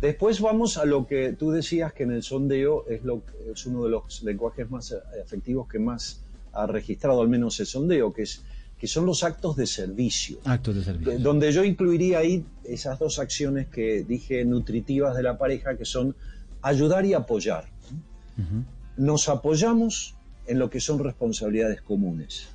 después 0.00 0.40
vamos 0.40 0.76
a 0.78 0.84
lo 0.84 1.06
que 1.06 1.32
tú 1.32 1.50
decías 1.50 1.92
que 1.92 2.04
en 2.04 2.12
el 2.12 2.22
sondeo 2.22 2.86
es, 2.88 3.02
lo, 3.04 3.22
es 3.52 3.66
uno 3.66 3.84
de 3.84 3.90
los 3.90 4.22
lenguajes 4.22 4.70
más 4.70 4.92
eh, 4.92 4.96
afectivos 5.24 5.68
que 5.68 5.78
más 5.78 6.20
ha 6.52 6.66
registrado, 6.66 7.20
al 7.20 7.28
menos 7.28 7.58
el 7.60 7.66
sondeo, 7.66 8.12
que, 8.12 8.22
es, 8.22 8.42
que 8.78 8.86
son 8.86 9.06
los 9.06 9.24
actos 9.24 9.56
de 9.56 9.66
servicio. 9.66 10.38
actos 10.44 10.76
de 10.76 10.84
servicio. 10.84 11.12
Eh, 11.12 11.18
Donde 11.18 11.50
yo 11.52 11.64
incluiría 11.64 12.18
ahí 12.18 12.44
esas 12.64 12.98
dos 12.98 13.18
acciones 13.18 13.68
que 13.68 14.04
dije 14.04 14.44
nutritivas 14.44 15.16
de 15.16 15.22
la 15.22 15.38
pareja, 15.38 15.76
que 15.76 15.84
son 15.84 16.14
ayudar 16.62 17.06
y 17.06 17.14
apoyar. 17.14 17.70
Nos 18.96 19.28
apoyamos 19.28 20.14
en 20.46 20.58
lo 20.58 20.68
que 20.68 20.80
son 20.80 20.98
responsabilidades 20.98 21.80
comunes. 21.80 22.48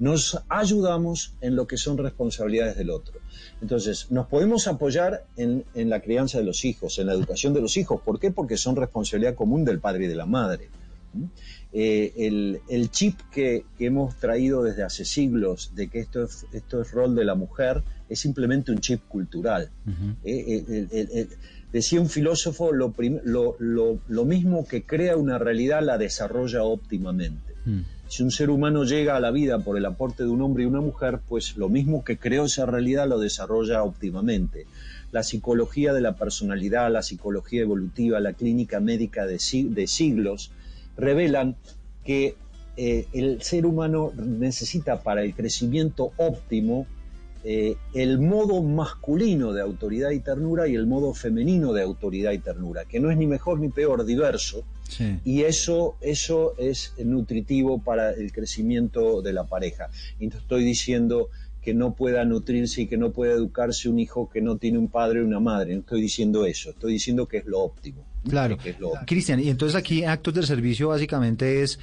Nos 0.00 0.42
ayudamos 0.48 1.34
en 1.40 1.56
lo 1.56 1.66
que 1.66 1.76
son 1.76 1.98
responsabilidades 1.98 2.76
del 2.76 2.90
otro. 2.90 3.20
Entonces, 3.60 4.10
nos 4.10 4.26
podemos 4.26 4.66
apoyar 4.66 5.26
en, 5.36 5.64
en 5.74 5.90
la 5.90 6.00
crianza 6.00 6.38
de 6.38 6.44
los 6.44 6.64
hijos, 6.64 6.98
en 6.98 7.06
la 7.06 7.12
educación 7.12 7.52
de 7.52 7.60
los 7.60 7.76
hijos. 7.76 8.00
¿Por 8.02 8.18
qué? 8.18 8.30
Porque 8.30 8.56
son 8.56 8.76
responsabilidad 8.76 9.34
común 9.34 9.64
del 9.64 9.78
padre 9.78 10.06
y 10.06 10.08
de 10.08 10.16
la 10.16 10.26
madre. 10.26 10.70
Eh, 11.72 12.12
el, 12.16 12.60
el 12.68 12.90
chip 12.90 13.20
que, 13.30 13.64
que 13.78 13.86
hemos 13.86 14.16
traído 14.16 14.62
desde 14.64 14.82
hace 14.82 15.04
siglos 15.04 15.70
de 15.76 15.88
que 15.88 16.00
esto 16.00 16.24
es, 16.24 16.44
esto 16.52 16.82
es 16.82 16.90
rol 16.90 17.14
de 17.14 17.24
la 17.24 17.36
mujer 17.36 17.82
es 18.08 18.18
simplemente 18.18 18.72
un 18.72 18.80
chip 18.80 19.02
cultural. 19.06 19.70
Eh, 20.24 20.64
el- 20.68 20.88
el- 20.90 21.08
el- 21.12 21.28
decía 21.72 22.00
un 22.00 22.08
filósofo, 22.08 22.72
lo, 22.72 22.90
prim- 22.90 23.20
lo, 23.22 23.54
lo- 23.60 24.00
lo 24.08 24.24
mismo 24.24 24.66
que 24.66 24.82
crea 24.82 25.16
una 25.16 25.38
realidad 25.38 25.80
la 25.84 25.96
desarrolla 25.96 26.64
óptimamente. 26.64 27.54
Mm. 27.64 27.80
Si 28.08 28.24
un 28.24 28.32
ser 28.32 28.50
humano 28.50 28.82
llega 28.82 29.14
a 29.14 29.20
la 29.20 29.30
vida 29.30 29.60
por 29.60 29.78
el 29.78 29.84
aporte 29.86 30.24
de 30.24 30.28
un 30.28 30.42
hombre 30.42 30.64
y 30.64 30.66
una 30.66 30.80
mujer, 30.80 31.20
pues 31.28 31.56
lo 31.56 31.68
mismo 31.68 32.02
que 32.02 32.18
creó 32.18 32.46
esa 32.46 32.66
realidad 32.66 33.06
lo 33.08 33.20
desarrolla 33.20 33.84
óptimamente. 33.84 34.66
La 35.12 35.22
psicología 35.22 35.92
de 35.92 36.00
la 36.00 36.16
personalidad, 36.16 36.90
la 36.90 37.04
psicología 37.04 37.62
evolutiva, 37.62 38.18
la 38.18 38.32
clínica 38.32 38.80
médica 38.80 39.26
de, 39.26 39.38
de 39.70 39.86
siglos 39.86 40.50
revelan 41.00 41.56
que 42.04 42.36
eh, 42.76 43.06
el 43.12 43.42
ser 43.42 43.66
humano 43.66 44.12
necesita 44.16 45.02
para 45.02 45.22
el 45.22 45.34
crecimiento 45.34 46.12
óptimo 46.16 46.86
eh, 47.42 47.76
el 47.94 48.18
modo 48.18 48.62
masculino 48.62 49.52
de 49.54 49.62
autoridad 49.62 50.10
y 50.10 50.20
ternura 50.20 50.68
y 50.68 50.74
el 50.74 50.86
modo 50.86 51.14
femenino 51.14 51.72
de 51.72 51.82
autoridad 51.82 52.32
y 52.32 52.38
ternura, 52.38 52.84
que 52.84 53.00
no 53.00 53.10
es 53.10 53.16
ni 53.16 53.26
mejor 53.26 53.58
ni 53.60 53.68
peor, 53.68 54.04
diverso, 54.04 54.64
Sí. 54.88 55.20
y 55.24 55.42
eso, 55.42 55.94
eso 56.00 56.54
es 56.58 56.94
nutritivo 56.98 57.80
para 57.80 58.10
el 58.10 58.32
crecimiento 58.32 59.22
de 59.22 59.32
la 59.32 59.44
pareja. 59.44 59.88
Y 60.18 60.26
no 60.26 60.36
estoy 60.36 60.64
diciendo 60.64 61.28
que 61.62 61.74
no 61.74 61.94
pueda 61.94 62.24
nutrirse 62.24 62.82
y 62.82 62.86
que 62.86 62.96
no 62.96 63.10
pueda 63.12 63.34
educarse 63.34 63.88
un 63.88 63.98
hijo 63.98 64.28
que 64.30 64.40
no 64.40 64.56
tiene 64.56 64.78
un 64.78 64.88
padre 64.88 65.20
o 65.20 65.24
una 65.24 65.40
madre, 65.40 65.74
no 65.74 65.80
estoy 65.80 66.00
diciendo 66.00 66.46
eso, 66.46 66.70
estoy 66.70 66.94
diciendo 66.94 67.26
que 67.26 67.38
es 67.38 67.46
lo 67.46 67.60
óptimo. 67.60 68.04
Claro. 68.28 68.56
Que 68.56 68.70
es 68.70 68.80
lo 68.80 68.88
óptimo. 68.88 69.06
Cristian, 69.06 69.40
y 69.40 69.48
entonces 69.48 69.76
aquí 69.76 70.04
actos 70.04 70.34
del 70.34 70.46
servicio 70.46 70.88
básicamente 70.88 71.62
es 71.62 71.78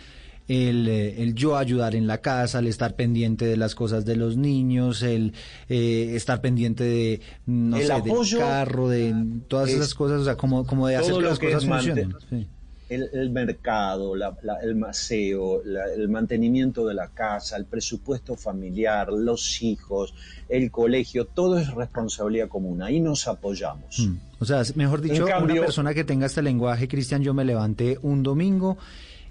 el, 0.47 0.87
eh, 0.87 1.21
el 1.21 1.35
yo 1.35 1.57
ayudar 1.57 1.95
en 1.95 2.07
la 2.07 2.19
casa, 2.19 2.59
el 2.59 2.67
estar 2.67 2.95
pendiente 2.95 3.45
de 3.45 3.57
las 3.57 3.75
cosas 3.75 4.05
de 4.05 4.15
los 4.15 4.37
niños, 4.37 5.03
el 5.03 5.33
eh, 5.69 6.13
estar 6.15 6.41
pendiente 6.41 6.83
de, 6.83 7.21
no 7.45 7.77
El 7.77 7.87
sé, 7.87 8.01
del 8.01 8.39
carro, 8.39 8.89
de 8.89 9.13
todas 9.47 9.69
es 9.69 9.75
esas 9.75 9.93
cosas, 9.93 10.21
o 10.21 10.23
sea, 10.23 10.35
como, 10.35 10.65
como 10.65 10.87
de 10.87 10.95
hacer 10.95 11.15
que 11.15 11.21
las 11.21 11.39
cosas 11.39 11.65
funcionen. 11.65 12.15
Sí. 12.29 12.47
El, 12.89 13.09
el 13.13 13.29
mercado, 13.31 14.15
la- 14.15 14.37
la- 14.43 14.59
el 14.61 14.75
maseo, 14.75 15.61
la- 15.65 15.91
el 15.93 16.07
mantenimiento 16.09 16.85
de 16.87 16.93
la 16.93 17.09
casa, 17.09 17.57
el 17.57 17.65
presupuesto 17.65 18.35
familiar, 18.35 19.11
los 19.11 19.61
hijos, 19.61 20.13
el 20.49 20.71
colegio, 20.71 21.25
todo 21.25 21.57
es 21.59 21.73
responsabilidad 21.73 22.47
común. 22.47 22.81
Ahí 22.81 22.99
nos 22.99 23.27
apoyamos. 23.27 23.99
Mm. 23.99 24.15
O 24.39 24.45
sea, 24.45 24.61
mejor 24.75 25.01
dicho, 25.01 25.25
cambio- 25.25 25.55
una 25.55 25.61
persona 25.65 25.93
que 25.93 26.03
tenga 26.03 26.25
este 26.27 26.41
lenguaje, 26.41 26.87
Cristian, 26.87 27.21
yo 27.23 27.33
me 27.33 27.43
levanté 27.43 27.97
un 28.01 28.23
domingo 28.23 28.77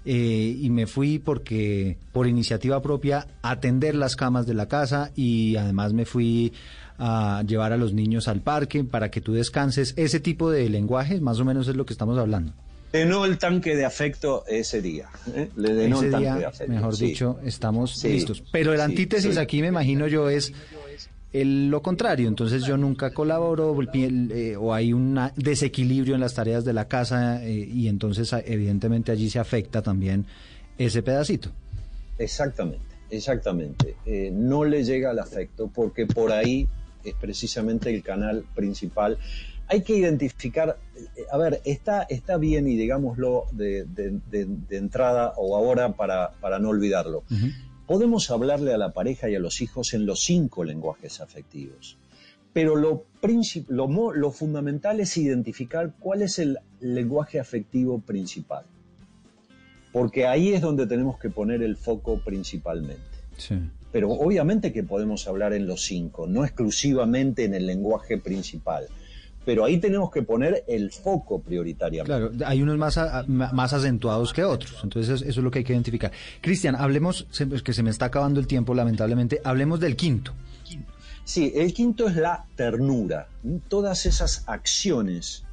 eh, 0.09 0.55
y 0.61 0.69
me 0.69 0.87
fui 0.87 1.19
porque 1.19 1.97
por 2.13 2.27
iniciativa 2.27 2.81
propia 2.81 3.27
a 3.41 3.51
atender 3.51 3.93
las 3.95 4.15
camas 4.15 4.45
de 4.47 4.53
la 4.53 4.67
casa 4.67 5.11
y 5.15 5.55
además 5.57 5.91
me 5.93 6.05
fui 6.05 6.53
a 6.97 7.43
llevar 7.45 7.73
a 7.73 7.77
los 7.77 7.93
niños 7.93 8.27
al 8.29 8.41
parque 8.41 8.83
para 8.85 9.11
que 9.11 9.19
tú 9.21 9.33
descanses. 9.33 9.93
Ese 9.97 10.19
tipo 10.21 10.49
de 10.49 10.69
lenguaje 10.69 11.19
más 11.19 11.39
o 11.39 11.45
menos 11.45 11.67
es 11.67 11.75
lo 11.75 11.85
que 11.85 11.91
estamos 11.93 12.17
hablando. 12.17 12.53
Denó 12.91 13.25
el 13.25 13.37
tanque 13.37 13.75
de 13.75 13.85
afecto 13.85 14.43
ese 14.47 14.81
día. 14.81 15.09
¿eh? 15.35 15.49
Le 15.57 15.73
denó 15.73 15.97
Ese 15.97 16.05
el 16.05 16.11
tanque 16.11 16.25
día, 16.27 16.35
de 16.37 16.45
afecto. 16.45 16.73
mejor 16.73 16.95
sí. 16.95 17.05
dicho, 17.07 17.39
estamos 17.43 17.97
Sí. 17.99 18.09
listos. 18.09 18.43
Pero 18.51 18.71
el 18.71 18.79
Sí, 18.79 18.83
antítesis 18.85 19.37
aquí 19.37 19.61
me 19.61 19.67
imagino 19.67 20.07
yo 20.07 20.29
es 20.29 20.53
el- 21.33 21.69
lo 21.69 21.81
contrario. 21.81 22.27
Entonces 22.29 22.63
yo 22.63 22.77
nunca 22.77 23.11
colaboro 23.13 23.73
el 23.79 24.31
eh, 24.31 24.55
o 24.55 24.73
hay 24.73 24.93
un 24.93 25.19
desequilibrio 25.35 26.15
en 26.15 26.21
las 26.21 26.33
tareas 26.33 26.63
de 26.63 26.73
la 26.73 26.87
casa 26.87 27.43
eh, 27.45 27.51
y 27.53 27.87
entonces 27.89 28.31
a- 28.33 28.39
evidentemente 28.39 29.11
allí 29.11 29.29
se 29.29 29.39
afecta 29.39 29.81
también 29.81 30.25
ese 30.77 31.03
pedacito. 31.03 31.49
Exactamente, 32.17 32.85
exactamente. 33.09 33.95
No 34.31 34.63
le 34.63 34.83
llega 34.85 35.11
el 35.11 35.19
afecto 35.19 35.67
porque 35.73 36.05
por 36.07 36.31
ahí 36.31 36.67
es 37.03 37.13
precisamente 37.15 37.93
el 37.93 38.01
canal 38.01 38.45
principal. 38.55 39.17
Hay 39.69 39.81
que 39.81 39.95
identificar, 39.97 40.77
eh, 40.95 41.23
a 41.31 41.37
ver, 41.37 41.61
está, 41.65 42.03
está 42.03 42.37
bien 42.37 42.67
y 42.67 42.75
digámoslo 42.75 43.45
de, 43.51 43.83
de- 43.85 44.19
de- 44.31 44.45
de 44.45 44.77
entrada 44.77 45.33
o 45.37 45.55
ahora 45.57 45.93
para, 45.93 46.31
para 46.39 46.57
no 46.59 46.69
olvidarlo. 46.69 47.23
Podemos 47.85 48.29
hablarle 48.31 48.73
a 48.73 48.77
la 48.77 48.91
pareja 48.93 49.29
y 49.29 49.35
a 49.35 49.39
los 49.39 49.61
hijos 49.61 49.93
en 49.93 50.05
los 50.05 50.19
cinco 50.21 50.63
lenguajes 50.63 51.21
afectivos, 51.21 51.97
pero 52.53 52.75
lo, 52.75 53.05
lo, 53.67 54.13
lo 54.13 54.31
fundamental 54.31 54.99
es 54.99 55.15
identificar 55.17 55.93
cuál 55.99 56.21
es 56.21 56.39
el 56.39 56.57
lenguaje 56.81 57.39
afectivo 57.39 57.99
principal, 57.99 58.65
porque 59.91 60.27
ahí 60.27 60.53
es 60.53 60.61
donde 60.61 60.85
tenemos 60.87 61.17
que 61.19 61.29
poner 61.29 61.61
el 61.63 61.75
foco 61.77 62.19
principalmente. 62.23 63.01
Pero 63.91 64.11
obviamente 64.11 64.73
que 64.73 64.83
podemos 64.83 65.27
hablar 65.27 65.53
en 65.53 65.65
los 65.65 65.83
cinco, 65.85 66.27
no 66.27 66.43
exclusivamente 66.43 67.45
en 67.45 67.53
el 67.53 67.65
lenguaje 67.65 68.17
principal. 68.17 68.87
Pero 69.47 69.63
ahí 69.63 69.77
tenemos 69.77 70.11
que 70.11 70.23
poner 70.23 70.65
el 70.67 70.91
foco 70.91 71.39
prioritariamente. 71.41 72.05
Claro, 72.05 72.31
hay 72.45 72.61
unos 72.61 72.77
más, 72.77 72.97
a- 72.97 73.23
más 73.27 73.71
acentuados 73.71 74.33
que 74.33 74.43
otros, 74.43 74.77
entonces 74.83 75.21
eso 75.21 75.39
es 75.39 75.43
lo 75.43 75.49
que 75.49 75.59
hay 75.59 75.63
que 75.63 75.71
identificar. 75.71 76.11
Cristian, 76.41 76.75
hablemos, 76.75 77.25
que 77.63 77.71
se 77.71 77.81
me 77.81 77.89
está 77.89 78.05
acabando 78.07 78.41
el 78.41 78.45
tiempo 78.47 78.75
lamentablemente, 78.75 79.39
hablemos 79.45 79.79
del 79.79 79.95
quinto. 79.95 80.33
Sí, 81.23 81.53
el 81.55 81.73
quinto 81.73 82.09
es 82.09 82.17
la 82.17 82.43
ternura. 82.57 83.29
Todas 83.69 84.05
esas 84.05 84.43
acciones 84.47 85.45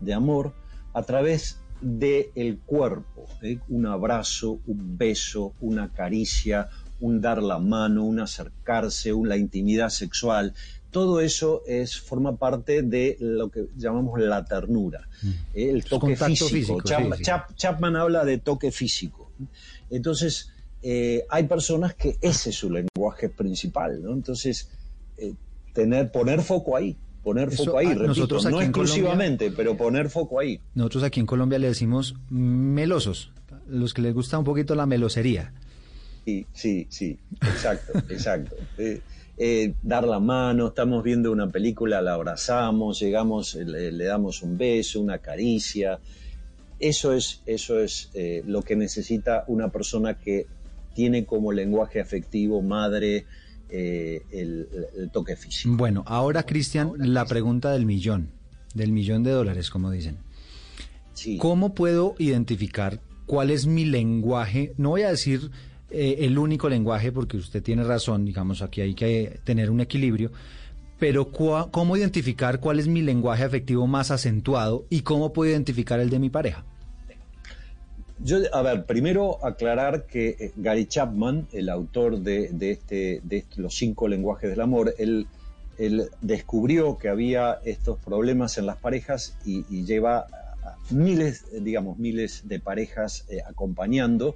de 0.00 0.14
amor 0.14 0.54
a 0.94 1.02
través 1.02 1.58
del 1.80 2.60
cuerpo. 2.64 3.26
¿eh? 3.42 3.58
Un 3.68 3.86
abrazo, 3.86 4.60
un 4.68 4.96
beso, 4.96 5.54
una 5.60 5.88
caricia, 5.88 6.68
un 7.00 7.20
dar 7.20 7.42
la 7.42 7.58
mano, 7.58 8.04
un 8.04 8.20
acercarse, 8.20 9.12
un- 9.12 9.28
la 9.28 9.36
intimidad 9.36 9.88
sexual. 9.88 10.54
Todo 10.90 11.20
eso 11.20 11.62
es, 11.66 12.00
forma 12.00 12.36
parte 12.36 12.82
de 12.82 13.16
lo 13.20 13.48
que 13.50 13.66
llamamos 13.76 14.18
la 14.20 14.44
ternura. 14.44 15.08
¿eh? 15.54 15.70
El 15.70 15.84
toque 15.84 16.16
físico. 16.16 16.48
físico, 16.50 16.80
Chap- 16.82 17.02
sí, 17.12 17.18
sí. 17.18 17.22
Chap- 17.24 17.54
Chapman 17.54 17.96
habla 17.96 18.24
de 18.24 18.38
toque 18.38 18.72
físico. 18.72 19.30
Entonces, 19.88 20.50
eh, 20.82 21.24
hay 21.28 21.44
personas 21.46 21.94
que 21.94 22.16
ese 22.20 22.50
es 22.50 22.56
su 22.56 22.70
lenguaje 22.70 23.28
principal, 23.28 24.02
¿no? 24.02 24.12
Entonces, 24.12 24.68
eh, 25.18 25.34
tener, 25.72 26.10
poner 26.10 26.42
foco 26.42 26.76
ahí, 26.76 26.96
poner 27.22 27.48
Eso, 27.52 27.64
foco 27.66 27.78
ahí, 27.78 27.86
ah, 27.86 27.90
repito, 27.90 28.06
nosotros 28.08 28.44
no 28.46 28.60
en 28.60 28.66
exclusivamente, 28.68 29.50
pero 29.50 29.76
poner 29.76 30.08
foco 30.10 30.40
ahí. 30.40 30.60
Nosotros 30.74 31.04
aquí 31.04 31.20
en 31.20 31.26
Colombia 31.26 31.58
le 31.58 31.68
decimos 31.68 32.14
melosos, 32.30 33.30
los 33.68 33.94
que 33.94 34.02
les 34.02 34.14
gusta 34.14 34.38
un 34.38 34.44
poquito 34.44 34.74
la 34.74 34.86
melosería. 34.86 35.52
Sí, 36.24 36.46
sí, 36.52 36.86
sí, 36.90 37.18
exacto, 37.42 37.92
exacto. 38.08 38.56
Eh, 39.42 39.72
dar 39.82 40.06
la 40.06 40.20
mano, 40.20 40.66
estamos 40.66 41.02
viendo 41.02 41.32
una 41.32 41.48
película, 41.48 42.02
la 42.02 42.12
abrazamos, 42.12 43.00
llegamos, 43.00 43.54
le, 43.54 43.90
le 43.90 44.04
damos 44.04 44.42
un 44.42 44.58
beso, 44.58 45.00
una 45.00 45.16
caricia. 45.16 45.98
Eso 46.78 47.14
es, 47.14 47.40
eso 47.46 47.80
es 47.80 48.10
eh, 48.12 48.42
lo 48.46 48.60
que 48.60 48.76
necesita 48.76 49.44
una 49.46 49.70
persona 49.70 50.18
que 50.18 50.46
tiene 50.94 51.24
como 51.24 51.52
lenguaje 51.52 52.02
afectivo 52.02 52.60
madre 52.60 53.24
eh, 53.70 54.20
el, 54.30 54.68
el 54.98 55.10
toque 55.10 55.36
físico. 55.36 55.74
Bueno, 55.74 56.02
ahora 56.06 56.42
Cristian, 56.42 56.92
la 56.98 57.24
pregunta 57.24 57.72
del 57.72 57.86
millón, 57.86 58.28
del 58.74 58.92
millón 58.92 59.22
de 59.22 59.30
dólares, 59.30 59.70
como 59.70 59.90
dicen. 59.90 60.18
Sí. 61.14 61.38
¿Cómo 61.38 61.74
puedo 61.74 62.14
identificar 62.18 63.00
cuál 63.24 63.50
es 63.50 63.66
mi 63.66 63.86
lenguaje? 63.86 64.74
No 64.76 64.90
voy 64.90 65.02
a 65.02 65.10
decir 65.10 65.50
eh, 65.90 66.16
el 66.20 66.38
único 66.38 66.68
lenguaje, 66.68 67.12
porque 67.12 67.36
usted 67.36 67.62
tiene 67.62 67.84
razón, 67.84 68.24
digamos, 68.24 68.62
aquí 68.62 68.80
hay 68.80 68.94
que 68.94 69.40
tener 69.44 69.70
un 69.70 69.80
equilibrio, 69.80 70.30
pero 70.98 71.30
¿cómo 71.32 71.96
identificar 71.96 72.60
cuál 72.60 72.78
es 72.78 72.86
mi 72.86 73.02
lenguaje 73.02 73.44
afectivo 73.44 73.86
más 73.86 74.10
acentuado 74.10 74.84
y 74.90 75.00
cómo 75.00 75.32
puedo 75.32 75.50
identificar 75.50 75.98
el 76.00 76.10
de 76.10 76.18
mi 76.18 76.30
pareja? 76.30 76.64
Yo, 78.22 78.36
a 78.52 78.60
ver, 78.60 78.84
primero 78.84 79.42
aclarar 79.44 80.04
que 80.04 80.36
eh, 80.38 80.52
Gary 80.56 80.84
Chapman, 80.84 81.48
el 81.52 81.70
autor 81.70 82.18
de, 82.18 82.50
de 82.52 82.70
este, 82.72 83.20
de 83.24 83.38
este- 83.38 83.62
los 83.62 83.74
cinco 83.74 84.08
lenguajes 84.08 84.50
del 84.50 84.60
amor, 84.60 84.94
él, 84.98 85.26
descubrió 86.20 86.98
que 86.98 87.08
había 87.08 87.58
estos 87.64 87.96
problemas 87.98 88.58
en 88.58 88.66
las 88.66 88.76
parejas 88.76 89.38
y, 89.46 89.64
y 89.70 89.86
lleva 89.86 90.26
miles, 90.90 91.44
digamos, 91.62 91.98
miles 91.98 92.42
de 92.48 92.58
parejas 92.60 93.24
eh, 93.28 93.38
acompañando. 93.46 94.34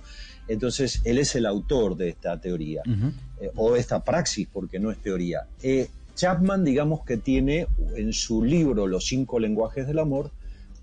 Entonces, 0.49 1.01
él 1.05 1.19
es 1.19 1.35
el 1.35 1.47
autor 1.47 1.97
de 1.97 2.11
esta 2.11 2.41
teoría 2.41 2.83
eh, 3.41 3.51
o 3.57 3.75
esta 3.77 4.01
praxis, 4.05 4.47
porque 4.53 4.79
no 4.79 4.91
es 4.91 4.99
teoría. 4.99 5.47
Eh, 5.63 5.89
Chapman, 6.15 6.65
digamos 6.65 7.05
que 7.05 7.17
tiene 7.17 7.67
en 7.97 8.13
su 8.13 8.45
libro 8.45 8.87
Los 8.87 9.07
cinco 9.07 9.41
lenguajes 9.41 9.87
del 9.89 9.99
amor, 9.99 10.31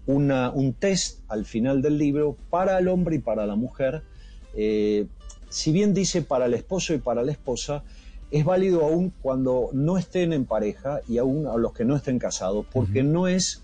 una- 0.05 0.49
un 0.49 0.73
test 0.73 1.19
al 1.29 1.45
final 1.45 1.81
del 1.81 1.97
libro 1.97 2.35
para 2.49 2.77
el 2.79 2.87
hombre 2.89 3.15
y 3.15 3.19
para 3.19 3.45
la 3.45 3.55
mujer. 3.55 4.03
Si 5.49 5.71
bien 5.71 5.93
dice 5.93 6.21
para 6.21 6.45
el 6.45 6.53
esposo 6.53 6.93
y 6.93 6.97
para 6.97 7.23
la 7.23 7.31
esposa, 7.31 7.83
es 8.31 8.45
válido 8.45 8.83
aún 8.85 9.13
cuando 9.21 9.69
no 9.73 9.97
estén 9.97 10.31
en 10.31 10.45
pareja 10.45 11.01
y 11.07 11.17
aún 11.17 11.47
a 11.47 11.57
los 11.57 11.73
que 11.73 11.83
no 11.83 11.95
estén 11.97 12.17
casados, 12.19 12.65
porque 12.71 13.03
no 13.03 13.27
es, 13.27 13.60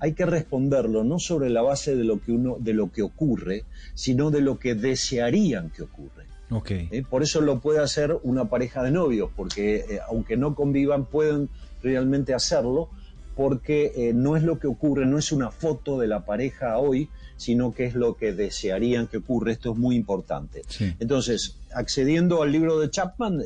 hay 0.00 0.12
que 0.12 0.26
responderlo 0.26 1.04
no 1.04 1.18
sobre 1.18 1.50
la 1.50 1.62
base 1.62 1.96
de 1.96 2.04
lo 2.04 2.20
que 2.20 2.32
uno, 2.32 2.56
de 2.58 2.72
lo 2.72 2.92
que 2.92 3.02
ocurre, 3.02 3.64
sino 3.94 4.30
de 4.30 4.40
lo 4.40 4.58
que 4.58 4.74
desearían 4.74 5.70
que 5.70 5.82
ocurre. 5.82 6.26
Ok. 6.50 6.70
¿eh? 6.70 7.04
Por 7.08 7.22
eso 7.22 7.40
lo 7.40 7.60
puede 7.60 7.80
hacer 7.80 8.16
una 8.22 8.48
pareja 8.48 8.82
de 8.82 8.90
novios, 8.90 9.30
porque 9.36 9.76
eh, 9.76 10.00
aunque 10.08 10.36
no 10.36 10.54
convivan, 10.54 11.04
pueden 11.04 11.48
realmente 11.82 12.34
hacerlo, 12.34 12.88
porque 13.36 13.92
eh, 13.94 14.12
no 14.14 14.36
es 14.36 14.42
lo 14.42 14.58
que 14.58 14.66
ocurre, 14.66 15.06
no 15.06 15.18
es 15.18 15.30
una 15.30 15.50
foto 15.50 15.98
de 15.98 16.08
la 16.08 16.24
pareja 16.24 16.78
hoy, 16.78 17.08
sino 17.36 17.72
que 17.72 17.84
es 17.84 17.94
lo 17.94 18.16
que 18.16 18.32
desearían 18.32 19.06
que 19.06 19.18
ocurra. 19.18 19.52
Esto 19.52 19.72
es 19.72 19.78
muy 19.78 19.94
importante. 19.94 20.62
Sí. 20.68 20.92
Entonces, 20.98 21.56
accediendo 21.72 22.42
al 22.42 22.50
libro 22.50 22.80
de 22.80 22.90
Chapman, 22.90 23.42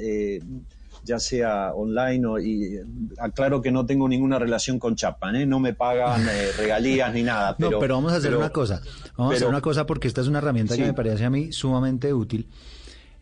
ya 1.04 1.18
sea 1.18 1.72
online 1.74 2.26
o 2.26 2.38
y 2.38 2.78
aclaro 3.18 3.60
que 3.60 3.70
no 3.72 3.84
tengo 3.86 4.08
ninguna 4.08 4.38
relación 4.38 4.78
con 4.78 4.94
Chapman, 4.96 5.36
¿eh? 5.36 5.46
no 5.46 5.58
me 5.60 5.74
pagan 5.74 6.22
eh, 6.28 6.50
regalías 6.56 7.12
ni 7.12 7.22
nada. 7.22 7.56
Pero, 7.56 7.70
no, 7.72 7.78
pero 7.80 7.94
vamos 7.96 8.12
a 8.12 8.16
hacer 8.16 8.30
pero- 8.30 8.38
una 8.40 8.50
cosa. 8.50 8.80
Vamos 9.16 9.32
a 9.32 9.36
hacer 9.36 9.48
una 9.48 9.60
cosa 9.60 9.86
porque 9.86 10.08
esta 10.08 10.20
es 10.20 10.26
una 10.28 10.38
herramienta 10.38 10.76
que 10.76 10.84
me 10.84 10.94
parece 10.94 11.24
a 11.24 11.30
mí 11.30 11.52
sumamente 11.52 12.12
útil. 12.14 12.48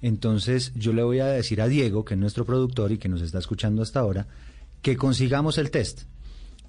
Entonces, 0.02 0.72
yo 0.74 0.92
le 0.92 1.02
voy 1.02 1.20
a 1.20 1.26
decir 1.26 1.60
a 1.60 1.68
Diego, 1.68 2.04
que 2.04 2.14
es 2.14 2.20
nuestro 2.20 2.44
productor 2.46 2.92
y 2.92 2.98
que 2.98 3.08
nos 3.08 3.20
está 3.22 3.38
escuchando 3.38 3.82
hasta 3.82 4.00
ahora, 4.00 4.26
que 4.82 4.96
consigamos 4.96 5.58
el 5.58 5.70
test 5.70 6.02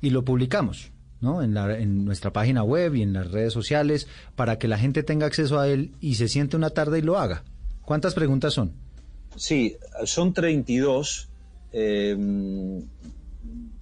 y 0.02 0.10
lo 0.10 0.26
publicamos, 0.26 0.92
¿no? 1.22 1.42
En, 1.42 1.54
la- 1.54 1.78
en 1.80 2.04
nuestra 2.04 2.34
página 2.34 2.64
web 2.64 2.96
y 2.96 3.04
en 3.04 3.14
las 3.14 3.32
redes 3.32 3.54
sociales 3.54 4.08
para 4.36 4.58
que 4.60 4.68
la 4.68 4.78
gente 4.78 5.04
tenga 5.04 5.28
acceso 5.28 5.60
a 5.60 5.68
él 5.70 5.94
y 6.02 6.16
se 6.16 6.28
siente 6.28 6.58
una 6.58 6.72
tarde 6.72 7.00
y 7.00 7.04
lo 7.04 7.18
haga. 7.20 7.44
¿Cuántas 7.84 8.14
preguntas 8.14 8.54
son? 8.54 8.74
Sí, 9.36 9.78
son 10.06 10.34
32. 10.34 11.30
eh, 11.74 12.18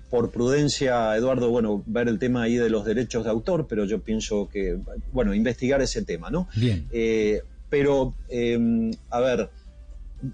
por 0.09 0.31
prudencia, 0.31 1.15
Eduardo, 1.15 1.49
bueno, 1.49 1.83
ver 1.85 2.07
el 2.07 2.17
tema 2.17 2.43
ahí 2.43 2.55
de 2.55 2.69
los 2.69 2.83
derechos 2.83 3.25
de 3.25 3.29
autor, 3.29 3.67
pero 3.67 3.85
yo 3.85 4.01
pienso 4.01 4.49
que, 4.49 4.79
bueno, 5.11 5.33
investigar 5.35 5.81
ese 5.81 6.01
tema, 6.01 6.31
¿no? 6.31 6.47
Bien. 6.55 6.87
Eh, 6.91 7.43
pero, 7.69 8.15
eh, 8.27 8.91
a 9.11 9.19
ver, 9.19 9.51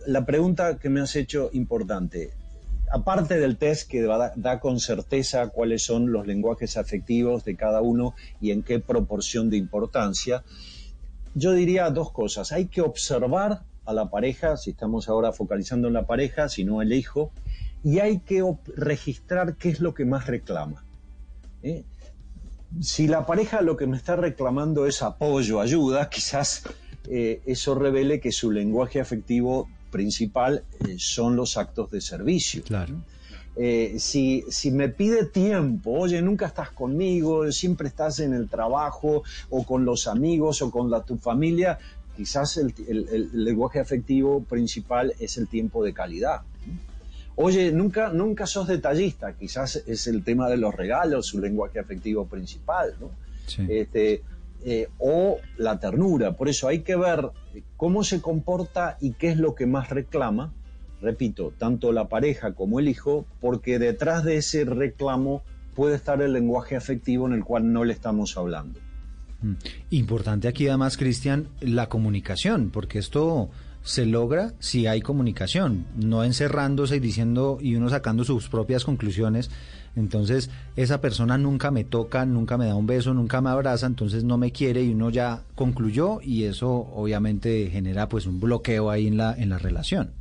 la 0.08 0.26
pregunta 0.26 0.78
que 0.78 0.90
me 0.90 1.02
has 1.02 1.16
hecho 1.18 1.50
importante, 1.52 2.32
aparte 2.90 3.38
del 3.38 3.58
test 3.58 3.90
que 3.90 4.02
da, 4.02 4.32
da 4.36 4.60
con 4.62 4.80
certeza 4.80 5.50
cuáles 5.50 5.84
son 5.84 6.12
los 6.12 6.26
lenguajes 6.26 6.78
afectivos 6.78 7.44
de 7.44 7.58
cada 7.58 7.82
uno 7.82 8.16
y 8.40 8.52
en 8.52 8.64
qué 8.64 8.80
proporción 8.80 9.50
de 9.50 9.58
importancia, 9.58 10.44
yo 11.34 11.52
diría 11.52 11.90
dos 11.90 12.14
cosas. 12.14 12.54
Hay 12.54 12.68
que 12.68 12.80
observar 12.80 13.64
a 13.86 13.94
la 13.94 14.10
pareja, 14.10 14.58
si 14.58 14.72
estamos 14.72 15.10
ahora 15.10 15.32
focalizando 15.32 15.88
en 15.88 15.94
la 15.94 16.06
pareja, 16.06 16.50
si 16.50 16.64
no 16.64 16.82
el 16.82 16.94
hijo, 16.94 17.32
y 17.84 18.00
hay 18.00 18.20
que 18.20 18.44
registrar 18.76 19.56
qué 19.56 19.70
es 19.70 19.80
lo 19.80 19.94
que 19.94 20.06
más 20.06 20.28
reclama. 20.28 20.84
¿eh? 21.62 21.84
Si 22.82 23.08
la 23.08 23.26
pareja 23.26 23.62
lo 23.62 23.78
que 23.78 23.88
me 23.88 23.96
está 23.96 24.16
reclamando 24.16 24.86
es 24.86 25.02
apoyo, 25.02 25.62
ayuda, 25.62 26.10
quizás 26.10 26.64
eh, 27.08 27.42
eso 27.46 27.76
revele 27.76 28.20
que 28.20 28.32
su 28.32 28.52
lenguaje 28.52 29.00
afectivo 29.00 29.70
principal 29.92 30.64
eh, 30.80 30.96
son 30.98 31.36
los 31.36 31.58
actos 31.58 31.92
de 31.92 32.02
servicio. 32.02 32.64
Claro. 32.64 32.96
Eh, 33.58 33.96
si, 34.00 34.44
si 34.50 34.70
me 34.70 34.90
pide 34.90 35.26
tiempo, 35.26 35.92
oye, 35.92 36.22
nunca 36.22 36.48
estás 36.48 36.72
conmigo, 36.72 37.50
siempre 37.54 37.88
estás 37.88 38.20
en 38.20 38.34
el 38.34 38.50
trabajo 38.50 39.24
o 39.50 39.64
con 39.64 39.86
los 39.86 40.08
amigos 40.08 40.62
o 40.62 40.70
con 40.72 40.92
la, 40.92 41.04
tu 41.04 41.18
familia, 41.18 41.80
quizás 42.16 42.58
el, 42.58 42.74
el- 42.88 43.08
el 43.10 43.44
lenguaje 43.44 43.80
afectivo 43.80 44.44
principal 44.44 45.14
es 45.20 45.38
el 45.38 45.48
tiempo 45.48 45.84
de 45.84 45.94
calidad. 45.94 46.42
Oye, 47.38 47.72
nunca, 47.74 48.10
nunca 48.14 48.48
sos 48.48 48.68
detallista, 48.68 49.34
quizás 49.34 49.84
es 49.88 50.08
el 50.08 50.24
tema 50.24 50.50
de 50.50 50.56
los 50.58 50.74
regalos, 50.74 51.26
su 51.28 51.40
lenguaje 51.40 51.80
afectivo 51.80 52.26
principal, 52.28 52.96
¿no? 53.00 53.10
Sí. 53.46 53.66
este, 53.70 54.24
eh, 54.64 54.88
o 55.00 55.38
la 55.58 55.78
ternura. 55.80 56.32
Por 56.38 56.48
eso 56.48 56.68
hay 56.70 56.80
que 56.80 56.96
ver 56.96 57.30
cómo 57.76 58.04
se 58.04 58.22
comporta 58.22 58.98
y 59.02 59.12
qué 59.14 59.30
es 59.30 59.38
lo 59.38 59.54
que 59.54 59.66
más 59.66 59.90
reclama, 59.90 60.54
repito, 61.02 61.54
tanto 61.58 61.92
la 61.92 62.08
pareja 62.08 62.54
como 62.54 62.80
el 62.80 62.88
hijo, 62.88 63.26
porque 63.42 63.80
detrás 63.80 64.24
de 64.24 64.38
ese 64.38 64.64
reclamo 64.64 65.44
puede 65.76 65.96
estar 65.98 66.22
el 66.22 66.32
lenguaje 66.32 66.78
afectivo 66.78 67.28
en 67.28 67.34
el 67.34 67.44
cual 67.44 67.72
no 67.74 67.84
le 67.84 67.92
estamos 67.94 68.38
hablando. 68.38 68.80
Mm. 69.46 69.54
Importante 69.92 70.48
aquí 70.48 70.68
además, 70.68 70.98
Cristian, 70.98 71.48
la 71.62 71.88
comunicación, 71.88 72.72
porque 72.72 73.00
esto 73.00 73.50
se 73.84 74.08
logra 74.08 74.54
si 74.60 74.88
hay 74.88 75.02
comunicación, 75.02 75.86
no 75.96 76.24
encerrándose 76.24 76.96
y 76.96 77.00
diciendo 77.00 77.60
y 77.62 77.76
uno 77.76 77.90
sacando 77.90 78.24
sus 78.24 78.50
propias 78.50 78.84
conclusiones. 78.84 79.52
Entonces, 79.96 80.50
esa 80.76 81.00
persona 81.00 81.38
nunca 81.38 81.70
me 81.70 81.84
toca, 81.84 82.26
nunca 82.26 82.58
me 82.58 82.66
da 82.66 82.76
un 82.76 82.88
beso, 82.88 83.14
nunca 83.14 83.42
me 83.42 83.52
abraza, 83.52 83.86
entonces 83.86 84.24
no 84.24 84.38
me 84.38 84.52
quiere 84.52 84.84
y 84.84 84.92
uno 84.92 85.12
ya 85.12 85.44
concluyó 85.54 86.20
y 86.22 86.46
eso 86.46 86.70
obviamente 86.70 87.70
genera 87.70 88.10
pues 88.10 88.26
un 88.26 88.40
bloqueo 88.40 88.90
ahí 88.90 89.08
en 89.08 89.18
la 89.18 89.34
en 89.36 89.50
la 89.50 89.60
relación. 89.60 90.12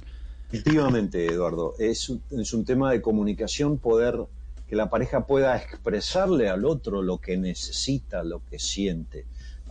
Efectivamente, 0.53 1.27
Eduardo, 1.27 1.75
es 1.79 2.12
es 2.31 2.53
un 2.53 2.64
tema 2.64 2.93
de 2.93 3.01
comunicación, 3.01 3.79
poder 3.79 4.27
que 4.75 4.79
la 4.79 4.91
pareja 4.91 5.25
pueda 5.25 5.57
expresarle 5.57 6.49
al 6.49 6.64
otro 6.64 7.01
lo 7.01 7.18
que 7.18 7.37
necesita, 7.37 8.25
lo 8.25 8.45
que 8.45 8.59
siente, 8.59 9.25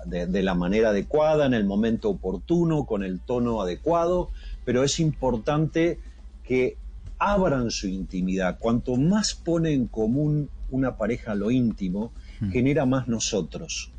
de, 0.05 0.27
de 0.27 0.41
la 0.41 0.55
manera 0.55 0.91
adecuada, 0.91 1.45
en 1.45 1.53
el 1.53 1.65
momento 1.65 2.09
oportuno, 2.09 2.85
con 2.85 3.03
el 3.03 3.19
tono 3.19 3.61
adecuado, 3.61 4.29
pero 4.63 4.81
es 4.81 5.01
importante 5.01 5.99
que 6.45 6.77
abran 7.17 7.69
su 7.69 7.89
intimidad. 7.89 8.59
Cuanto 8.59 8.95
más 8.95 9.33
pone 9.33 9.73
en 9.73 9.87
común 9.87 10.49
una 10.71 10.95
pareja 10.95 11.35
lo 11.35 11.51
íntimo, 11.51 12.13
genera 12.49 12.85
más 12.85 13.09
nosotros. 13.09 13.91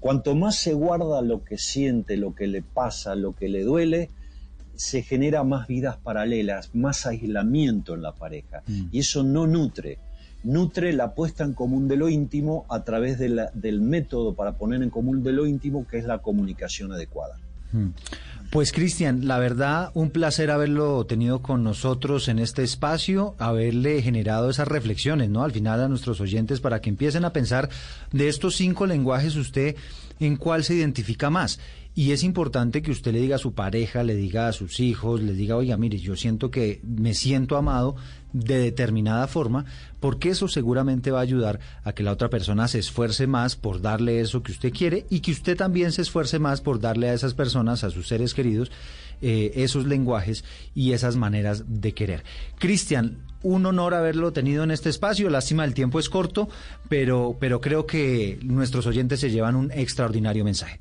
Cuanto 0.00 0.34
más 0.34 0.56
se 0.56 0.74
guarda 0.74 1.22
lo 1.22 1.44
que 1.44 1.56
siente, 1.56 2.18
lo 2.18 2.34
que 2.34 2.46
le 2.46 2.60
pasa, 2.60 3.14
lo 3.14 3.32
que 3.32 3.48
le 3.48 3.62
duele, 3.62 4.10
se 4.74 5.02
genera 5.02 5.44
más 5.44 5.66
vidas 5.66 5.96
paralelas, 5.96 6.74
más 6.74 7.06
aislamiento 7.06 7.94
en 7.94 8.02
la 8.02 8.12
pareja. 8.12 8.62
Y 8.92 8.98
eso 8.98 9.22
no 9.22 9.46
nutre. 9.46 9.98
Nutre 10.46 10.92
la 10.92 11.14
puesta 11.14 11.44
en 11.44 11.54
común 11.54 11.88
de 11.88 11.96
lo 11.96 12.08
íntimo 12.08 12.66
a 12.68 12.84
través 12.84 13.18
del 13.18 13.80
método 13.80 14.34
para 14.34 14.52
poner 14.52 14.82
en 14.82 14.90
común 14.90 15.22
de 15.22 15.32
lo 15.32 15.46
íntimo, 15.46 15.86
que 15.86 15.98
es 15.98 16.04
la 16.04 16.18
comunicación 16.18 16.92
adecuada. 16.92 17.36
Mm. 17.72 17.88
Pues 18.50 18.70
Cristian, 18.70 19.26
la 19.26 19.38
verdad, 19.38 19.90
un 19.94 20.10
placer 20.10 20.52
haberlo 20.52 21.04
tenido 21.04 21.42
con 21.42 21.64
nosotros 21.64 22.28
en 22.28 22.38
este 22.38 22.62
espacio, 22.62 23.34
haberle 23.38 24.00
generado 24.02 24.48
esas 24.48 24.68
reflexiones, 24.68 25.30
¿no? 25.30 25.42
Al 25.42 25.50
final 25.50 25.82
a 25.82 25.88
nuestros 25.88 26.20
oyentes 26.20 26.60
para 26.60 26.80
que 26.80 26.88
empiecen 26.88 27.24
a 27.24 27.32
pensar 27.32 27.68
de 28.12 28.28
estos 28.28 28.54
cinco 28.54 28.86
lenguajes 28.86 29.34
usted 29.34 29.74
en 30.20 30.36
cuál 30.36 30.62
se 30.62 30.74
identifica 30.74 31.28
más 31.28 31.58
Y 31.98 32.12
es 32.12 32.24
importante 32.24 32.82
que 32.82 32.90
usted 32.90 33.14
le 33.14 33.20
diga 33.20 33.36
a 33.36 33.38
su 33.38 33.54
pareja, 33.54 34.04
le 34.04 34.14
diga 34.14 34.48
a 34.48 34.52
sus 34.52 34.80
hijos, 34.80 35.22
le 35.22 35.32
diga, 35.32 35.56
oiga, 35.56 35.78
mire, 35.78 35.96
yo 35.96 36.14
siento 36.14 36.50
que 36.50 36.82
me 36.84 37.14
siento 37.14 37.56
amado 37.56 37.96
de 38.34 38.58
determinada 38.58 39.26
forma, 39.28 39.64
porque 39.98 40.28
eso 40.28 40.46
seguramente 40.46 41.10
va 41.10 41.20
a 41.20 41.22
ayudar 41.22 41.58
a 41.84 41.94
que 41.94 42.02
la 42.02 42.12
otra 42.12 42.28
persona 42.28 42.68
se 42.68 42.80
esfuerce 42.80 43.26
más 43.26 43.56
por 43.56 43.80
darle 43.80 44.20
eso 44.20 44.42
que 44.42 44.52
usted 44.52 44.74
quiere 44.74 45.06
y 45.08 45.20
que 45.20 45.32
usted 45.32 45.56
también 45.56 45.90
se 45.90 46.02
esfuerce 46.02 46.38
más 46.38 46.60
por 46.60 46.80
darle 46.80 47.08
a 47.08 47.14
esas 47.14 47.32
personas, 47.32 47.82
a 47.82 47.88
sus 47.88 48.08
seres 48.08 48.34
queridos, 48.34 48.70
eh, 49.22 49.52
esos 49.54 49.86
lenguajes 49.86 50.44
y 50.74 50.92
esas 50.92 51.16
maneras 51.16 51.64
de 51.66 51.94
querer. 51.94 52.24
Cristian, 52.58 53.24
un 53.42 53.64
honor 53.64 53.94
haberlo 53.94 54.34
tenido 54.34 54.64
en 54.64 54.70
este 54.70 54.90
espacio. 54.90 55.30
Lástima, 55.30 55.64
el 55.64 55.72
tiempo 55.72 55.98
es 55.98 56.10
corto, 56.10 56.50
pero, 56.90 57.38
pero 57.40 57.62
creo 57.62 57.86
que 57.86 58.38
nuestros 58.42 58.86
oyentes 58.86 59.20
se 59.20 59.30
llevan 59.30 59.56
un 59.56 59.72
extraordinario 59.72 60.44
mensaje. 60.44 60.78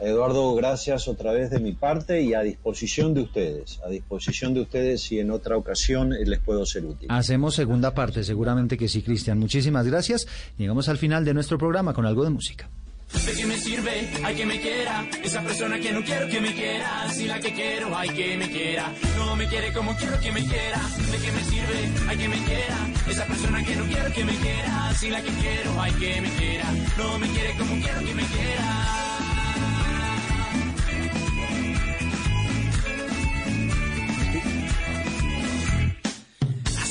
Eduardo, 0.00 0.54
gracias 0.54 1.08
otra 1.08 1.32
vez 1.32 1.50
de 1.50 1.58
mi 1.58 1.72
parte 1.72 2.22
y 2.22 2.34
a 2.34 2.40
disposición 2.40 3.14
de 3.14 3.22
ustedes, 3.22 3.80
a 3.84 3.88
disposición 3.88 4.54
de 4.54 4.60
ustedes 4.60 5.02
si 5.02 5.18
en 5.18 5.30
otra 5.30 5.56
ocasión 5.56 6.10
les 6.10 6.38
puedo 6.40 6.66
ser 6.66 6.84
útil. 6.84 7.08
Hacemos 7.10 7.54
segunda 7.54 7.94
parte, 7.94 8.22
seguramente 8.22 8.76
que 8.76 8.88
sí, 8.88 9.02
Cristian. 9.02 9.38
Muchísimas 9.38 9.86
gracias. 9.86 10.26
Llegamos 10.58 10.88
al 10.88 10.98
final 10.98 11.24
de 11.24 11.34
nuestro 11.34 11.58
programa 11.58 11.94
con 11.94 12.06
algo 12.06 12.24
de 12.24 12.30
música. 12.30 12.68
¿De 13.12 13.32
qué 13.32 13.46
me 13.46 13.56
sirve? 13.56 14.10
Hay 14.24 14.34
que 14.34 14.44
me 14.44 14.60
quiera. 14.60 15.08
Esa 15.22 15.40
persona 15.42 15.78
que 15.78 15.92
no 15.92 16.02
quiero 16.02 16.26
que 16.28 16.40
me 16.40 16.52
quiera. 16.52 17.08
Si 17.10 17.26
la 17.26 17.38
que 17.38 17.52
quiero, 17.52 17.96
hay 17.96 18.08
que 18.10 18.36
me 18.36 18.50
quiera. 18.50 18.92
No 19.16 19.36
me 19.36 19.46
quiere 19.46 19.72
como 19.72 19.96
quiero 19.96 20.18
que 20.20 20.32
me 20.32 20.40
quiera. 20.40 20.80
¿De 21.12 21.18
qué 21.18 21.32
me 21.32 21.44
sirve? 21.44 22.08
Hay 22.08 22.18
que 22.18 22.28
me 22.28 22.44
quiera. 22.44 22.76
Esa 23.08 23.24
persona 23.26 23.64
que 23.64 23.76
no 23.76 23.84
quiero 23.84 24.12
que 24.12 24.24
me 24.24 24.34
quiera. 24.34 24.94
Si 24.94 25.08
la 25.08 25.22
que 25.22 25.30
quiero, 25.30 25.80
hay 25.80 25.92
que 25.92 26.20
me 26.20 26.30
quiera. 26.30 26.64
No 26.98 27.18
me 27.18 27.28
quiere 27.28 27.56
como 27.56 27.80
quiero 27.80 28.00
que 28.00 28.14
me 28.14 28.24
quiera. 28.24 29.35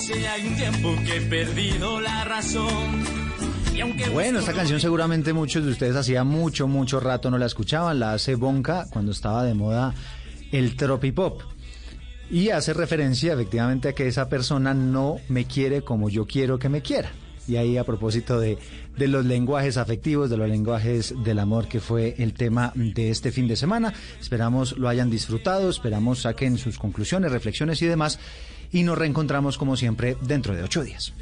Hace 0.06 0.28
algún 0.28 0.56
tiempo 0.56 0.96
que 1.04 1.18
he 1.18 1.22
perdido 1.22 2.00
la 2.00 2.26
razón. 2.26 3.04
Bueno, 4.14 4.38
esta 4.38 4.54
canción 4.54 4.80
seguramente 4.80 5.34
muchos 5.34 5.66
de 5.66 5.72
ustedes 5.72 5.96
hacía 5.96 6.24
mucho, 6.24 6.68
mucho 6.68 7.00
rato 7.00 7.32
no 7.32 7.40
la 7.40 7.48
escuchaban. 7.48 8.00
La 8.00 8.14
hace 8.14 8.36
Bonka 8.36 8.86
cuando 8.92 9.12
estaba 9.12 9.44
de 9.44 9.56
moda 9.56 9.96
el 10.52 10.76
tropipop. 10.76 11.42
Y 12.30 12.50
hace 12.50 12.76
referencia 12.76 13.34
efectivamente 13.34 13.90
a 13.90 13.94
que 13.94 14.08
esa 14.08 14.30
persona 14.30 14.76
no 14.76 15.18
me 15.28 15.46
quiere 15.46 15.82
como 15.82 16.08
yo 16.08 16.28
quiero 16.28 16.60
que 16.60 16.70
me 16.70 16.84
quiera. 16.84 17.12
Y 17.48 17.56
ahí 17.56 17.76
a 17.76 17.84
propósito 17.84 18.40
de, 18.40 18.60
de 18.96 19.08
los 19.08 19.26
lenguajes 19.26 19.78
afectivos, 19.78 20.30
de 20.30 20.38
los 20.38 20.48
lenguajes 20.48 21.16
del 21.24 21.40
amor, 21.40 21.68
que 21.68 21.80
fue 21.80 22.14
el 22.20 22.36
tema 22.36 22.72
de 22.76 23.10
este 23.10 23.32
fin 23.32 23.48
de 23.48 23.56
semana. 23.56 23.92
Esperamos 24.22 24.78
lo 24.78 24.88
hayan 24.88 25.10
disfrutado, 25.10 25.68
esperamos 25.68 26.22
saquen 26.22 26.60
sus 26.60 26.78
conclusiones, 26.78 27.32
reflexiones 27.32 27.82
y 27.82 27.88
demás. 27.88 28.20
Y 28.76 28.84
nos 28.84 28.98
reencontramos 28.98 29.58
como 29.58 29.78
siempre 29.78 30.18
dentro 30.20 30.54
de 30.54 30.62
ocho 30.62 30.84
días. 30.84 31.14